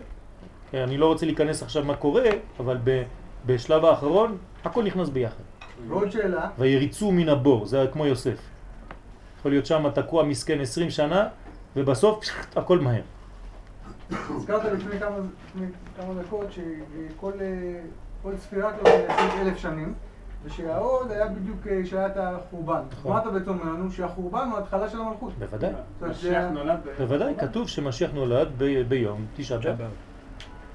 [0.71, 2.23] כן, אני לא רוצה להיכנס עכשיו מה קורה,
[2.59, 3.03] אבל ב-
[3.45, 5.43] בשלב האחרון הכל נכנס ביחד.
[5.87, 8.37] ועוד שאלה, ויריצו מן הבור, זה כמו יוסף.
[9.45, 11.27] יכול להיות שם תקוע מסכן 20 שנה,
[11.75, 13.01] ובסוף פשט, הכל מהר.
[14.11, 17.31] הזכרת לפני כמה, דקות שכל
[18.21, 19.93] כל ספירה כזאת מייצגת אלף שנים,
[20.43, 22.81] ושהעוד היה בדיוק אה, שהיה את החורבן.
[22.91, 23.11] נכון.
[23.11, 23.91] מה אתה בעצם אומר לנו?
[23.91, 25.33] שהחורבן הוא ההתחלה של המלכות.
[25.39, 26.89] בוודאי, משיח נולד ב...
[26.97, 28.47] בוודאי, כתוב שמשיח נולד
[28.87, 29.79] ביום תשעה באב.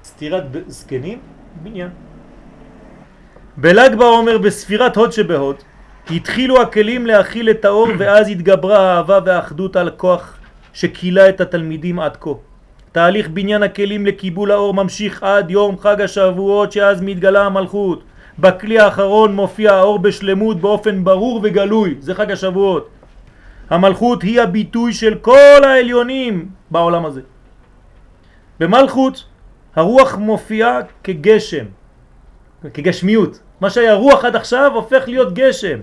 [0.03, 1.19] סתירת זקנים,
[1.63, 1.89] בניין.
[3.57, 5.55] בל"ג בעומר בספירת הוד שבהוד
[6.09, 10.37] התחילו הכלים להכיל את האור ואז התגברה האהבה והאחדות על הכוח
[10.73, 12.29] שקילה את התלמידים עד כה.
[12.91, 18.03] תהליך בניין הכלים לקיבול האור ממשיך עד יום חג השבועות שאז מתגלה המלכות.
[18.39, 22.89] בכלי האחרון מופיע האור בשלמות באופן ברור וגלוי, זה חג השבועות.
[23.69, 27.21] המלכות היא הביטוי של כל העליונים בעולם הזה.
[28.59, 29.25] במלכות
[29.75, 31.65] הרוח מופיעה כגשם,
[32.73, 33.39] כגשמיות.
[33.61, 35.79] מה שהיה רוח עד עכשיו הופך להיות גשם.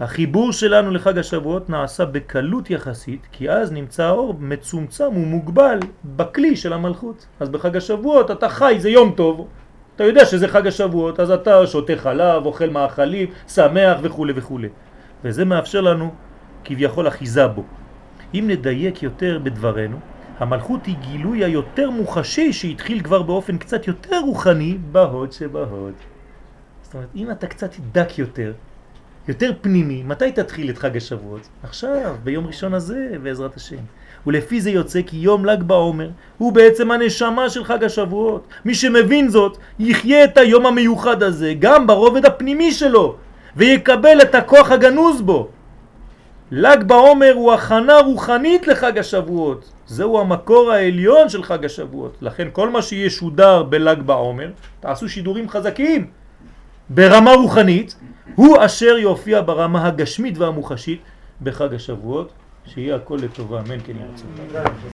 [0.00, 6.72] החיבור שלנו לחג השבועות נעשה בקלות יחסית, כי אז נמצא האור מצומצם ומוגבל בכלי של
[6.72, 7.26] המלכות.
[7.40, 9.48] אז בחג השבועות אתה חי, זה יום טוב,
[9.96, 14.60] אתה יודע שזה חג השבועות, אז אתה שותה חלב, אוכל מאכלים, שמח וכו' וכו'.
[15.24, 16.14] וזה מאפשר לנו
[16.64, 17.64] כביכול אחיזה בו.
[18.34, 19.96] אם נדייק יותר בדברנו,
[20.38, 26.11] המלכות היא גילוי היותר מוחשי שהתחיל כבר באופן קצת יותר רוחני בהוד שבהוד.
[26.92, 28.52] זאת אומרת, אם אתה קצת דק יותר,
[29.28, 31.48] יותר פנימי, מתי תתחיל את חג השבועות?
[31.62, 33.76] עכשיו, ביום ראשון הזה, בעזרת השם.
[34.26, 38.46] ולפי זה יוצא כי יום ל"ג בעומר הוא בעצם הנשמה של חג השבועות.
[38.64, 43.16] מי שמבין זאת, יחיה את היום המיוחד הזה גם ברובד הפנימי שלו,
[43.56, 45.48] ויקבל את הכוח הגנוז בו.
[46.50, 49.72] ל"ג בעומר הוא הכנה רוחנית לחג השבועות.
[49.86, 52.16] זהו המקור העליון של חג השבועות.
[52.20, 54.50] לכן כל מה שישודר בל"ג בעומר,
[54.80, 56.21] תעשו שידורים חזקים
[56.90, 57.96] ברמה רוחנית,
[58.34, 61.00] הוא אשר יופיע ברמה הגשמית והמוחשית
[61.42, 62.32] בחג השבועות,
[62.66, 64.24] שיהיה הכל לטובה, אמן כן ירצה.